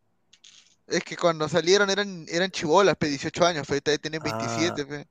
Es 0.87 1.03
que 1.05 1.15
cuando 1.15 1.47
salieron 1.47 1.89
eran, 1.89 2.25
eran 2.27 2.51
chibolas, 2.51 2.97
pe, 2.97 3.07
18 3.07 3.45
años, 3.45 3.65
fe, 3.65 3.75
ahorita 3.75 3.97
tienen 3.97 4.21
27, 4.21 4.85
pe. 4.85 5.07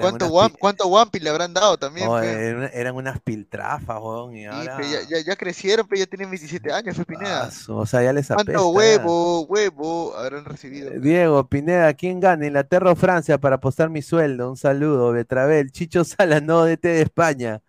¿Cuánto, 0.00 0.28
guam- 0.28 0.54
cuánto 0.58 0.86
Wampi 0.86 1.18
le 1.18 1.30
habrán 1.30 1.54
dado 1.54 1.78
también, 1.78 2.08
pe? 2.20 2.48
eran, 2.48 2.70
eran 2.74 2.94
unas 2.94 3.20
piltrafas, 3.20 3.98
weón, 4.00 4.36
y 4.36 4.44
ahora... 4.44 4.78
ya, 4.82 5.02
ya, 5.08 5.20
ya 5.24 5.36
crecieron, 5.36 5.86
pe, 5.88 5.98
ya 5.98 6.06
tienen 6.06 6.28
27 6.28 6.70
años, 6.72 6.96
fe, 6.96 7.04
Pineda. 7.06 7.50
O 7.68 7.86
sea, 7.86 8.02
ya 8.02 8.12
les 8.12 8.30
apesta. 8.30 8.52
¿Cuánto 8.52 8.68
huevo, 8.68 9.46
huevo 9.46 10.14
habrán 10.14 10.44
recibido? 10.44 10.90
Diego, 10.90 11.48
Pineda, 11.48 11.94
¿quién 11.94 12.20
gana? 12.20 12.46
¿Inglaterra 12.46 12.92
o 12.92 12.96
Francia 12.96 13.38
para 13.38 13.56
apostar 13.56 13.88
mi 13.88 14.02
sueldo? 14.02 14.50
Un 14.50 14.56
saludo, 14.56 15.12
Betravel, 15.12 15.72
Chicho 15.72 16.04
Sala, 16.04 16.40
no 16.40 16.64
DT 16.64 16.88
de 16.88 17.02
España. 17.02 17.62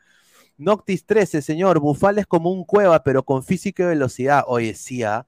Noctis 0.58 1.06
13, 1.06 1.42
señor, 1.42 1.80
Bufal 1.80 2.20
es 2.20 2.28
como 2.28 2.52
un 2.52 2.66
cueva, 2.66 3.02
pero 3.02 3.24
con 3.24 3.44
física 3.44 3.84
y 3.84 3.88
velocidad. 3.88 4.44
Oye, 4.46 4.74
sí, 4.76 5.04
¿ah? 5.04 5.26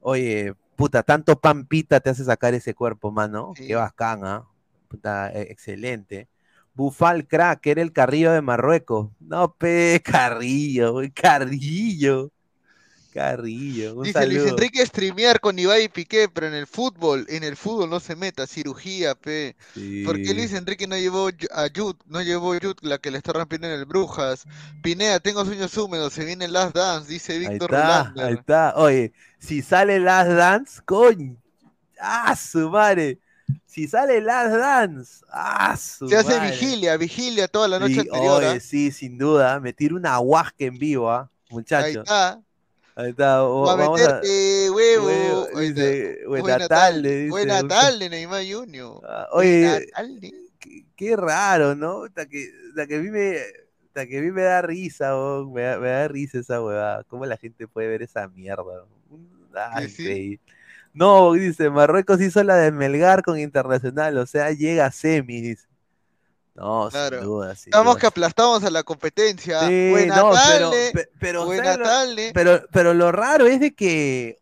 Oye, 0.00 0.54
puta, 0.76 1.02
tanto 1.02 1.40
pampita 1.40 1.98
te 1.98 2.10
hace 2.10 2.24
sacar 2.24 2.54
ese 2.54 2.74
cuerpo, 2.74 3.10
mano. 3.10 3.54
Sí. 3.56 3.66
Qué 3.66 3.74
bacán, 3.74 4.24
¿ah? 4.24 4.47
Puta, 4.88 5.30
eh, 5.32 5.48
excelente. 5.50 6.28
Bufal 6.74 7.26
crack, 7.26 7.66
era 7.66 7.82
el 7.82 7.92
Carrillo 7.92 8.32
de 8.32 8.42
Marruecos. 8.42 9.10
No, 9.20 9.54
pe, 9.56 10.00
Carrillo, 10.04 10.94
Carrillo. 11.14 12.32
Carrillo, 13.10 13.96
un 13.96 14.02
Dice 14.02 14.26
Luis. 14.26 14.44
Enrique 14.44 14.84
streamear 14.86 15.40
con 15.40 15.58
Ibai 15.58 15.84
y 15.84 15.88
Piqué, 15.88 16.28
pero 16.28 16.46
en 16.46 16.54
el 16.54 16.66
fútbol, 16.66 17.26
en 17.28 17.42
el 17.42 17.56
fútbol 17.56 17.90
no 17.90 18.00
se 18.00 18.14
meta, 18.16 18.46
cirugía, 18.46 19.14
pe. 19.14 19.56
¿Por 20.02 20.20
qué 20.22 20.34
Sí. 20.34 20.34
Luis 20.34 20.52
Enrique 20.52 20.86
no 20.86 20.96
llevó 20.96 21.28
a 21.52 21.68
Jut, 21.74 22.00
no 22.06 22.22
llevó 22.22 22.54
Jut, 22.60 22.78
la 22.82 22.98
que 22.98 23.10
le 23.10 23.18
está 23.18 23.32
rompiendo 23.32 23.66
en 23.66 23.74
el 23.74 23.86
Brujas? 23.86 24.46
Pinea, 24.82 25.20
tengo 25.20 25.44
sueños 25.44 25.76
húmedos, 25.76 26.12
se 26.12 26.24
viene 26.24 26.48
Last 26.48 26.74
Dance, 26.76 27.10
dice 27.12 27.38
Ahí 27.42 27.58
Víctor 27.58 27.72
está, 27.72 27.78
Rolander. 27.82 28.24
ahí 28.24 28.34
está. 28.34 28.74
Oye, 28.76 29.12
si 29.38 29.62
sale 29.62 29.98
Last 30.00 30.30
Dance, 30.30 30.80
coño. 30.84 31.36
¡Ah, 32.00 32.36
su 32.36 32.70
madre! 32.70 33.20
Si 33.66 33.86
sale 33.88 34.20
Last 34.20 34.54
Dance, 34.56 35.24
¡ah, 35.30 35.76
su 35.76 36.08
Se 36.08 36.16
hace 36.16 36.40
madre! 36.40 36.40
vigilia, 36.40 36.96
vigilia 36.96 37.48
toda 37.48 37.68
la 37.68 37.78
noche 37.78 37.94
Sí, 37.94 38.00
anterior. 38.00 38.42
oye, 38.42 38.44
¿ah? 38.44 38.60
sí, 38.60 38.90
sin 38.90 39.18
duda. 39.18 39.60
Me 39.60 39.72
tiro 39.72 39.96
una 39.96 40.18
huasca 40.20 40.64
en 40.64 40.78
vivo, 40.78 41.10
¿ah? 41.10 41.30
Ahí 41.50 41.56
Muchachos. 41.56 42.02
está. 42.02 42.42
Ahí 42.94 43.10
está. 43.10 43.42
Va 43.42 43.76
vamos 43.76 44.04
a. 44.06 44.26
meterte, 44.26 44.70
huevo. 44.70 45.06
Huevo, 45.06 45.48
Ahí 45.54 45.72
dice, 45.72 46.24
buena 46.26 46.42
Buena 46.42 46.68
tarde, 46.68 47.24
dice, 47.26 47.30
buena 47.30 47.66
tarde, 47.66 48.08
Neymar 48.08 48.44
Junior. 48.50 49.00
Ah, 49.02 49.28
Buena 49.32 49.32
Oye, 49.32 49.86
tarde. 49.94 50.32
qué, 50.58 50.86
qué 50.96 51.16
raro, 51.16 51.74
¿no? 51.74 52.04
Hasta 52.04 52.26
que, 52.28 52.50
hasta 52.70 52.86
que 52.86 52.96
a 52.96 52.98
mí 53.00 53.10
me. 53.10 53.36
hasta 53.88 54.06
que 54.06 54.18
a 54.18 54.22
mí 54.22 54.30
me 54.32 54.42
da 54.42 54.62
risa, 54.62 55.12
me, 55.52 55.62
da, 55.62 55.78
me 55.78 55.88
da 55.88 56.08
risa 56.08 56.38
esa 56.38 56.62
huevada. 56.62 57.04
¿Cómo 57.04 57.26
la 57.26 57.36
gente 57.36 57.68
puede 57.68 57.88
ver 57.88 58.02
esa 58.02 58.28
mierda? 58.28 58.86
Ah, 59.54 59.82
¿Que 59.82 59.88
sí? 59.88 60.02
increíble. 60.02 60.40
No, 60.94 61.32
dice, 61.32 61.70
Marruecos 61.70 62.20
hizo 62.20 62.42
la 62.42 62.56
de 62.56 62.72
Melgar 62.72 63.22
con 63.22 63.38
Internacional, 63.38 64.18
o 64.18 64.26
sea, 64.26 64.50
llega 64.52 64.86
a 64.86 64.90
semis. 64.92 65.68
No, 66.54 66.88
Claro. 66.90 67.18
sin 67.18 67.26
duda, 67.26 67.54
sin 67.54 67.70
Estamos 67.70 67.94
duda. 67.94 68.00
que 68.00 68.06
aplastamos 68.08 68.64
a 68.64 68.70
la 68.70 68.82
competencia. 68.82 69.60
Sí, 69.68 69.90
buena 69.90 70.16
no, 70.16 70.32
tarde. 70.32 70.90
pe- 70.92 71.08
pero, 71.20 71.44
buena 71.44 71.64
¿sabes 71.64 71.78
lo- 71.78 71.84
tarde. 71.84 72.30
pero, 72.34 72.60
pero 72.72 72.94
lo 72.94 73.12
raro 73.12 73.46
es 73.46 73.60
de 73.60 73.72
que, 73.74 74.38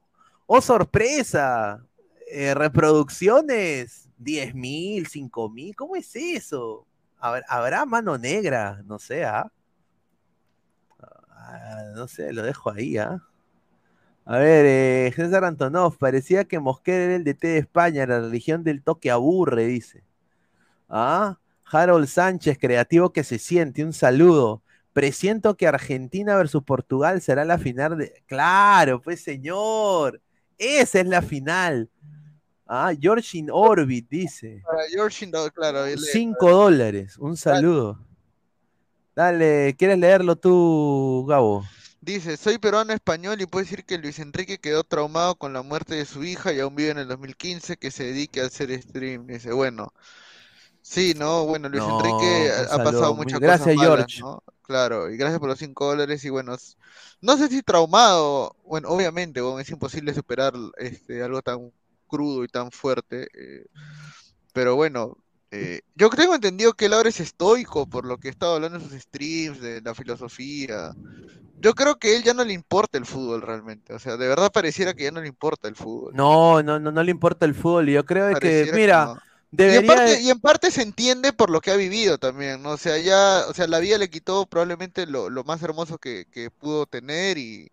oh 0.47 0.63
sorpresa, 0.63 1.85
eh, 2.31 2.55
reproducciones, 2.55 4.09
10 4.17 4.55
mil, 4.55 5.07
5 5.09 5.51
mil, 5.51 5.77
¿cómo 5.77 5.95
es 5.95 6.17
eso? 6.17 6.87
Habrá, 7.19 7.45
habrá 7.49 7.85
mano 7.85 8.17
negra, 8.17 8.81
no 8.87 8.99
sé, 8.99 9.25
¿ah? 9.27 9.51
Ah, 11.31 11.83
no 11.95 12.09
sé, 12.09 12.33
lo 12.33 12.43
dejo 12.43 12.71
ahí, 12.71 12.97
¿ah? 12.97 13.21
A 14.29 14.39
ver, 14.39 14.67
eh, 14.67 15.13
César 15.15 15.45
Antonov, 15.45 15.97
parecía 15.99 16.45
que 16.45 16.59
Mosquera 16.59 17.05
era 17.05 17.15
el 17.15 17.23
DT 17.25 17.47
de 17.47 17.59
España, 17.59 18.07
la 18.07 18.19
religión 18.21 18.65
del 18.65 18.83
toque 18.83 19.11
aburre, 19.11 19.67
dice. 19.67 20.03
Ah, 20.89 21.39
Harold 21.65 22.09
Sánchez, 22.09 22.59
creativo 22.59 23.13
que 23.13 23.23
se 23.23 23.39
siente, 23.39 23.85
un 23.85 23.93
saludo. 23.93 24.63
Presiento 24.93 25.57
que 25.57 25.69
Argentina 25.69 26.37
versus 26.37 26.63
Portugal 26.65 27.21
será 27.21 27.45
la 27.45 27.59
final 27.59 27.99
de. 27.99 28.23
Claro, 28.27 29.01
pues 29.01 29.21
señor. 29.23 30.21
Esa 30.59 31.01
es 31.01 31.07
la 31.07 31.23
final. 31.23 31.89
Ah, 32.67 32.93
George 33.01 33.39
in 33.39 33.49
Orbit 33.53 34.09
dice. 34.09 34.63
Para 34.67 34.89
George, 34.91 35.27
no, 35.29 35.49
claro. 35.51 35.85
él- 35.85 35.99
5 36.01 36.51
dólares. 36.51 37.17
Un 37.19 37.37
saludo. 37.37 38.01
Dale, 39.15 39.75
¿quieres 39.79 39.99
leerlo 39.99 40.35
tú, 40.37 41.25
Gabo? 41.29 41.65
Dice, 42.07 42.37
soy 42.37 42.59
peruano 42.59 42.93
español 42.93 43.41
y 43.41 43.47
puedo 43.47 43.65
decir 43.65 43.85
que 43.85 43.99
Luis 43.99 44.21
Enrique 44.21 44.59
quedó 44.59 44.85
traumado 44.85 45.35
con 45.35 45.53
la 45.53 45.63
muerte 45.63 45.97
de 45.97 46.05
su 46.05 46.23
hija 46.23 46.53
y 46.53 46.61
aún 46.61 46.77
vive 46.77 46.91
en 46.91 46.99
el 46.99 47.09
2015 47.09 47.79
que 47.79 47.91
se 47.91 48.05
dedique 48.05 48.41
a 48.41 48.47
hacer 48.47 48.81
stream. 48.81 49.27
Dice, 49.27 49.53
bueno, 49.53 49.93
sí, 50.83 51.15
¿no? 51.19 51.47
Bueno, 51.47 51.69
Luis 51.69 51.83
No, 51.83 51.99
Enrique 51.99 52.53
ha, 52.71 52.79
pasado 52.85 53.13
muchas 53.17 53.41
gracias, 53.41 53.75
cosas 53.75 53.89
malas, 53.89 54.07
George. 54.07 54.21
¿no? 54.21 54.41
Claro, 54.63 55.11
y 55.11 55.17
gracias 55.17 55.41
por 55.41 55.49
los 55.49 55.59
5 55.59 55.85
dólares 55.85 56.25
y 56.25 56.31
bueno, 56.31 56.57
no 57.23 57.37
sé 57.39 57.49
si 57.49 57.65
traumado, 57.65 58.55
bueno, 58.63 58.89
obviamente, 58.89 59.41
bueno, 59.41 59.59
es 59.59 59.71
imposible 59.71 60.15
superar 60.15 60.53
este, 60.77 61.25
algo 61.25 61.43
tan 61.43 61.73
crudo 62.07 62.45
y 62.45 62.49
tan 62.49 62.71
fuerte, 62.71 63.27
eh, 63.35 63.67
pero 64.53 64.77
bueno, 64.77 65.19
Eh, 65.51 65.81
yo 65.95 66.11
tengo 66.11 66.35
entendido 66.35 66.73
que 66.73 66.87
él 66.87 66.93
ahora 66.93 67.09
es 67.09 67.21
estoico, 67.21 67.87
por 67.87 68.05
lo 68.05 68.19
que 68.19 68.29
he 68.29 68.31
estado 68.31 68.55
hablando 68.57 68.79
en 68.79 68.85
sus 68.85 69.01
streams, 69.01 69.61
de 69.61 69.81
la 69.81 69.95
filosofía. 69.95 70.93
Yo 71.59 71.75
creo 71.75 71.97
que 71.97 72.17
él 72.17 72.23
ya 72.23 72.35
no 72.35 72.45
le 72.45 72.53
importa 72.53 72.99
el 72.99 73.07
fútbol 73.07 73.43
realmente. 73.43 73.95
O 73.95 73.99
sea, 73.99 74.17
de 74.17 74.29
verdad 74.29 74.53
pareciera 74.53 74.95
que 74.95 75.05
ya 75.05 75.11
no 75.11 75.21
le 75.21 75.29
importa 75.29 75.69
el 75.69 75.77
fútbol. 75.77 76.15
No, 76.15 76.63
no, 76.63 76.79
no, 76.79 76.93
no 76.93 77.03
le 77.03 77.11
importa 77.11 77.47
el 77.47 77.55
fútbol. 77.55 77.89
Yo 77.89 78.05
creo 78.05 78.29
que, 78.29 78.33
Pareciera 78.35 78.81
que 78.81 78.83
mira, 78.83 79.05
no. 79.05 79.23
Y 79.53 79.77
en, 79.77 79.87
debería. 79.87 79.87
parte, 79.87 80.21
y 80.21 80.31
en 80.31 80.41
parte 80.41 80.71
se 80.71 80.83
entiende 80.83 81.33
por 81.33 81.51
lo 81.51 81.61
que 81.61 81.71
ha 81.71 81.77
vivido 81.77 82.19
también, 82.19 82.63
¿no? 82.63 82.73
O 82.73 82.77
sea, 82.77 82.99
ya, 82.99 83.45
o 83.49 83.55
sea, 83.55 83.67
la 83.67 83.79
vida 83.79 83.99
le 83.99 84.11
quitó 84.11 84.47
probablemente 84.47 85.07
lo, 85.07 85.31
lo 85.31 85.45
más 85.45 85.63
hermoso 85.63 85.99
que, 85.99 86.27
que 86.31 86.51
pudo 86.51 86.87
tener 86.87 87.39
y, 87.39 87.71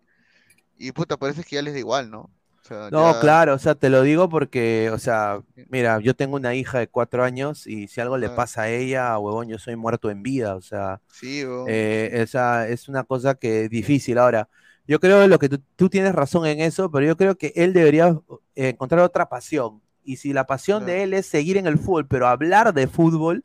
y 0.78 0.92
puta, 0.92 1.16
parece 1.16 1.44
que 1.44 1.56
ya 1.56 1.62
les 1.62 1.74
da 1.74 1.80
igual, 1.80 2.10
¿no? 2.10 2.30
O 2.64 2.66
sea, 2.66 2.88
No, 2.90 3.12
ya, 3.12 3.20
claro, 3.20 3.54
o 3.54 3.58
sea, 3.58 3.74
te 3.74 3.90
lo 3.90 4.00
digo 4.02 4.30
porque, 4.30 4.90
o 4.90 4.98
sea, 4.98 5.40
mira, 5.68 6.00
yo 6.00 6.14
tengo 6.14 6.36
una 6.36 6.54
hija 6.54 6.78
de 6.78 6.88
cuatro 6.88 7.22
años 7.22 7.66
y 7.66 7.88
si 7.88 8.00
algo 8.00 8.16
le 8.16 8.30
pasa 8.30 8.62
a 8.62 8.68
ella, 8.70 9.18
huevón, 9.18 9.48
yo 9.48 9.58
soy 9.58 9.76
muerto 9.76 10.10
en 10.10 10.22
vida, 10.22 10.54
o 10.56 10.62
sea, 10.62 11.02
sí, 11.12 11.44
eh, 11.68 12.10
esa 12.14 12.66
es 12.66 12.88
una 12.88 13.04
cosa 13.04 13.34
que 13.34 13.64
es 13.64 13.70
difícil. 13.70 14.16
Ahora, 14.16 14.48
yo 14.86 14.98
creo 14.98 15.26
lo 15.28 15.38
que 15.38 15.50
tú, 15.50 15.60
tú 15.76 15.90
tienes 15.90 16.14
razón 16.14 16.46
en 16.46 16.60
eso, 16.60 16.90
pero 16.90 17.04
yo 17.06 17.16
creo 17.16 17.36
que 17.36 17.52
él 17.54 17.74
debería 17.74 18.18
encontrar 18.54 19.02
otra 19.02 19.28
pasión. 19.28 19.82
Y 20.02 20.16
si 20.16 20.32
la 20.32 20.46
pasión 20.46 20.86
de 20.86 21.02
él 21.02 21.14
es 21.14 21.26
seguir 21.26 21.56
en 21.56 21.66
el 21.66 21.78
fútbol, 21.78 22.06
pero 22.06 22.28
hablar 22.28 22.74
de 22.74 22.86
fútbol, 22.86 23.42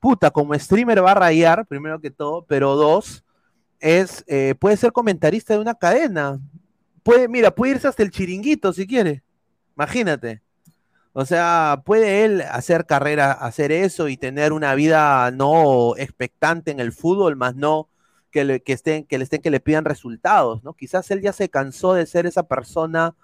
puta, 0.00 0.30
como 0.30 0.54
streamer 0.54 1.04
va 1.04 1.12
a 1.12 1.14
rayar, 1.14 1.66
primero 1.66 2.00
que 2.00 2.10
todo, 2.10 2.44
pero 2.46 2.76
dos, 2.76 3.24
es, 3.80 4.24
eh, 4.26 4.54
puede 4.58 4.76
ser 4.76 4.92
comentarista 4.92 5.54
de 5.54 5.60
una 5.60 5.74
cadena. 5.74 6.40
Puede, 7.08 7.26
mira, 7.26 7.54
puede 7.54 7.72
irse 7.72 7.88
hasta 7.88 8.02
el 8.02 8.10
chiringuito 8.10 8.70
si 8.74 8.86
quiere. 8.86 9.22
Imagínate. 9.74 10.42
O 11.14 11.24
sea, 11.24 11.82
puede 11.86 12.26
él 12.26 12.42
hacer 12.42 12.84
carrera, 12.84 13.32
hacer 13.32 13.72
eso 13.72 14.08
y 14.08 14.18
tener 14.18 14.52
una 14.52 14.74
vida 14.74 15.30
no 15.30 15.96
expectante 15.96 16.70
en 16.70 16.80
el 16.80 16.92
fútbol, 16.92 17.34
más 17.34 17.56
no 17.56 17.88
que 18.30 18.44
le, 18.44 18.60
que 18.60 18.74
estén, 18.74 19.04
que 19.04 19.16
le 19.16 19.24
estén 19.24 19.40
que 19.40 19.50
le 19.50 19.58
pidan 19.58 19.86
resultados, 19.86 20.62
¿no? 20.62 20.74
Quizás 20.74 21.10
él 21.10 21.22
ya 21.22 21.32
se 21.32 21.48
cansó 21.48 21.94
de 21.94 22.04
ser 22.04 22.26
esa 22.26 22.42
persona 22.42 23.14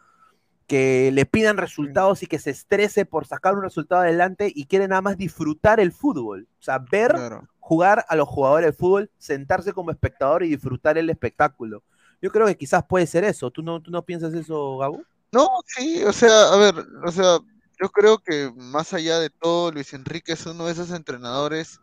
que 0.67 1.11
le 1.13 1.27
pidan 1.27 1.59
resultados 1.59 2.23
y 2.23 2.27
que 2.27 2.39
se 2.39 2.53
estrese 2.53 3.05
por 3.05 3.27
sacar 3.27 3.55
un 3.55 3.65
resultado 3.65 4.01
adelante 4.01 4.51
y 4.55 4.65
quiere 4.65 4.89
nada 4.89 5.03
más 5.03 5.19
disfrutar 5.19 5.79
el 5.79 5.93
fútbol. 5.93 6.49
O 6.59 6.63
sea, 6.63 6.79
ver 6.79 7.13
Claro. 7.13 7.49
jugar 7.61 8.07
a 8.09 8.17
los 8.17 8.31
jugadores 8.31 8.69
de 8.69 8.73
fútbol, 8.73 9.11
sentarse 9.19 9.75
como 9.75 9.91
espectador 9.91 10.43
y 10.43 10.49
disfrutar 10.49 10.97
el 10.97 11.11
espectáculo. 11.11 11.83
Yo 12.25 12.31
creo 12.31 12.47
que 12.47 12.57
quizás 12.57 12.83
puede 12.89 13.07
ser 13.07 13.23
eso. 13.25 13.51
¿Tú 13.51 13.63
no, 13.63 13.83
tú 13.83 13.91
no 13.91 14.03
piensas 14.03 14.33
eso, 14.33 14.79
Gabo? 14.79 15.03
No, 15.31 15.47
sí, 15.67 16.03
o 16.05 16.13
sea, 16.15 16.55
a 16.55 16.57
ver, 16.57 16.75
o 17.05 17.13
sea, 17.13 17.39
yo 17.79 17.91
creo 17.91 18.17
que 18.17 18.51
más 18.57 18.95
allá 18.95 19.19
de 19.19 19.29
todo, 19.29 19.71
Luis 19.71 19.93
Enrique 19.93 20.33
es 20.33 20.47
uno 20.47 20.65
de 20.65 20.73
esos 20.73 20.91
entrenadores. 20.91 21.81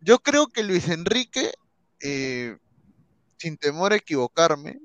Yo 0.00 0.18
creo 0.20 0.46
que 0.46 0.62
Luis 0.62 0.88
Enrique, 0.88 1.52
eh, 2.00 2.56
sin 3.36 3.58
temor 3.58 3.92
a 3.92 3.96
equivocarme, 3.96 4.80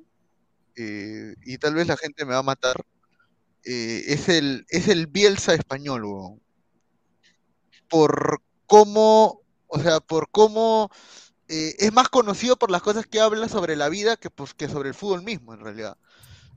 eh, 0.76 1.36
y 1.46 1.58
tal 1.58 1.76
vez 1.76 1.88
la 1.88 1.96
gente 1.96 2.26
me 2.26 2.34
va 2.34 2.40
a 2.40 2.44
matar, 2.44 2.86
eh, 3.64 4.04
es 4.08 4.28
el, 4.28 4.66
es 4.68 4.90
el 4.90 5.08
Bielsa 5.08 5.54
español, 5.54 6.04
weón. 6.04 6.42
Por 7.88 8.42
cómo, 8.66 9.42
o 9.68 9.80
sea, 9.80 10.02
por 10.02 10.30
cómo 10.30 10.92
eh, 11.50 11.76
es 11.80 11.94
más 11.94 12.10
conocido 12.10 12.58
por 12.58 12.72
las 12.72 12.82
cosas 12.82 13.06
que 13.06 13.20
habla 13.20 13.50
sobre 13.50 13.76
la 13.76 13.90
vida 13.90 14.18
que, 14.18 14.30
pues, 14.30 14.54
que 14.54 14.68
sobre 14.70 14.90
el 14.90 14.96
fútbol 14.96 15.24
mismo, 15.24 15.54
en 15.54 15.62
realidad. 15.62 15.98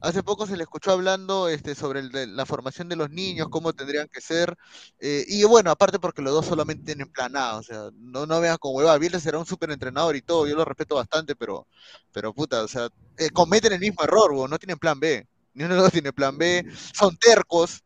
Hace 0.01 0.23
poco 0.25 0.47
se 0.47 0.57
le 0.57 0.65
escuchó 0.65 0.93
hablando 0.93 1.49
este, 1.49 1.75
sobre 1.77 2.01
el 2.01 2.11
de 2.11 2.27
la 2.27 2.45
formación 2.47 2.89
de 2.89 2.97
los 2.97 3.11
niños, 3.11 3.49
cómo 3.51 3.73
tendrían 3.73 4.09
que 4.09 4.21
ser. 4.21 4.57
eh, 5.01 5.25
y 5.29 5.45
bueno, 5.45 5.71
aparte 5.71 5.99
porque 6.01 6.23
los 6.23 6.33
dos 6.35 6.47
solamente 6.47 6.85
tienen 6.85 7.09
plan 7.11 7.37
A, 7.37 7.57
o 7.57 7.63
sea, 7.63 7.91
no, 7.95 8.27
no 8.27 8.41
vean 8.41 8.57
con 8.59 8.75
hueva. 8.75 8.99
Bielsa 8.99 9.21
será 9.21 9.39
un 9.39 9.47
súper 9.47 9.71
entrenador 9.71 10.17
y 10.17 10.23
todo, 10.23 10.47
yo 10.49 10.57
lo 10.57 10.65
respeto 10.65 10.97
bastante, 10.97 11.37
pero, 11.37 11.67
pero 12.13 12.35
puta, 12.35 12.63
o 12.65 12.69
sea, 12.69 12.89
eh, 13.17 13.31
cometen 13.31 13.73
el 13.73 13.81
mismo 13.81 14.03
error, 14.05 14.49
no 14.51 14.59
tienen 14.59 14.79
plan 14.79 14.99
B. 15.01 15.27
Ni 15.55 15.65
uno 15.65 15.75
de 15.75 15.77
los 15.77 15.85
dos 15.87 15.93
tiene 15.93 16.13
plan 16.13 16.37
B, 16.39 16.65
son 16.95 17.17
tercos, 17.17 17.85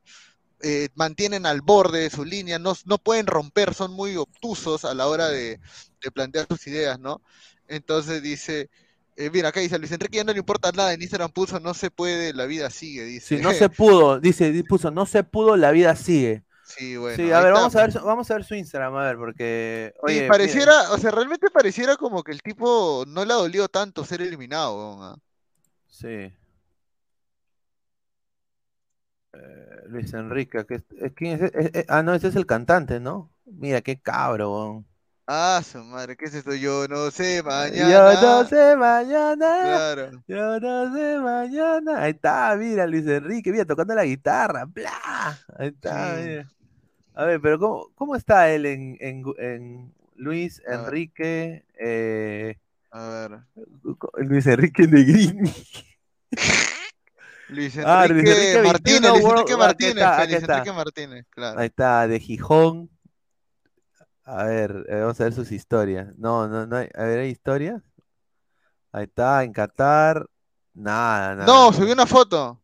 eh, 0.63 0.89
mantienen 0.95 1.47
al 1.47 1.61
borde 1.61 2.01
de 2.01 2.11
su 2.11 2.25
línea, 2.25 2.59
no, 2.59 2.75
no 2.85 2.99
pueden 2.99 3.27
romper, 3.27 3.75
son 3.75 3.93
muy 3.93 4.17
obtusos 4.17 4.85
a 4.85 4.95
la 4.95 5.07
hora 5.07 5.29
de, 5.29 5.61
de 6.03 6.11
plantear 6.11 6.47
sus 6.49 6.67
ideas, 6.67 6.99
¿no? 6.99 7.21
Entonces 7.69 8.23
dice, 8.23 8.71
eh, 9.17 9.31
mira, 9.31 9.49
acá 9.49 9.61
dice, 9.61 9.79
Luis 9.79 9.93
Enrique 9.93 10.19
ya 10.19 10.25
no 10.25 10.33
le 10.33 10.39
importa 10.39 10.73
nada, 10.73 10.93
en 10.93 11.03
Instagram 11.03 11.31
puso, 11.31 11.61
no 11.61 11.75
se 11.75 11.91
puede, 11.91 12.33
la 12.33 12.47
vida 12.47 12.71
sigue, 12.71 13.05
dice. 13.05 13.37
Si 13.37 13.43
no 13.43 13.53
se 13.53 13.69
pudo, 13.69 14.21
dice, 14.21 14.53
di- 14.53 14.63
puso, 14.63 14.91
no 14.91 15.07
se 15.07 15.25
pudo, 15.25 15.57
la 15.57 15.71
vida 15.71 15.95
sigue. 15.97 16.45
Sí, 16.65 16.97
bueno. 16.97 17.17
sí, 17.17 17.31
a 17.31 17.41
ver, 17.41 17.53
vamos 17.53 17.77
a 17.77 17.87
ver, 17.87 17.93
vamos 18.03 18.31
a 18.31 18.35
ver 18.35 18.45
su 18.45 18.55
Instagram, 18.57 18.97
a 18.97 19.05
ver, 19.05 19.17
porque. 19.17 19.95
Oye, 20.03 20.27
pareciera, 20.27 20.91
o 20.93 20.99
sea, 20.99 21.13
realmente 21.13 21.49
pareciera 21.49 21.97
como 21.97 22.25
que 22.25 22.33
el 22.33 22.43
tipo 22.43 23.05
no 23.07 23.25
le 23.25 23.33
ha 23.33 23.37
dolido 23.37 23.69
tanto 23.69 24.05
ser 24.05 24.21
eliminado, 24.21 24.77
weón, 24.77 24.99
ah. 25.03 25.17
Sí. 25.89 26.33
Eh, 29.37 29.83
Luis 29.89 30.13
Enrique, 30.15 30.65
¿qué 30.67 30.75
es- 30.77 31.13
¿quién 31.15 31.45
es? 31.45 31.53
ah, 31.89 32.03
no, 32.03 32.15
ese 32.15 32.29
es 32.29 32.37
el 32.37 32.47
cantante, 32.47 33.01
¿no? 33.01 33.33
Mira, 33.45 33.81
qué 33.83 34.01
cabro. 34.01 34.85
Ah, 35.29 35.61
su 35.65 35.79
madre, 35.85 36.17
¿qué 36.17 36.27
es 36.27 36.35
esto? 36.35 36.55
Yo 36.55 36.87
no 36.89 37.11
sé, 37.11 37.43
Yo 37.75 38.17
mañana. 38.17 38.17
no 38.17 38.45
sé 38.47 38.77
mañana. 38.77 39.47
Claro. 39.59 40.25
Yo 40.27 40.61
no 40.61 40.93
sé 40.95 41.19
mañana. 41.19 42.03
Ahí 42.03 42.13
está, 42.13 42.55
mira, 42.57 42.87
Luis 42.87 43.07
Enrique, 43.07 43.51
mira, 43.53 43.65
tocando 43.65 43.95
la 43.95 44.05
guitarra. 44.05 44.65
¡Bla! 44.67 45.45
Ahí 45.59 45.69
está, 45.69 46.17
Sí. 46.19 46.23
mira. 46.23 46.53
A 47.15 47.25
ver, 47.27 47.41
pero 47.41 47.59
¿cómo, 47.59 47.91
cómo 47.97 48.17
está 48.17 48.51
él 48.51 48.67
en, 48.67 48.97
en, 49.01 49.25
en 49.39 49.95
Luis 50.17 50.63
A 50.69 50.81
ver. 50.83 50.93
Enrique? 50.93 51.65
eh, 51.79 52.57
A 52.91 53.09
ver. 53.09 53.41
Luis 54.29 54.47
Enrique 54.47 54.87
Negrini. 54.87 55.53
Luis 57.49 57.79
Ah, 57.85 58.07
Luis 58.09 58.29
Enrique 58.29 58.63
Martínez, 58.65 59.03
21 59.03 59.19
Luis 59.19 59.33
Enrique 59.33 59.57
Martínez, 59.57 59.97
está, 59.97 60.25
Luis. 60.25 60.43
Enrique 60.43 60.73
Martínez, 60.73 61.27
claro. 61.31 61.61
Ahí 61.61 61.67
está, 61.67 62.09
de 62.09 62.21
Gijón. 62.21 62.91
A 64.25 64.45
ver, 64.45 64.85
eh, 64.89 65.01
vamos 65.01 65.21
a 65.21 65.25
ver 65.25 65.33
sus 65.33 65.53
historias. 65.53 66.09
No, 66.17 66.49
no, 66.49 66.67
no 66.67 66.77
hay. 66.77 66.89
A 66.95 67.05
ver, 67.05 67.21
¿hay 67.21 67.29
historias? 67.31 67.81
Ahí 68.91 69.05
está, 69.05 69.45
en 69.45 69.53
Qatar. 69.53 70.27
Nada, 70.75 71.37
nada. 71.37 71.47
No, 71.47 71.73
subió 71.73 71.93
una 71.93 72.07
foto. 72.07 72.61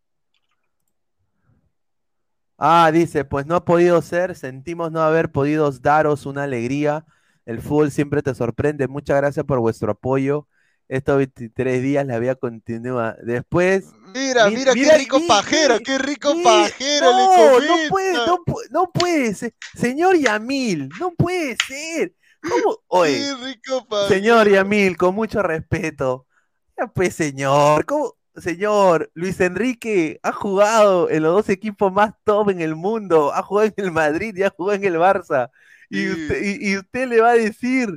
Ah, 2.59 2.91
dice, 2.93 3.25
pues 3.25 3.47
no 3.47 3.57
ha 3.57 3.65
podido 3.65 4.01
ser, 4.03 4.35
sentimos 4.37 4.93
no 4.93 5.01
haber 5.01 5.33
podido 5.33 5.71
daros 5.73 6.27
una 6.27 6.45
alegría. 6.45 7.05
El 7.45 7.61
fútbol 7.61 7.91
siempre 7.91 8.23
te 8.23 8.35
sorprende. 8.35 8.87
Muchas 8.87 9.17
gracias 9.17 9.45
por 9.45 9.59
vuestro 9.59 9.93
apoyo. 9.93 10.47
Estos 10.89 11.17
23 11.17 11.83
días 11.83 12.07
la 12.07 12.19
vida 12.19 12.35
continúa. 12.35 13.17
Después. 13.23 13.93
Mira, 14.15 14.49
Mi- 14.49 14.57
mira, 14.57 14.75
mira, 14.75 14.93
qué 14.93 14.99
rico 14.99 15.21
pajero, 15.27 15.79
qué 15.85 15.99
rico 15.99 16.35
pajero 16.43 17.07
le 17.07 17.25
No, 17.25 17.61
no 17.61 17.67
comenta. 17.67 17.89
puede, 17.91 18.13
no, 18.15 18.39
no 18.71 18.91
puede 18.93 19.35
ser. 19.35 19.55
Señor 19.77 20.17
Yamil, 20.17 20.89
no 21.01 21.13
puede 21.13 21.57
ser. 21.67 22.15
¿Cómo? 22.43 22.79
Oye, 22.89 23.19
Qué 23.19 23.35
rico 23.45 23.87
pajero. 23.87 24.09
señor 24.09 24.49
Yamil, 24.49 24.97
con 24.97 25.15
mucho 25.15 25.43
respeto. 25.43 26.27
Ya 26.77 26.87
pues, 26.89 27.15
señor, 27.15 27.85
¿cómo? 27.87 28.15
Señor, 28.35 29.11
Luis 29.15 29.39
Enrique 29.41 30.19
ha 30.23 30.33
jugado 30.33 31.11
en 31.11 31.23
los 31.23 31.35
dos 31.35 31.49
equipos 31.51 31.93
más 31.93 32.13
top 32.25 32.49
en 32.51 32.61
el 32.63 32.75
mundo. 32.75 33.33
Ha 33.35 33.43
jugado 33.43 33.69
en 33.77 33.85
el 33.85 33.93
Madrid 33.93 34.35
y 34.37 34.43
ha 34.43 34.51
jugado 34.51 34.77
en 34.79 34.85
el 34.85 34.97
Barça. 34.97 35.51
Y 35.91 36.07
Sí. 36.07 36.11
usted, 36.11 36.43
y, 36.43 36.71
y 36.71 36.79
usted 36.79 37.09
le 37.09 37.21
va 37.21 37.31
a 37.31 37.35
decir, 37.35 37.89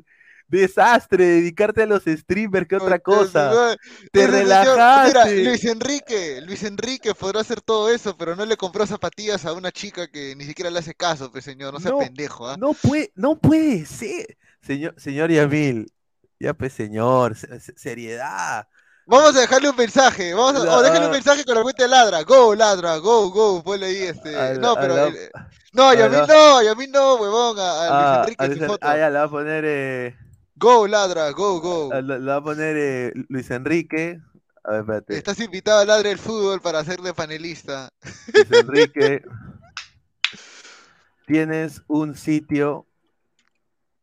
desastre, 0.47 1.25
dedicarte 1.25 1.83
a 1.83 1.85
los 1.85 2.03
streamers 2.05 2.67
que 2.67 2.75
otra 2.75 2.99
cosa. 2.99 3.49
madre. 3.53 3.77
Te 4.11 4.23
Ese 4.23 4.31
señor- 4.31 4.43
Mira, 4.45 4.63
relajaste. 4.63 5.43
Luis 5.43 5.65
Enrique, 5.65 6.41
Luis 6.45 6.63
Enrique 6.63 7.13
podrá 7.15 7.41
hacer 7.41 7.61
todo 7.61 7.89
eso, 7.89 8.15
pero 8.17 8.35
no 8.35 8.45
le 8.45 8.57
compró 8.57 8.85
zapatillas 8.85 9.45
a 9.45 9.53
una 9.53 9.71
chica 9.71 10.07
que 10.07 10.35
ni 10.35 10.43
siquiera 10.45 10.69
le 10.69 10.79
hace 10.79 10.93
caso, 10.93 11.31
pues 11.31 11.43
señor, 11.45 11.73
no 11.73 11.79
sea 11.79 11.91
No, 11.91 11.99
pendejo, 11.99 12.47
¿ah? 12.47 12.55
No 12.57 12.73
puede, 12.73 13.11
no 13.15 13.37
puede 13.37 13.85
ser. 13.85 14.37
Señor, 14.61 14.93
señor 14.97 15.29
Yamil, 15.31 15.91
ya 16.39 16.53
pues 16.53 16.73
señor, 16.73 17.35
se- 17.35 17.59
se- 17.59 17.77
seriedad. 17.77 18.67
Vamos 19.07 19.35
a 19.35 19.41
dejarle 19.41 19.69
un 19.69 19.75
mensaje, 19.75 20.33
vamos 20.33 20.59
a, 20.61 20.65
No, 20.65 20.73
o 20.77 20.81
déjale 20.81 21.01
un 21.01 21.11
ah. 21.11 21.13
mensaje 21.13 21.43
con 21.45 21.53
la 21.55 21.61
cuenta 21.61 21.83
de 21.83 21.89
ladra, 21.89 22.23
go, 22.23 22.55
ladra, 22.55 22.97
go, 22.97 23.29
go, 23.29 23.63
ponle 23.63 23.85
ahí 23.85 23.97
este. 23.97 24.31
La- 24.31 24.53
no, 24.55 24.75
pero. 24.75 24.95
la- 24.95 25.11
no, 25.73 25.93
y 25.93 25.97
a 26.01 26.09
mí 26.09 26.15
la- 26.17 26.25
no, 26.25 26.63
y 26.63 26.67
a 26.67 26.73
mí 26.75 26.87
no, 26.87 27.15
huevón, 27.17 27.59
a, 27.59 27.61
a 27.63 27.87
Ah, 27.87 28.23
Luis 28.25 28.35
Enrique 28.39 28.63
a 28.63 28.67
su 28.67 28.71
foto. 28.73 28.87
ah, 28.87 28.97
ya, 28.97 29.09
le 29.11 29.17
va 29.19 29.23
a 29.25 29.29
poner, 29.29 29.63
eh, 29.67 30.15
Go, 30.57 30.87
ladra, 30.87 31.31
go, 31.31 31.59
go. 31.59 31.91
a- 31.93 32.01
le 32.01 32.19
va 32.19 32.37
a 32.37 32.43
poner 32.43 32.75
eh, 32.77 33.13
Luis 33.29 33.49
Enrique. 33.51 34.19
A 34.63 34.71
ver, 34.71 34.79
espérate. 34.81 35.17
Estás 35.17 35.39
invitado 35.41 35.81
a 35.81 35.85
ladra 35.85 36.09
del 36.09 36.17
fútbol 36.17 36.61
para 36.61 36.83
ser 36.83 36.99
de 37.01 37.13
panelista. 37.13 37.89
Luis 38.33 38.51
Enrique. 38.51 39.21
Tienes 41.27 41.81
un 41.87 42.15
sitio 42.15 42.85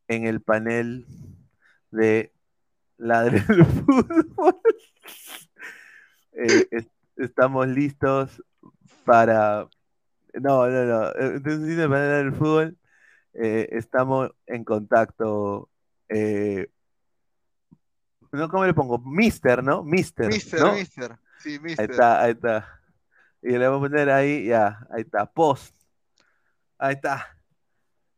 en 0.09 0.26
el 0.26 0.40
panel 0.40 1.07
de 1.90 2.32
Ladre 2.98 3.40
del 3.48 3.64
Fútbol. 3.64 4.61
Eh, 6.34 6.66
es- 6.70 6.86
estamos 7.16 7.68
listos 7.68 8.42
para. 9.05 9.68
No, 10.32 10.66
no, 10.66 10.84
no. 10.86 11.09
eh, 11.11 11.40
Tienes 11.44 11.59
un 11.59 11.68
sitio 11.68 11.74
en 11.74 11.80
el 11.82 11.88
panel 11.90 12.24
del 12.24 12.32
fútbol. 12.34 12.76
Eh, 13.34 13.68
estamos 13.72 14.30
en 14.46 14.64
contacto. 14.64 15.68
Eh, 16.14 16.68
no, 18.32 18.48
¿Cómo 18.48 18.64
le 18.64 18.74
pongo? 18.74 18.98
Mister, 18.98 19.62
¿no? 19.62 19.82
Mister. 19.82 20.28
Mister, 20.28 20.60
¿no? 20.60 20.72
mister. 20.74 21.18
Sí, 21.38 21.54
Ahí 21.54 21.58
mister. 21.60 21.90
está, 21.90 22.22
ahí 22.22 22.32
está. 22.32 22.80
Y 23.42 23.50
le 23.50 23.68
vamos 23.68 23.86
a 23.86 23.90
poner 23.90 24.10
ahí, 24.10 24.46
ya, 24.46 24.86
ahí 24.90 25.02
está, 25.02 25.26
post. 25.26 25.74
Ahí 26.78 26.94
está. 26.94 27.36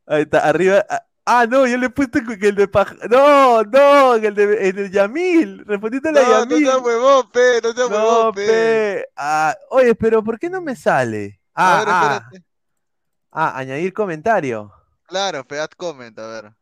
Ahí 0.07 0.23
está, 0.23 0.49
arriba. 0.49 0.85
ah, 0.89 1.05
Ah, 1.27 1.47
no, 1.47 1.67
yo 1.67 1.79
le 1.79 1.87
he 1.87 1.91
puesto 1.91 2.19
que 2.39 2.49
el 2.49 2.55
de 2.55 2.69
paja. 2.69 2.95
No, 3.09 3.63
no, 3.63 4.15
el 4.15 4.35
de, 4.35 4.69
el 4.69 4.91
Yamil. 4.91 5.65
Respondiéndole 5.65 6.21
a 6.21 6.23
No, 6.23 6.29
no 6.29 6.41
Yamil. 6.51 6.67
seas 6.67 6.83
huevón, 6.83 7.31
pe, 7.31 7.61
no 7.63 7.73
No, 7.73 7.89
huevón, 7.89 8.35
pe. 8.35 8.47
pe. 8.47 9.07
Ah, 9.17 9.57
oye, 9.71 9.95
pero 9.95 10.23
¿por 10.23 10.39
qué 10.39 10.51
no 10.51 10.61
me 10.61 10.77
sale? 10.77 11.41
A 11.55 11.73
Ah, 11.73 11.79
ver, 11.79 11.89
ah, 11.89 12.31
ah, 13.33 13.59
añadir 13.59 13.95
comentario. 13.95 14.71
Claro, 15.07 15.47
pe, 15.47 15.59
haz 15.61 15.71
comment, 15.75 16.19
a 16.19 16.27
ver. 16.27 16.53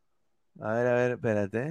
A 0.61 0.73
ver, 0.75 0.87
a 0.87 0.95
ver, 0.95 1.13
espérate. 1.13 1.71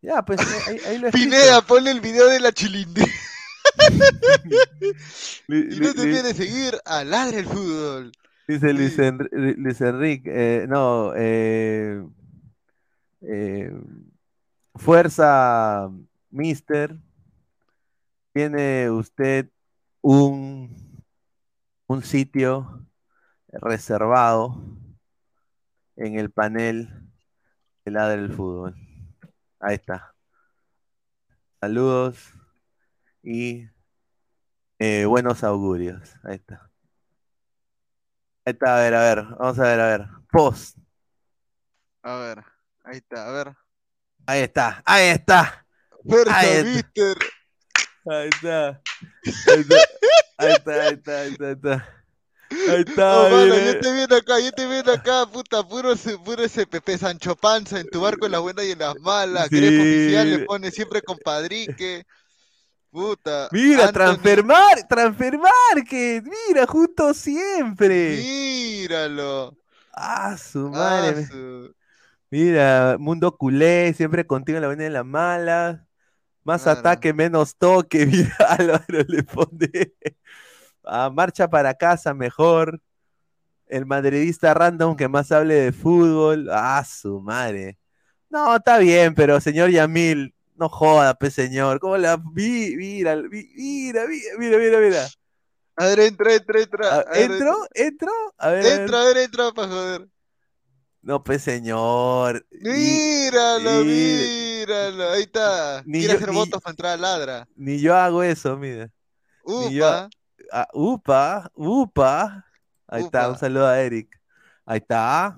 Ya, 0.00 0.22
pues 0.24 0.40
ahí, 0.66 0.78
ahí 0.86 0.98
lo. 0.98 1.10
Pineda, 1.10 1.62
ponle 1.62 1.90
el 1.92 2.00
video 2.00 2.26
de 2.28 2.40
la 2.40 2.52
chilindrina. 2.52 3.08
Li- 5.46 5.76
Y 5.76 5.80
no 5.80 5.94
te 5.94 6.22
de 6.22 6.34
seguir 6.34 6.74
a 6.84 7.04
Ladre 7.04 7.40
el 7.40 7.46
Fútbol. 7.46 8.12
Dice 8.48 8.72
Luis. 8.72 8.98
Enri- 8.98 9.28
Lu- 9.30 9.54
Luis 9.62 9.80
Enrique, 9.80 10.30
eh, 10.62 10.66
no, 10.66 11.12
eh, 11.16 12.04
eh, 13.22 13.72
Fuerza 14.74 15.88
Mister, 16.30 16.96
tiene 18.32 18.90
usted 18.90 19.48
un, 20.00 21.04
un 21.86 22.02
sitio 22.02 22.84
reservado 23.52 24.60
en 25.96 26.18
el 26.18 26.30
panel 26.30 26.88
de 27.84 27.90
Ladra 27.90 28.14
el 28.14 28.32
Fútbol. 28.32 28.74
Ahí 29.60 29.74
está. 29.74 30.14
Saludos 31.60 32.18
y 33.22 33.68
eh, 34.78 35.04
buenos 35.04 35.44
augurios. 35.44 36.14
Ahí 36.24 36.36
está. 36.36 36.70
Ahí 38.44 38.52
está, 38.52 38.76
a 38.76 38.80
ver, 38.80 38.94
a 38.94 39.00
ver, 39.02 39.24
vamos 39.38 39.58
a 39.58 39.62
ver, 39.62 39.80
a 39.80 39.86
ver. 39.86 40.08
Post. 40.30 40.78
A 42.02 42.16
ver, 42.16 42.44
ahí 42.84 42.96
está, 42.96 43.28
a 43.28 43.32
ver. 43.32 43.56
Ahí 44.26 44.40
está, 44.42 44.82
ahí 44.84 45.08
está. 45.10 45.66
Fuerza, 46.04 46.38
Ahí 46.38 46.78
está. 46.78 47.14
Ahí 48.04 48.28
está. 48.28 48.82
Ahí 50.38 50.50
está, 50.50 50.72
ahí 50.72 50.94
está, 50.94 51.20
ahí 51.20 51.30
está, 51.30 51.46
ahí 51.46 51.52
está. 51.52 52.01
Ahí 52.70 52.84
está, 52.86 53.20
Oh, 53.20 53.30
mano, 53.30 53.56
yo 53.56 53.80
te 53.80 53.92
viendo 53.92 54.16
acá, 54.16 54.40
yo 54.40 54.52
te 54.52 54.66
viendo 54.66 54.92
acá, 54.92 55.26
puta, 55.26 55.62
puro, 55.66 55.94
puro 56.24 56.42
ese 56.44 56.66
Pepe 56.66 56.98
Sancho 56.98 57.34
Panza 57.36 57.80
en 57.80 57.88
tu 57.88 58.00
barco 58.00 58.26
en 58.26 58.32
las 58.32 58.40
buenas 58.40 58.64
y 58.64 58.72
en 58.72 58.78
las 58.78 58.98
malas. 59.00 59.48
Sí. 59.50 59.56
Oficial 59.58 60.30
le 60.30 60.38
pone 60.40 60.70
siempre 60.70 61.02
compadrique. 61.02 62.04
Puta. 62.90 63.48
Mira, 63.52 63.84
Anthony, 63.84 63.92
transfermar, 63.94 64.86
transfermar, 64.88 65.84
que 65.88 66.22
mira, 66.48 66.66
juntos 66.66 67.16
siempre. 67.16 68.16
Míralo. 68.18 69.56
Ah, 69.94 70.36
su 70.36 70.66
Ah, 70.66 70.70
madre. 70.70 71.26
su- 71.26 71.74
Mira, 72.30 72.96
mundo 72.98 73.36
culé, 73.36 73.92
siempre 73.94 74.26
contigo 74.26 74.56
en 74.56 74.62
la 74.62 74.68
buena 74.68 74.82
y 74.84 74.86
en 74.86 74.92
la 74.94 75.04
mala. 75.04 75.86
Más 76.44 76.66
ataque, 76.66 77.12
menos 77.14 77.56
toque. 77.56 78.04
Mira, 78.06 78.36
Álvaro 78.48 79.04
le 79.08 79.22
pone. 79.22 79.70
Ah, 80.84 81.10
marcha 81.10 81.48
para 81.48 81.74
casa 81.74 82.14
mejor. 82.14 82.80
El 83.66 83.86
madridista 83.86 84.52
random 84.54 84.96
que 84.96 85.08
más 85.08 85.32
hable 85.32 85.54
de 85.54 85.72
fútbol. 85.72 86.48
Ah, 86.52 86.84
su 86.84 87.20
madre. 87.20 87.78
No, 88.28 88.56
está 88.56 88.78
bien, 88.78 89.14
pero 89.14 89.40
señor 89.40 89.70
Yamil, 89.70 90.34
no 90.56 90.68
joda, 90.68 91.14
pe 91.14 91.30
señor. 91.30 91.80
¿Cómo 91.80 91.96
la 91.96 92.16
vi? 92.32 92.74
Mira, 92.76 93.16
mira, 93.16 94.02
mira, 94.38 94.58
mira, 94.58 94.78
mira. 94.78 95.08
A 95.76 95.86
ver, 95.86 96.00
entra, 96.00 96.34
entra, 96.34 96.60
entra. 96.60 96.94
A 97.00 97.04
ver, 97.10 97.30
¿Entro? 97.30 97.56
¿Entro? 97.74 98.12
A 98.38 98.48
ver, 98.50 98.64
a. 98.66 98.74
Entra, 98.74 99.00
a 99.00 99.04
ver, 99.06 99.16
entra 99.18 99.52
para 99.52 99.68
joder. 99.68 100.08
No, 101.00 101.24
pe 101.24 101.38
señor. 101.38 102.46
Míralo, 102.50 103.82
y- 103.82 103.86
míralo. 103.86 105.10
Ahí 105.12 105.22
está. 105.22 105.82
Ni 105.86 106.00
Quiere 106.00 106.12
yo- 106.14 106.16
hacer 106.18 106.28
ni- 106.30 106.36
votos 106.36 106.60
para 106.62 106.70
entrar 106.72 106.92
a 106.92 106.96
ladra. 106.96 107.48
Ni 107.56 107.80
yo 107.80 107.96
hago 107.96 108.22
eso, 108.22 108.56
mira. 108.58 108.90
Ni 109.46 109.74
yo- 109.74 109.86
Upa. 109.88 110.08
Ah, 110.52 110.68
upa, 110.74 111.50
upa. 111.54 112.44
Ahí 112.86 113.04
está, 113.04 113.24
un 113.28 113.30
Upa. 113.32 113.38
saludo 113.40 113.66
a 113.66 113.80
Eric. 113.80 114.20
Ahí 114.66 114.78
está. 114.78 115.36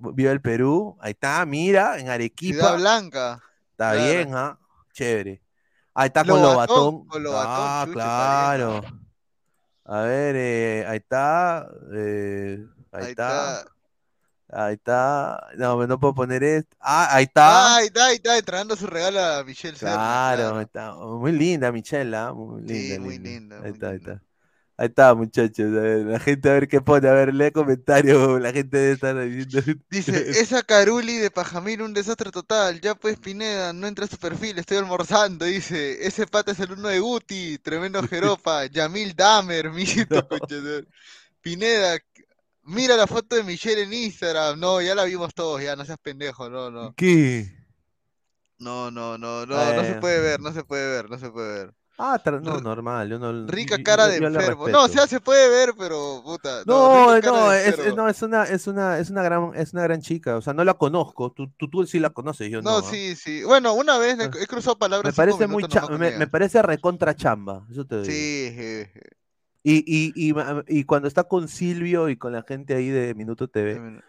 Viva 0.00 0.32
el 0.32 0.40
Perú. 0.40 0.96
Ahí 1.00 1.12
está, 1.12 1.44
mira, 1.46 1.94
en 1.94 2.00
Ciudad 2.00 2.14
Arequipa. 2.14 2.76
Blanca. 2.76 3.40
Está 3.72 3.92
claro. 3.92 4.02
bien, 4.04 4.34
¿ah? 4.34 4.58
Chévere. 4.92 5.42
Ahí 5.94 6.06
está 6.06 6.24
con 6.24 6.42
Lobatón, 6.42 7.06
con 7.06 7.22
Lobatón, 7.22 7.52
Ah, 7.56 7.82
chucha, 7.86 7.94
claro. 7.94 8.80
A 9.84 10.00
ver, 10.02 10.34
eh, 10.36 10.86
ahí 10.88 10.96
está. 10.96 11.68
eh, 11.94 12.64
ahí, 12.92 13.04
Ahí 13.04 13.10
está. 13.10 13.60
está. 13.60 13.70
Ahí 14.48 14.74
está. 14.74 15.46
No, 15.56 15.86
no 15.86 15.98
puedo 16.00 16.14
poner 16.14 16.42
esto. 16.42 16.76
Ah, 16.80 17.08
ahí 17.16 17.24
está. 17.24 17.74
Ah, 17.74 17.76
ahí 17.76 17.86
está, 17.86 18.06
ahí 18.06 18.16
está, 18.16 18.38
entregando 18.38 18.76
su 18.76 18.86
regalo 18.86 19.20
a 19.20 19.44
Michelle 19.44 19.76
Claro, 19.78 20.56
ahí 20.56 20.64
está. 20.64 20.94
Muy 20.94 21.32
linda, 21.32 21.70
Michelle, 21.72 22.16
¿ah? 22.16 22.32
Muy 22.32 22.62
linda, 22.62 22.94
Sí, 22.94 23.00
muy 23.00 23.18
linda, 23.18 23.56
Ahí 23.56 23.62
muy 23.62 23.70
está, 23.72 23.88
ahí 23.88 23.98
linda. 23.98 24.12
está. 24.14 24.24
Ahí 24.76 24.88
está, 24.88 25.14
muchachos. 25.14 25.70
ver, 25.70 26.04
la 26.04 26.18
gente 26.18 26.50
a 26.50 26.54
ver 26.54 26.66
qué 26.66 26.80
pone. 26.80 27.08
A 27.08 27.12
ver, 27.12 27.32
lee 27.32 27.52
comentarios. 27.52 28.40
La 28.42 28.52
gente 28.52 28.76
debe 28.76 28.92
estar 28.92 29.16
diciendo. 29.20 29.80
Dice, 29.88 30.30
esa 30.40 30.62
Caruli 30.62 31.16
de 31.16 31.30
Pajamil, 31.30 31.82
un 31.82 31.94
desastre 31.94 32.32
total. 32.32 32.80
Ya 32.80 32.96
pues, 32.96 33.18
Pineda, 33.18 33.72
no 33.72 33.86
entra 33.86 34.06
a 34.06 34.08
su 34.08 34.18
perfil, 34.18 34.58
estoy 34.58 34.78
almorzando. 34.78 35.44
Dice, 35.44 36.04
ese 36.04 36.26
pata 36.26 36.50
es 36.50 36.58
el 36.58 36.72
uno 36.72 36.88
de 36.88 36.98
Guti, 36.98 37.58
tremendo 37.58 38.02
jeropa. 38.08 38.66
Yamil 38.66 39.14
Damer, 39.14 39.70
mito, 39.70 40.26
conchetumare. 40.26 40.86
Pineda, 41.40 41.98
mira 42.62 42.96
la 42.96 43.06
foto 43.06 43.36
de 43.36 43.44
Michelle 43.44 43.82
en 43.82 43.92
Instagram. 43.92 44.58
No, 44.58 44.80
ya 44.80 44.94
la 44.96 45.04
vimos 45.04 45.34
todos, 45.34 45.62
ya, 45.62 45.76
no 45.76 45.84
seas 45.84 45.98
pendejo, 45.98 46.50
no, 46.50 46.70
no. 46.70 46.94
¿Qué? 46.96 47.52
No, 48.58 48.90
no, 48.90 49.18
no, 49.18 49.46
no, 49.46 49.74
no 49.74 49.84
se 49.84 49.94
puede 49.96 50.20
ver, 50.20 50.40
no 50.40 50.52
se 50.52 50.64
puede 50.64 50.88
ver, 50.88 51.10
no 51.10 51.18
se 51.18 51.30
puede 51.30 51.64
ver. 51.64 51.74
Ah, 51.96 52.20
no, 52.42 52.60
normal. 52.60 53.08
Yo 53.08 53.18
no, 53.20 53.46
Rica 53.46 53.80
cara 53.82 54.06
yo- 54.06 54.12
de 54.14 54.20
yo 54.20 54.26
enfermo. 54.26 54.68
No, 54.68 54.84
o 54.84 54.88
sea, 54.88 55.06
se 55.06 55.20
puede 55.20 55.48
ver, 55.48 55.74
pero 55.78 56.22
puta. 56.24 56.62
No, 56.66 57.20
no, 57.20 57.52
es, 57.52 57.78
es- 57.78 57.94
no, 57.94 58.08
es 58.08 58.20
una, 58.22 58.42
es 58.44 58.66
una, 58.66 58.98
es 58.98 59.10
una 59.10 59.22
gran, 59.22 59.52
es 59.54 59.72
una 59.72 59.82
gran 59.84 60.00
chica. 60.00 60.36
O 60.36 60.40
sea, 60.42 60.52
no 60.54 60.64
la 60.64 60.74
conozco. 60.74 61.30
Tú, 61.30 61.52
tú, 61.56 61.70
tú 61.70 61.86
sí 61.86 62.00
la 62.00 62.10
conoces, 62.10 62.50
yo 62.50 62.60
no. 62.62 62.70
No, 62.70 62.76
¿ah? 62.78 62.82
sí, 62.90 63.14
sí. 63.14 63.44
Bueno, 63.44 63.74
una 63.74 63.96
vez 63.98 64.18
he, 64.18 64.24
Ah. 64.24 64.30
cruzado 64.48 64.76
palabras 64.76 65.12
Me 65.12 65.16
parece 65.16 65.46
muy 65.46 65.64
me, 65.98 66.18
me 66.18 66.26
parece 66.26 66.60
recontra 66.62 67.14
chamba. 67.14 67.64
Eso 67.70 67.84
te 67.86 67.96
digo. 68.02 68.06
Sí, 68.06 68.52
je, 68.56 68.90
je. 68.92 69.00
Y, 69.62 69.76
y, 69.86 70.12
y, 70.14 70.34
y 70.68 70.84
cuando 70.84 71.08
está 71.08 71.24
con 71.24 71.48
Silvio 71.48 72.08
y 72.10 72.16
con 72.16 72.32
la 72.32 72.42
gente 72.42 72.74
ahí 72.74 72.88
de 72.88 73.14
Minuto 73.14 73.48
TV. 73.48 74.02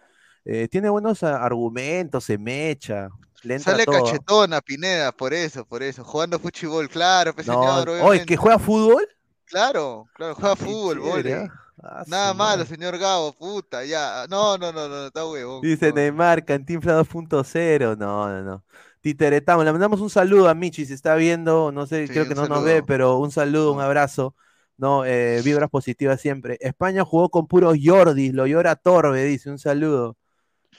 Eh, 0.46 0.68
tiene 0.70 0.90
buenos 0.90 1.24
argumentos, 1.24 2.24
se 2.26 2.38
mecha, 2.38 3.10
le 3.44 3.56
entra 3.56 3.74
Sale 3.74 3.86
todo. 3.86 4.04
cachetona, 4.04 4.62
Pineda, 4.62 5.12
por 5.12 5.34
eso, 5.34 5.66
por 5.66 5.84
eso. 5.84 6.04
Jugando 6.04 6.40
fuchibol, 6.40 6.90
claro, 6.90 7.34
pues 7.34 7.48
No, 7.48 7.54
señor, 7.54 7.90
oye, 7.90 8.26
que 8.26 8.38
juega 8.38 8.60
fútbol. 8.60 9.08
Claro, 9.46 10.10
claro, 10.14 10.36
juega 10.36 10.56
Ah, 10.56 10.56
fútbol, 10.56 11.02
chévere, 11.02 11.36
vóley. 11.36 11.50
¿ah? 11.80 12.04
Nada 12.08 12.34
malo, 12.34 12.66
señor 12.66 12.98
Gabo, 12.98 13.34
puta, 13.34 13.84
ya. 13.86 14.26
No, 14.30 14.58
no, 14.58 14.72
no, 14.72 14.88
no, 14.88 15.08
está 15.08 15.26
huevón. 15.26 15.62
Dice 15.62 15.90
no. 15.90 15.96
Neymar, 15.96 16.46
Cantinfla 16.46 16.94
2.0. 17.00 17.96
No, 17.98 18.28
no, 18.30 18.42
no. 18.44 18.64
Titeretamos, 19.02 19.64
le 19.66 19.72
mandamos 19.72 20.02
un 20.02 20.10
saludo 20.10 20.50
a 20.50 20.56
Michi, 20.56 20.86
si 20.86 20.94
está 20.94 21.16
viendo, 21.16 21.72
no 21.72 21.86
sé, 21.86 22.08
Sí, 22.08 22.14
creo 22.14 22.28
que 22.28 22.34
no 22.36 22.48
nos 22.48 22.64
ve, 22.64 22.82
pero 22.82 23.18
un 23.18 23.32
saludo, 23.32 23.72
un 23.74 23.82
abrazo. 23.82 24.36
No, 24.78 25.06
eh, 25.06 25.42
vibras 25.44 25.70
positivas 25.70 26.20
siempre. 26.20 26.58
España 26.60 27.06
jugó 27.06 27.30
con 27.30 27.48
puros 27.48 27.78
Jordis, 27.82 28.34
lo 28.34 28.48
llora 28.48 28.76
Torbe, 28.76 29.24
dice, 29.24 29.50
un 29.52 29.60
saludo. 29.60 30.18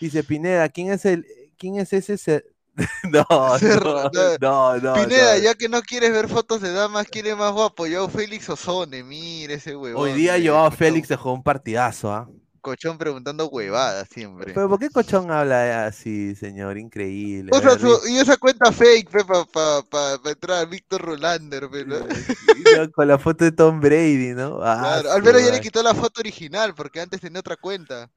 Dice 0.01 0.23
Pineda, 0.25 0.69
¿quién 0.69 0.91
es 0.93 1.05
el, 1.05 1.27
quién 1.59 1.77
es 1.79 1.93
ese? 1.93 2.19
se- 2.19 2.45
no, 3.11 3.25
no, 3.31 4.11
no, 4.41 4.77
no, 4.79 4.95
Pineda, 4.95 5.37
no. 5.37 5.43
ya 5.43 5.55
que 5.55 5.69
no 5.69 5.81
quieres 5.83 6.13
ver 6.13 6.29
fotos 6.29 6.61
de 6.61 6.73
damas, 6.73 7.07
quiere 7.07 7.35
más 7.35 7.53
guapo. 7.53 7.87
Yo, 7.87 8.09
Félix 8.09 8.49
Ozone, 8.51 9.03
mire 9.03 9.55
ese 9.55 9.75
huevón. 9.75 10.03
Hoy 10.03 10.13
día 10.13 10.37
Cochón- 10.37 10.73
Félix 10.73 11.09
se 11.09 11.17
jugó 11.17 11.35
un 11.35 11.43
partidazo, 11.43 12.13
¿ah? 12.13 12.29
Cochón 12.61 12.99
preguntando 12.99 13.47
huevadas 13.47 14.09
siempre. 14.13 14.53
Pero 14.53 14.69
¿por 14.69 14.81
qué 14.81 14.91
Cochón 14.91 15.31
habla 15.31 15.87
así, 15.87 16.35
señor? 16.35 16.77
Increíble. 16.77 17.51
O 17.55 17.61
sea, 17.61 17.79
su- 17.79 18.01
y 18.09 18.19
esa 18.19 18.37
cuenta 18.37 18.73
fake, 18.73 19.09
para 19.09 19.25
pa, 19.25 19.83
pa, 19.89 20.19
pa 20.21 20.31
entrar 20.31 20.59
a 20.59 20.65
Víctor 20.65 21.01
Rolander, 21.01 21.71
pe, 21.71 21.85
¿no? 21.87 22.01
no, 22.01 22.91
con 22.93 23.07
la 23.07 23.19
foto 23.19 23.45
de 23.45 23.53
Tom 23.53 23.81
Brady, 23.81 24.35
¿no? 24.35 24.59
Ah, 24.63 24.79
Claro, 24.81 25.09
su 25.11 25.15
al 25.15 25.23
menos 25.23 25.45
ya 25.45 25.53
le 25.53 25.61
quitó 25.61 25.81
la 25.83 25.95
foto 25.95 26.21
original, 26.21 26.75
porque 26.75 27.01
antes 27.01 27.21
tenía 27.21 27.39
otra 27.39 27.57
cuenta. 27.57 28.11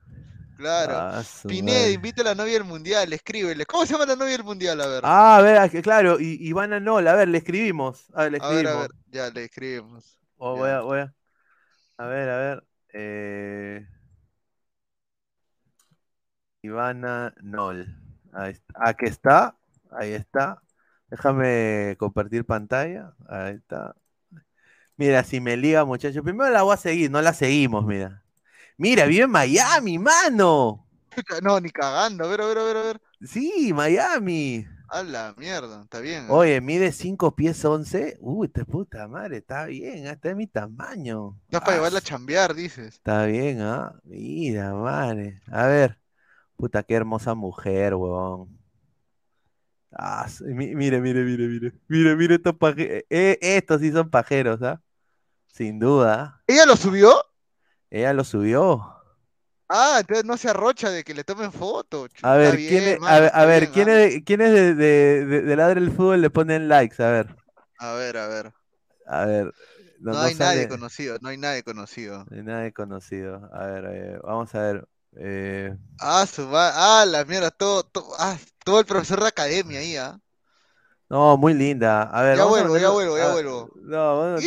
Claro. 0.59 0.93
Ah, 0.97 1.23
Pineda, 1.47 1.79
madre. 1.79 1.93
invita 1.93 2.21
a 2.21 2.25
la 2.25 2.35
novia 2.35 2.53
del 2.53 2.65
mundial, 2.65 3.13
escríbele. 3.13 3.65
¿Cómo 3.65 3.85
se 3.85 3.93
llama 3.93 4.05
la 4.05 4.15
novia 4.17 4.33
del 4.33 4.43
mundial? 4.43 4.81
A 4.81 4.87
ver. 4.87 5.01
Ah, 5.05 5.37
a 5.37 5.41
ver, 5.41 5.57
ah, 5.57 5.69
claro, 5.81 6.19
y 6.19 6.37
Ivana 6.49 6.81
Nola, 6.81 7.13
a 7.13 7.15
ver, 7.15 7.29
le 7.29 7.37
escribimos. 7.37 8.07
A 8.13 8.23
ver, 8.23 8.33
le 8.33 8.37
a 8.39 8.49
ver, 8.49 8.65
escribimos. 8.65 8.75
a 8.75 8.81
ver, 8.81 8.91
ya 9.09 9.29
le 9.29 9.43
escribimos. 9.45 10.19
Voy 10.37 10.69
a, 10.69 10.81
voy 10.81 10.99
a. 10.99 11.13
A 11.97 12.05
ver, 12.07 12.29
a 12.29 12.37
ver. 12.37 12.63
eh, 12.93 13.87
Ivana 16.61 17.33
Nol. 17.41 17.87
Ahí 18.33 18.51
está. 18.51 18.73
Aquí 18.89 19.05
está. 19.05 19.55
Ahí 19.91 20.11
está. 20.13 20.61
Déjame 21.09 21.95
compartir 21.97 22.45
pantalla. 22.45 23.13
Ahí 23.27 23.55
está. 23.55 23.95
Mira, 24.97 25.23
si 25.23 25.39
me 25.39 25.55
liga, 25.57 25.85
muchachos. 25.85 26.23
Primero 26.23 26.51
la 26.51 26.63
voy 26.63 26.73
a 26.73 26.77
seguir, 26.77 27.09
no 27.09 27.21
la 27.21 27.33
seguimos, 27.33 27.85
mira. 27.85 28.23
Mira, 28.79 29.05
vive 29.05 29.25
en 29.25 29.31
Miami, 29.31 29.99
mano. 29.99 30.85
No, 31.43 31.59
ni 31.59 31.69
cagando. 31.69 32.23
A 32.23 32.27
ver, 32.27 32.39
a 32.39 32.45
ver, 32.45 32.57
a 32.57 32.63
ver, 32.63 32.77
a 32.77 32.81
ver. 32.81 33.01
Sí, 33.21 33.73
Miami. 33.73 34.65
A 34.87 35.03
la 35.03 35.35
mierda, 35.37 35.81
está 35.81 35.99
bien. 35.99 36.23
¿eh? 36.23 36.27
Oye, 36.29 36.61
mide 36.61 36.93
5 36.93 37.35
pies 37.35 37.63
11. 37.65 38.17
Uy, 38.21 38.47
esta 38.47 38.63
puta 38.63 39.05
madre, 39.09 39.37
está 39.37 39.65
bien, 39.65 40.07
está 40.07 40.29
de 40.29 40.35
mi 40.35 40.47
tamaño. 40.47 41.37
Estás 41.43 41.59
para 41.59 41.73
Ah, 41.73 41.75
llevarla 41.75 41.99
a 41.99 42.01
chambear, 42.01 42.55
dices. 42.55 42.95
Está 42.95 43.25
bien, 43.25 43.59
¿ah? 43.61 43.99
Mira, 44.05 44.73
madre. 44.73 45.41
A 45.51 45.67
ver. 45.67 45.99
Puta, 46.55 46.81
qué 46.83 46.95
hermosa 46.95 47.35
mujer, 47.35 47.95
weón. 47.95 48.57
Ah, 49.91 50.25
mire, 50.45 50.75
mire, 51.01 51.01
mire, 51.01 51.47
mire. 51.47 51.73
Mire, 51.89 52.15
mire 52.15 52.35
estos 52.35 52.55
pajeros. 52.55 53.03
estos 53.09 53.81
sí 53.81 53.91
son 53.91 54.09
pajeros, 54.09 54.61
¿ah? 54.63 54.81
Sin 55.47 55.79
duda. 55.79 56.41
¿Ella 56.47 56.65
lo 56.65 56.77
subió? 56.77 57.13
Ella 57.91 58.13
lo 58.13 58.23
subió. 58.23 58.95
Ah, 59.67 59.97
entonces 60.01 60.25
no 60.25 60.37
se 60.37 60.49
arrocha 60.49 60.89
de 60.91 61.03
que 61.03 61.13
le 61.15 61.23
tomen 61.23 61.51
foto. 61.51 62.07
Chu, 62.07 62.27
A 62.27 62.35
ver, 62.35 62.63
¿quién 62.65 62.85
bien, 62.85 62.87
es, 62.87 62.99
mano, 62.99 63.05
a 63.05 63.19
ver, 63.19 63.31
a 63.33 63.45
ver, 63.45 63.69
bien, 63.69 63.71
¿quién 63.71 63.87
¿ah? 63.87 63.89
es, 63.89 64.23
quién 64.25 64.41
es 64.41 64.51
de, 64.53 64.75
de, 64.75 65.25
de- 65.25 65.41
de 65.41 65.55
Ladre 65.55 65.79
el 65.79 65.91
Fútbol 65.91 66.21
le 66.21 66.29
ponen 66.29 66.67
likes? 66.67 67.01
A 67.01 67.09
ver, 67.11 67.35
A 67.79 67.93
ver, 67.95 68.15
a 68.17 68.27
ver. 68.27 68.53
a 69.05 69.25
ver. 69.25 69.53
No, 69.99 70.15
No, 70.15 70.19
hay 70.19 70.35
nadie 70.35 70.67
sale- 70.67 70.67
conocido, 70.67 71.17
no 71.21 71.29
hay 71.29 71.37
nadie 71.37 71.63
conocido. 71.63 72.27
no 72.29 72.35
hay 72.37 72.43
nadie 72.43 72.73
conocido. 72.73 73.49
A 73.53 73.65
ver, 73.67 73.85
eh, 73.85 74.19
vamos 74.23 74.53
a 74.55 74.61
ver. 74.61 74.87
eh, 75.17 75.77
Ah, 75.99 76.25
su 76.25 76.49
Ah, 76.55 77.05
la 77.07 77.23
mierda, 77.25 77.51
todo, 77.51 77.83
todo, 77.83 78.13
ah, 78.19 78.37
todo 78.65 78.79
el 78.81 78.85
profesor 78.85 79.21
de 79.21 79.27
academia 79.27 79.79
ahí, 79.79 79.95
¿ah? 79.97 80.19
No, 81.09 81.37
muy 81.37 81.53
linda. 81.53 82.03
A 82.03 82.21
ver, 82.23 82.37
Ya 82.37 82.43
vamos 82.43 82.59
a 82.59 82.63
vuelvo, 82.63 82.77
ya 82.77 82.89
vuelvo, 82.89 83.17
ya 83.17 83.27
a- 83.27 83.27
vuelvo. 83.27 83.71
No, 83.75 84.17
vamos 84.19 84.39
a 84.39 84.45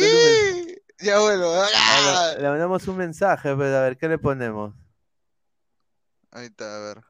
Ya 1.01 1.19
vuelvo. 1.19 1.53
a 1.53 1.67
¡Ah! 1.75 2.35
le 2.39 2.49
mandamos 2.49 2.87
un 2.87 2.97
mensaje, 2.97 3.55
pues, 3.55 3.73
a 3.73 3.81
ver, 3.81 3.97
¿qué 3.97 4.07
le 4.07 4.17
ponemos? 4.17 4.73
Ahí 6.31 6.45
está, 6.45 6.77
a 6.77 6.79
ver. 6.79 7.03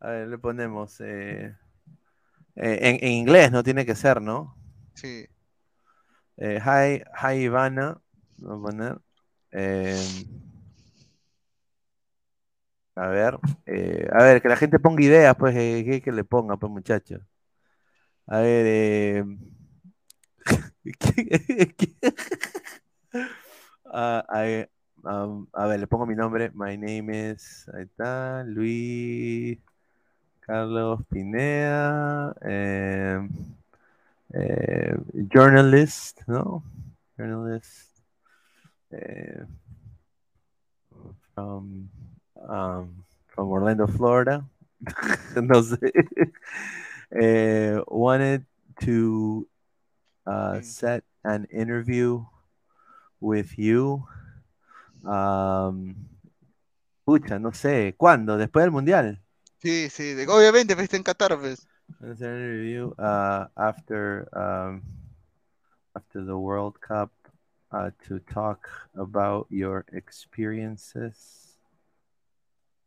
A 0.00 0.08
ver, 0.10 0.28
le 0.28 0.38
ponemos. 0.38 1.00
eh, 1.00 1.56
eh, 2.56 2.78
en, 2.82 2.98
en 3.04 3.12
inglés, 3.12 3.50
no 3.52 3.62
tiene 3.62 3.84
que 3.86 3.94
ser, 3.94 4.20
¿no? 4.22 4.56
Sí. 4.94 5.26
Eh, 6.36 6.60
hi, 6.64 7.02
hi 7.22 7.44
Ivana. 7.44 8.00
Voy 8.38 8.58
a 8.58 8.62
poner. 8.62 8.98
eh, 9.52 10.02
a 12.96 13.08
ver, 13.08 13.38
eh, 13.66 14.08
a 14.12 14.22
ver, 14.22 14.40
que 14.40 14.48
la 14.48 14.56
gente 14.56 14.78
ponga 14.78 15.02
ideas, 15.02 15.34
pues, 15.36 15.54
eh, 15.56 15.84
que, 15.84 16.00
que 16.02 16.12
le 16.12 16.24
ponga, 16.24 16.56
pues, 16.56 16.70
muchachos. 16.72 17.20
A 18.26 18.38
ver, 18.40 18.66
eh, 18.66 19.24
Ah, 23.96 24.24
I- 24.28 24.66
um, 25.04 25.46
a 25.54 25.68
ver, 25.68 25.78
le 25.78 25.86
pongo 25.86 26.04
mi 26.04 26.16
nombre. 26.16 26.50
My 26.52 26.74
name 26.76 27.10
is, 27.10 27.68
ahí 27.72 27.84
está, 27.84 28.42
Luis 28.44 29.58
Carlos 30.40 31.00
Pineda, 31.08 32.34
eh, 32.42 33.20
eh, 34.32 34.96
journalist, 35.32 36.22
¿no? 36.26 36.64
Journalist 37.16 38.02
eh, 38.90 39.44
from, 41.34 41.88
um, 42.48 43.04
from 43.28 43.48
Orlando, 43.48 43.86
Florida. 43.86 44.44
no 45.36 45.62
sé. 45.62 45.78
Eh, 47.12 47.78
wanted 47.86 48.44
to 48.80 49.46
uh, 50.26 50.58
Sí. 50.58 50.64
set 50.64 51.04
an 51.22 51.46
interview 51.52 52.24
with 53.24 53.58
you. 53.58 54.06
Um, 55.02 55.94
pucha, 57.04 57.38
no 57.38 57.52
sé, 57.52 57.94
¿cuándo? 57.96 58.36
¿Después 58.36 58.64
del 58.64 58.70
Mundial? 58.70 59.20
Sí, 59.58 59.88
sí. 59.88 60.14
de- 60.14 60.26
Obviamente, 60.28 60.74
en 60.96 61.02
Qatar, 61.02 61.38
pues. 61.38 61.66
Interview 62.02 62.94
uh, 62.98 63.46
after 63.56 64.26
um, 64.32 64.82
after 65.94 66.24
the 66.24 66.36
World 66.36 66.80
Cup 66.80 67.10
uh, 67.72 67.90
to 68.08 68.18
talk 68.20 68.68
about 68.96 69.46
your 69.50 69.84
experiences 69.92 71.58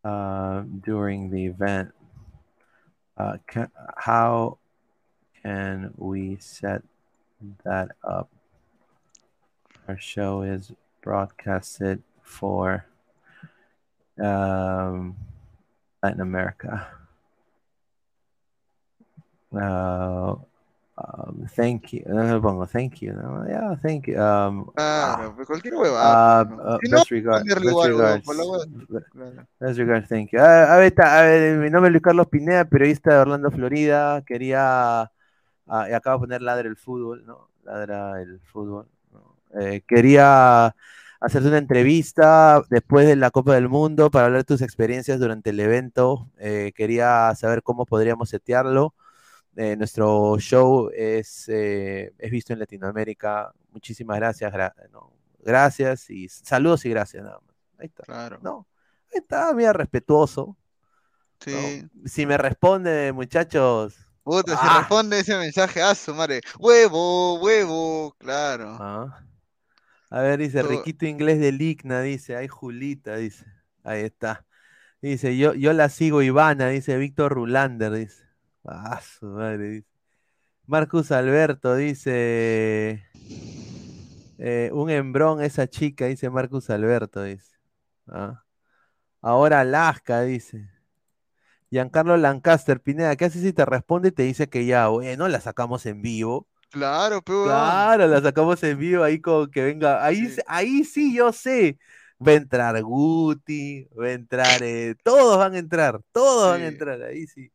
uh, 0.03 0.63
during 0.83 1.29
the 1.29 1.45
event. 1.45 1.91
Uh, 3.17 3.38
ca 3.47 3.67
how 3.97 4.57
can 5.43 5.91
we 5.97 6.38
set 6.39 6.81
that 7.63 7.89
up? 8.03 8.29
Our 9.88 9.97
show 9.97 10.41
is 10.41 10.71
broadcasted 11.01 12.03
for 12.21 12.85
um, 14.21 15.15
Latin 16.03 16.19
America. 16.21 16.88
Uh, 19.53 20.35
um, 20.97 21.47
thank 21.55 21.93
you. 21.93 22.03
Uh, 22.03 22.38
pongo 22.41 22.65
thank 22.65 23.01
you. 23.01 23.13
¿no? 23.13 23.45
Yeah, 23.47 23.75
thank 23.75 24.07
you. 24.07 24.19
Um, 24.19 24.65
Claro, 24.75 25.33
pues 25.38 25.47
cualquier 25.47 25.75
huevada. 25.75 26.41
uh, 26.41 26.75
uh, 26.75 26.79
¿no? 26.83 27.03
Si 27.05 27.21
no, 27.21 27.31
best 27.31 27.45
Best 27.45 27.88
regards. 27.88 28.25
claro. 28.27 29.47
Best 29.59 29.79
regards, 29.79 30.09
thank 30.09 30.31
you. 30.33 30.39
Ah, 30.39 30.73
a 30.73 30.77
ver, 30.77 30.88
está, 30.88 31.19
a 31.19 31.21
ver, 31.21 31.59
mi 31.59 31.69
nombre 31.69 31.88
es 31.88 31.93
Luis 31.93 32.03
Carlos 32.03 32.27
Pineda, 32.27 32.65
periodista 32.65 33.13
de 33.13 33.19
Orlando, 33.21 33.51
Florida. 33.51 34.21
Quería, 34.25 35.03
ah, 35.67 35.89
y 35.89 35.93
acabo 35.93 36.17
de 36.17 36.27
poner 36.27 36.41
ladra 36.41 36.67
el 36.67 36.75
fútbol, 36.75 37.25
¿no? 37.25 37.47
Ladra 37.63 38.21
el 38.21 38.41
fútbol. 38.41 38.88
Eh, 39.59 39.81
quería 39.87 40.75
hacerte 41.19 41.47
una 41.47 41.57
entrevista 41.57 42.61
después 42.69 43.07
de 43.07 43.15
la 43.15 43.31
Copa 43.31 43.55
del 43.55 43.69
Mundo 43.69 44.11
para 44.11 44.25
hablar 44.25 44.41
de 44.41 44.45
tus 44.45 44.61
experiencias 44.61 45.19
durante 45.19 45.49
el 45.51 45.59
evento. 45.59 46.29
Eh, 46.37 46.73
quería 46.75 47.33
saber 47.35 47.63
cómo 47.63 47.85
podríamos 47.85 48.29
setearlo. 48.29 48.93
Eh, 49.55 49.75
nuestro 49.75 50.37
show 50.37 50.89
es, 50.95 51.49
eh, 51.49 52.13
es 52.19 52.31
visto 52.31 52.53
en 52.53 52.59
Latinoamérica. 52.59 53.51
Muchísimas 53.71 54.17
gracias. 54.17 54.53
gra- 54.53 54.73
no, 54.91 55.11
gracias 55.39 56.09
y 56.11 56.29
saludos 56.29 56.85
y 56.85 56.89
gracias 56.91 57.23
nada 57.23 57.39
más. 57.45 57.55
Ahí 57.79 57.87
está. 57.87 58.03
Claro. 58.03 58.39
No, 58.43 58.67
ahí 59.11 59.19
está, 59.19 59.51
mira, 59.53 59.73
respetuoso. 59.73 60.55
Sí. 61.39 61.87
¿no? 61.93 62.07
Si 62.07 62.25
me 62.27 62.37
responde, 62.37 63.11
muchachos. 63.13 63.95
Puta, 64.23 64.51
si 64.53 64.57
Ah. 64.61 64.77
responde 64.79 65.19
ese 65.19 65.37
mensaje, 65.37 65.81
a 65.81 65.95
su 65.95 66.13
madre. 66.13 66.41
Huevo, 66.59 67.39
huevo, 67.39 68.13
claro. 68.19 68.77
ah. 68.79 69.23
A 70.09 70.21
ver, 70.21 70.39
dice, 70.39 70.61
Todo- 70.61 70.69
Riquito 70.71 71.05
Inglés 71.05 71.39
de 71.39 71.51
Ligna, 71.51 72.01
dice, 72.01 72.35
ay, 72.35 72.47
Julita, 72.47 73.17
dice. 73.17 73.45
Ahí 73.83 74.01
está. 74.03 74.45
Dice, 75.01 75.37
yo, 75.37 75.53
yo 75.53 75.73
la 75.73 75.89
sigo 75.89 76.21
Ivana, 76.21 76.69
dice 76.69 76.97
Víctor 76.97 77.33
Rulander, 77.33 77.91
dice. 77.91 78.23
Ah, 78.65 78.99
su 79.01 79.25
madre, 79.27 79.69
dice. 79.69 79.87
Marcus 80.65 81.11
Alberto, 81.11 81.75
dice. 81.75 83.05
eh, 84.39 84.69
un 84.73 84.89
hembrón 84.89 85.41
esa 85.41 85.67
chica, 85.67 86.05
dice 86.05 86.29
Marcus 86.29 86.69
Alberto, 86.69 87.23
dice. 87.23 87.57
Ah. 88.07 88.43
Ahora 89.21 89.61
Alaska, 89.61 90.21
dice. 90.21 90.69
Giancarlo 91.69 92.15
Lancaster, 92.17 92.79
Pineda, 92.81 93.15
¿qué 93.17 93.25
haces 93.25 93.41
si 93.41 93.51
te 93.53 93.65
responde 93.65 94.09
y 94.09 94.11
te 94.11 94.23
dice 94.23 94.47
que 94.47 94.65
ya, 94.65 94.87
bueno, 94.87 95.27
la 95.27 95.41
sacamos 95.41 95.85
en 95.85 96.01
vivo? 96.01 96.47
Claro, 96.70 97.22
pero. 97.22 97.45
Claro, 97.45 98.07
la 98.07 98.22
sacamos 98.22 98.61
en 98.63 98.78
vivo 98.78 99.03
ahí 99.03 99.20
con 99.20 99.49
que 99.49 99.63
venga. 99.63 100.03
Ahí, 100.05 100.28
Sí. 100.30 100.41
ahí 100.47 100.84
sí 100.84 101.15
yo 101.15 101.32
sé. 101.32 101.78
Va 102.26 102.32
a 102.32 102.36
entrar 102.36 102.82
Guti, 102.82 103.88
va 103.97 104.07
a 104.07 104.11
entrar, 104.13 104.63
eh, 104.63 104.95
todos 105.03 105.38
van 105.38 105.53
a 105.53 105.59
entrar, 105.59 106.01
todos 106.11 106.51
van 106.51 106.61
a 106.63 106.68
entrar, 106.68 107.01
ahí 107.03 107.28
sí. 107.28 107.51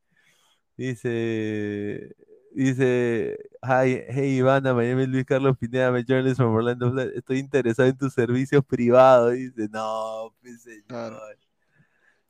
Dice, 0.77 2.15
dice, 2.53 3.37
hi, 3.63 4.03
hey 4.09 4.37
Ivana, 4.37 4.73
my 4.73 4.87
name 4.87 5.03
is 5.03 5.09
Luis 5.09 5.25
Carlos 5.27 5.57
Pineda, 5.59 5.89
a 5.89 6.03
journalist 6.03 6.37
from 6.37 6.55
Orlando. 6.55 6.97
Estoy 7.01 7.39
interesado 7.39 7.89
en 7.89 7.97
tus 7.99 8.15
servicios 8.15 8.65
privados. 8.65 9.33
Dice, 9.35 9.69
no, 9.71 10.33
pues 10.41 10.63
señor. 10.63 10.85
Claro. 10.87 11.21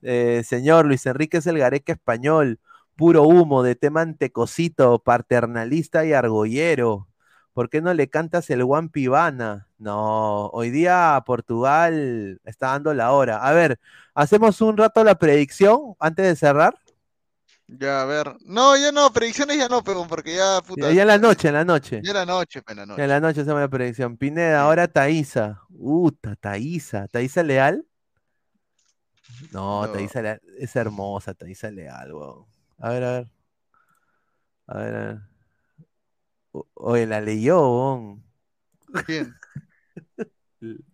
Eh, 0.01 0.43
señor 0.45 0.87
Luis 0.87 1.07
Enrique 1.07 1.37
es 1.37 1.47
el 1.47 1.59
gareca 1.59 1.93
español, 1.93 2.59
puro 2.97 3.25
humo, 3.25 3.63
de 3.63 3.75
tema 3.75 4.03
antecosito, 4.03 4.99
paternalista 4.99 6.05
y 6.05 6.13
argollero. 6.13 7.09
¿Por 7.53 7.69
qué 7.69 7.83
no 7.83 7.93
le 7.93 8.09
cantas 8.09 8.49
el 8.51 8.63
Juan 8.63 8.89
Pivana? 8.89 9.69
No, 9.79 10.47
hoy 10.49 10.71
día 10.71 11.23
Portugal 11.27 12.41
está 12.45 12.69
dando 12.69 12.95
la 12.95 13.13
hora. 13.13 13.47
A 13.47 13.53
ver, 13.53 13.79
hacemos 14.15 14.61
un 14.63 14.77
rato 14.77 15.05
la 15.05 15.17
predicción 15.17 15.95
antes 15.99 16.27
de 16.27 16.37
cerrar. 16.37 16.75
Ya, 17.67 18.03
a 18.03 18.05
ver. 18.05 18.37
No, 18.45 18.77
ya 18.77 18.93
no, 18.93 19.13
predicciones 19.13 19.57
ya 19.57 19.69
no, 19.69 19.83
pero 19.83 20.07
porque 20.07 20.37
ya, 20.37 20.61
puta. 20.67 20.89
Ya, 20.89 20.93
ya 20.93 21.03
en 21.03 21.09
la 21.09 21.19
noche, 21.19 21.49
en 21.49 21.55
la 21.55 21.65
noche. 21.65 22.01
Ya 22.03 22.13
la 22.13 22.27
noche, 22.27 22.63
en 22.67 22.77
la 22.77 22.87
noche. 22.87 23.03
En 23.03 23.09
la 23.09 23.21
noche 23.21 23.41
hacemos 23.43 23.61
la 23.61 23.69
predicción. 23.69 24.17
Pineda, 24.17 24.63
ahora 24.63 24.89
Thaisa. 24.89 25.63
Uta, 25.71 26.37
Thaisa. 26.37 27.07
¿Thaisa 27.09 27.43
Leal? 27.43 27.87
No, 29.51 29.87
No. 29.87 29.93
Thaisa 29.93 30.23
Leal 30.23 30.41
es 30.59 30.77
hermosa, 30.77 31.35
Thaisa 31.35 31.71
Leal, 31.71 32.13
weón. 32.13 32.52
A 32.83 32.89
ver, 32.91 33.05
a 33.05 33.13
ver. 33.13 33.29
A 34.67 34.79
ver, 34.79 34.95
a 34.95 34.99
ver. 35.07 35.19
O- 36.53 36.67
Oye, 36.75 37.07
la 37.07 37.21
leyó, 37.21 37.61
weón. 37.61 38.25
¿Quién? 39.07 39.35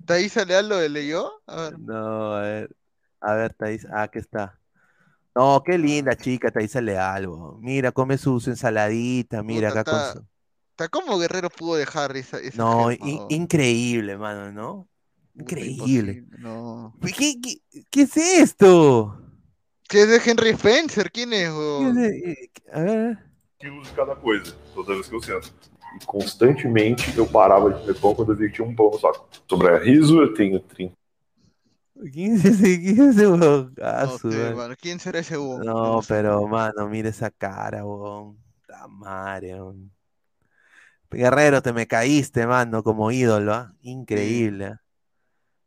¿Thaisa 0.07 0.45
Leal 0.45 0.69
lo 0.69 0.87
leyó? 0.89 1.31
A 1.47 1.63
ver. 1.63 1.79
No, 1.79 2.35
a 2.35 2.41
ver. 2.43 2.77
A 3.21 3.35
ver, 3.35 3.55
Thaisa. 3.55 3.89
Ah, 3.93 4.03
aquí 4.03 4.19
está. 4.19 4.59
No, 5.35 5.63
qué 5.65 5.79
linda 5.79 6.15
chica, 6.17 6.51
Thaisa 6.51 6.81
Leal, 6.81 7.27
weón. 7.29 7.61
Mira, 7.61 7.91
come 7.93 8.19
su, 8.19 8.39
su 8.41 8.51
ensaladita, 8.51 9.43
mira 9.43 9.69
Puta, 9.71 9.81
acá 9.81 9.91
con 9.91 10.01
está- 10.01 10.13
su. 10.21 10.27
Está 10.71 10.89
como 10.91 11.19
Guerrero 11.19 11.51
pudo 11.51 11.75
dejar 11.77 12.17
esa, 12.17 12.39
esa 12.39 12.57
No, 12.59 12.89
gema, 12.91 12.93
in- 13.09 13.17
weón. 13.17 13.27
increíble, 13.31 14.17
mano, 14.17 14.53
¿no? 14.53 14.89
Increíble. 15.35 16.25
No. 16.39 16.95
¿Qué, 17.01 17.41
qué, 17.41 17.61
qué 17.91 18.03
es 18.03 18.17
esto? 18.17 19.21
¿Qué 19.89 20.03
es 20.03 20.09
de 20.09 20.31
Henry 20.31 20.51
Spencer? 20.51 21.11
¿Quién 21.11 21.33
es, 21.33 21.49
¿Qué 21.49 21.55
weón? 21.57 21.89
es 21.89 21.95
de- 21.97 22.51
A 22.73 22.81
ver. 22.83 23.19
quilos 23.59 23.89
de 23.89 23.95
cada 23.95 24.15
coisa, 24.15 24.55
toda 24.75 24.95
vez 24.95 25.09
que 25.09 25.15
eu 25.17 25.23
sento. 25.23 25.49
E 26.01 26.05
constantemente 26.05 27.17
eu 27.17 27.27
parava 27.27 27.71
de 27.73 27.81
comer 27.81 27.95
pão 28.01 28.15
quando 28.15 28.33
eu 28.33 28.37
via 28.37 28.49
que 28.49 28.55
tinha 28.57 28.69
um 28.69 28.75
pão 28.75 28.91
no 28.91 28.99
saco. 29.01 29.27
Sobre 29.49 29.77
riso, 29.79 30.21
eu 30.21 30.35
tenho 30.35 30.61
30. 30.61 30.95
¿Quién 32.13 32.35
ese? 32.37 32.79
¿Quién? 32.79 33.13
Ah, 33.83 34.07
No 34.23 34.57
mano. 34.57 34.75
¿Quién 34.81 35.01
será 35.01 35.19
ese 35.21 35.37
Hugo? 35.37 35.65
No, 35.65 36.01
pero 36.07 36.47
mano, 36.47 36.89
mira 36.89 37.09
esa 37.09 37.31
cara, 37.31 37.83
madre, 38.89 39.55
weón. 39.55 39.91
Guerrero, 41.11 41.63
te 41.63 41.73
me 41.73 41.87
caíste, 41.87 42.47
mano, 42.47 42.83
como 42.83 43.11
ídolo, 43.11 43.55
¿ah? 43.55 43.73
Increíble. 43.81 44.67
¿ah? 44.67 44.81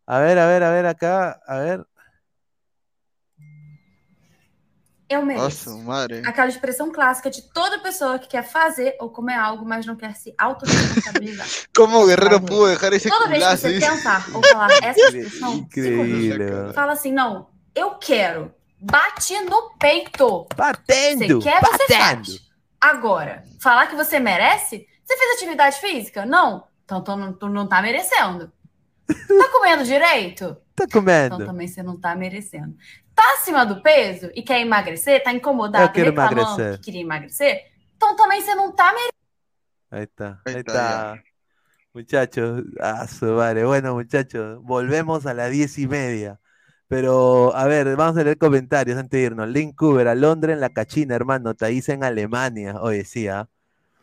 A 0.05 0.19
ver, 0.19 0.37
a 0.37 0.45
ver, 0.45 0.63
a 0.63 0.71
ver 0.71 0.85
acá, 0.85 1.41
a 1.47 1.57
ver. 1.57 1.87
Eu 5.11 5.25
Nossa, 5.25 5.69
mereço. 5.71 5.77
madre. 5.79 6.21
Aquela 6.25 6.47
expressão 6.47 6.89
clássica 6.91 7.29
de 7.29 7.41
toda 7.51 7.79
pessoa 7.79 8.17
que 8.17 8.29
quer 8.29 8.43
fazer 8.43 8.95
ou 8.99 9.09
comer 9.09 9.35
algo, 9.35 9.65
mas 9.65 9.85
não 9.85 9.95
quer 9.95 10.15
se 10.15 10.33
autorresponsabilizar. 10.37 11.45
¿Cómo 11.75 12.05
Guerrero 12.05 12.39
Madre. 12.41 12.47
pudo 12.47 12.67
dejar 12.67 12.93
ese 12.93 13.09
Toda 13.09 13.27
vez 13.27 13.43
que 13.45 13.57
você 13.57 13.79
tentar 13.79 14.25
ou 14.33 14.41
falar 14.47 14.69
essa 14.81 14.99
expressão, 15.01 15.67
weón. 15.75 16.73
fala 16.73 16.93
assim, 16.93 17.11
não, 17.11 17.49
eu 17.75 17.95
quero. 17.95 18.53
Bate 18.79 19.37
no 19.41 19.71
peito. 19.77 20.47
Você 20.49 20.55
Batendo, 20.55 21.39
quer, 21.41 21.61
você 21.61 21.77
batendo. 21.87 22.25
faz. 22.25 22.39
Agora, 22.79 23.43
falar 23.59 23.87
que 23.87 23.95
você 23.95 24.19
merece? 24.19 24.87
Você 25.05 25.17
fez 25.17 25.35
atividade 25.35 25.77
física? 25.79 26.25
Não. 26.25 26.63
Então 26.85 27.01
tu 27.03 27.15
não, 27.15 27.33
tu 27.33 27.49
não 27.49 27.67
tá 27.67 27.81
merecendo. 27.81 28.51
Tá 29.07 29.49
comendo 29.51 29.83
direito? 29.83 30.55
Tá 30.75 30.85
Então 30.85 30.99
comendo. 31.01 31.45
também 31.45 31.67
você 31.67 31.83
não 31.83 31.99
tá 31.99 32.15
merecendo. 32.15 32.75
Tá 33.15 33.23
acima 33.33 33.65
do 33.65 33.81
peso 33.81 34.29
e 34.35 34.41
quer 34.41 34.61
emagrecer? 34.61 35.21
Tá 35.23 35.33
incomodado 35.33 35.85
Eu 35.85 35.91
quero 35.91 36.09
emagrecer. 36.09 36.77
que 36.77 36.85
queria 36.85 37.01
emagrecer? 37.01 37.65
Então 37.95 38.15
também 38.15 38.41
você 38.41 38.55
não 38.55 38.71
tá 38.71 38.85
merecendo. 38.91 39.11
Ahí 39.91 40.03
está, 40.03 40.41
Ahí 40.45 40.55
está. 40.57 41.19
Muchachos, 41.93 42.63
a 42.79 43.05
su 43.07 43.25
madre. 43.25 43.65
Bueno, 43.65 43.93
muchachos, 43.95 44.59
volvemos 44.63 45.25
a 45.25 45.33
las 45.33 45.51
diez 45.51 45.77
y 45.77 45.87
media. 45.87 46.39
Pero, 46.87 47.55
a 47.55 47.65
ver, 47.67 47.95
vamos 47.95 48.17
a 48.17 48.23
leer 48.23 48.37
comentarios 48.37 48.97
antes 48.97 49.11
de 49.19 49.25
irnos. 49.25 49.47
Link 49.49 49.75
Cooper, 49.75 50.07
a 50.07 50.15
Londres 50.15 50.53
en 50.55 50.61
la 50.61 50.69
cachina, 50.69 51.15
hermano. 51.15 51.53
Thaís 51.53 51.87
en 51.89 52.03
Alemania. 52.03 52.75
Oye, 52.81 53.03
sí, 53.05 53.27
¿ah? 53.27 53.47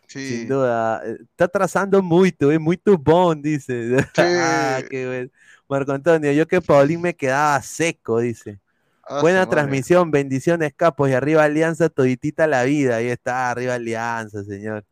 Sí. 0.07 0.27
Sin 0.27 0.49
duda. 0.49 1.03
Eh, 1.05 1.19
Está 1.31 1.49
trazando 1.49 2.03
muito, 2.03 2.51
es 2.51 2.61
muy 2.61 2.81
bon, 2.85 3.41
dice. 3.43 3.97
ah, 4.19 4.79
Sí. 4.81 4.87
qué 4.91 5.07
bueno. 5.07 5.31
Marco 5.69 5.93
Antonio, 5.93 6.33
yo 6.33 6.47
que 6.47 6.63
Paulín 6.63 7.01
me 7.03 7.15
quedaba 7.15 7.61
seco, 7.63 8.21
dice. 8.21 8.59
Ah, 9.09 9.21
Buena 9.23 9.41
madre. 9.41 9.51
transmisión, 9.51 10.11
bendiciones, 10.11 10.73
capos. 10.75 11.09
Y 11.09 11.15
arriba 11.15 11.45
Alianza, 11.45 11.89
toditita 11.89 12.47
la 12.47 12.65
vida. 12.65 12.97
Ahí 12.97 13.07
está, 13.09 13.51
arriba 13.51 13.75
Alianza, 13.75 14.45
señor. 14.45 14.85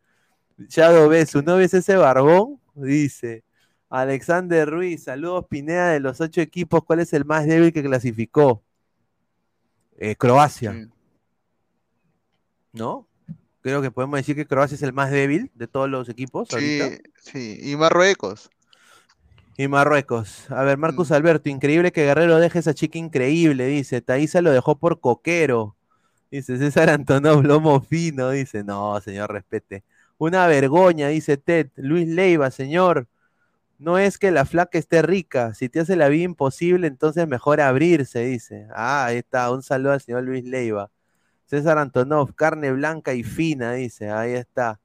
Shadow 0.68 1.08
Besu, 1.08 1.42
¿no 1.42 1.56
ves 1.56 1.74
ese 1.74 1.96
barbón? 1.96 2.60
Dice. 2.74 3.44
Alexander 3.90 4.68
Ruiz, 4.68 5.04
saludos 5.04 5.46
Pineda 5.48 5.90
de 5.90 6.00
los 6.00 6.20
ocho 6.20 6.40
equipos. 6.40 6.82
¿Cuál 6.84 7.00
es 7.00 7.12
el 7.12 7.24
más 7.24 7.46
débil 7.46 7.72
que 7.72 7.82
clasificó? 7.82 8.62
Eh, 9.98 10.16
Croacia, 10.16 10.72
Sí. 10.72 10.90
¿no? 12.72 13.06
Creo 13.60 13.82
que 13.82 13.90
podemos 13.90 14.18
decir 14.18 14.36
que 14.36 14.46
Croacia 14.46 14.74
es 14.76 14.82
el 14.82 14.92
más 14.92 15.10
débil 15.10 15.50
de 15.54 15.66
todos 15.66 15.88
los 15.88 16.08
equipos 16.08 16.52
ahorita. 16.52 16.88
Sí, 16.88 16.98
sí. 17.18 17.70
Y 17.72 17.76
Marruecos. 17.76 18.50
Y 19.56 19.68
Marruecos. 19.68 20.50
A 20.50 20.62
ver, 20.64 20.76
Marcus 20.78 21.10
Mm. 21.10 21.14
Alberto, 21.14 21.48
increíble 21.48 21.92
que 21.92 22.04
Guerrero 22.04 22.38
deje 22.38 22.58
a 22.58 22.60
esa 22.60 22.74
chica 22.74 22.98
increíble, 22.98 23.66
dice. 23.66 24.00
Thaisa 24.02 24.42
lo 24.42 24.50
dejó 24.52 24.78
por 24.78 25.00
coquero. 25.00 25.76
Dice 26.30 26.58
César 26.58 26.90
Antonov, 26.90 27.42
lomo 27.44 27.80
fino, 27.80 28.30
dice. 28.30 28.64
No, 28.64 29.00
señor, 29.00 29.32
respete. 29.32 29.84
Una 30.18 30.46
vergoña, 30.46 31.08
dice 31.08 31.36
Ted. 31.38 31.68
Luis 31.76 32.08
Leiva, 32.08 32.50
señor. 32.50 33.08
No 33.78 33.98
es 33.98 34.18
que 34.18 34.30
la 34.32 34.46
flaca 34.46 34.78
esté 34.78 35.02
rica. 35.02 35.54
Si 35.54 35.68
te 35.68 35.80
hace 35.80 35.96
la 35.96 36.08
vida 36.08 36.24
imposible, 36.24 36.86
entonces 36.88 37.28
mejor 37.28 37.60
abrirse, 37.60 38.20
dice. 38.26 38.66
Ah, 38.74 39.06
ahí 39.06 39.18
está. 39.18 39.50
Un 39.52 39.62
saludo 39.62 39.92
al 39.92 40.00
señor 40.02 40.24
Luis 40.24 40.44
Leiva. 40.44 40.90
César 41.46 41.78
Antonov, 41.78 42.34
carne 42.34 42.72
blanca 42.72 43.14
y 43.14 43.22
fina, 43.24 43.72
dice. 43.74 44.10
Ahí 44.10 44.34
está. 44.34 44.80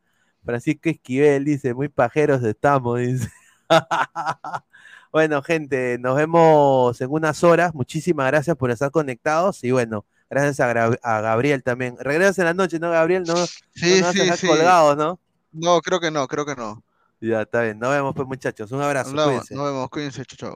Francisco 0.46 0.90
Esquivel 0.90 1.46
dice, 1.46 1.74
muy 1.74 1.90
pajeros 1.90 2.44
estamos, 2.44 3.00
dice. 3.00 3.30
bueno, 5.12 5.42
gente, 5.42 5.98
nos 6.00 6.16
vemos 6.16 7.00
en 7.02 7.10
unas 7.12 7.44
horas. 7.44 7.74
Muchísimas 7.74 8.28
gracias 8.28 8.56
por 8.58 8.72
estar 8.72 8.92
conectados 8.92 9.64
y 9.64 9.72
bueno, 9.72 10.06
gracias 10.30 10.60
a, 10.60 10.74
Gra- 10.74 11.00
a 11.04 11.22
Gabriel 11.22 11.64
también. 11.64 11.96
Regresas 12.00 12.40
en 12.40 12.46
la 12.46 12.54
noche, 12.54 12.80
¿no, 12.80 12.92
Gabriel? 12.92 13.24
No, 13.26 13.34
no 13.36 13.46
Sí, 13.76 14.00
a 14.02 14.12
sí, 14.14 14.32
sí. 14.38 14.48
colgados, 14.48 14.98
¿no? 14.98 15.20
No, 15.52 15.82
creo 15.82 16.00
que 16.00 16.12
no, 16.12 16.28
creo 16.28 16.46
que 16.46 16.56
no. 16.56 16.84
Ya, 17.20 17.42
está 17.44 17.62
bien. 17.64 17.80
Nos 17.80 17.92
vemos, 17.92 18.14
pues, 18.16 18.28
muchachos. 18.28 18.72
Un 18.72 18.82
abrazo. 18.82 19.10
Hablamos, 19.12 19.46
Cuídense. 19.46 19.56
nos 19.56 19.66
vemos, 19.66 19.90
cuídense, 19.90 20.26
chao, 20.26 20.56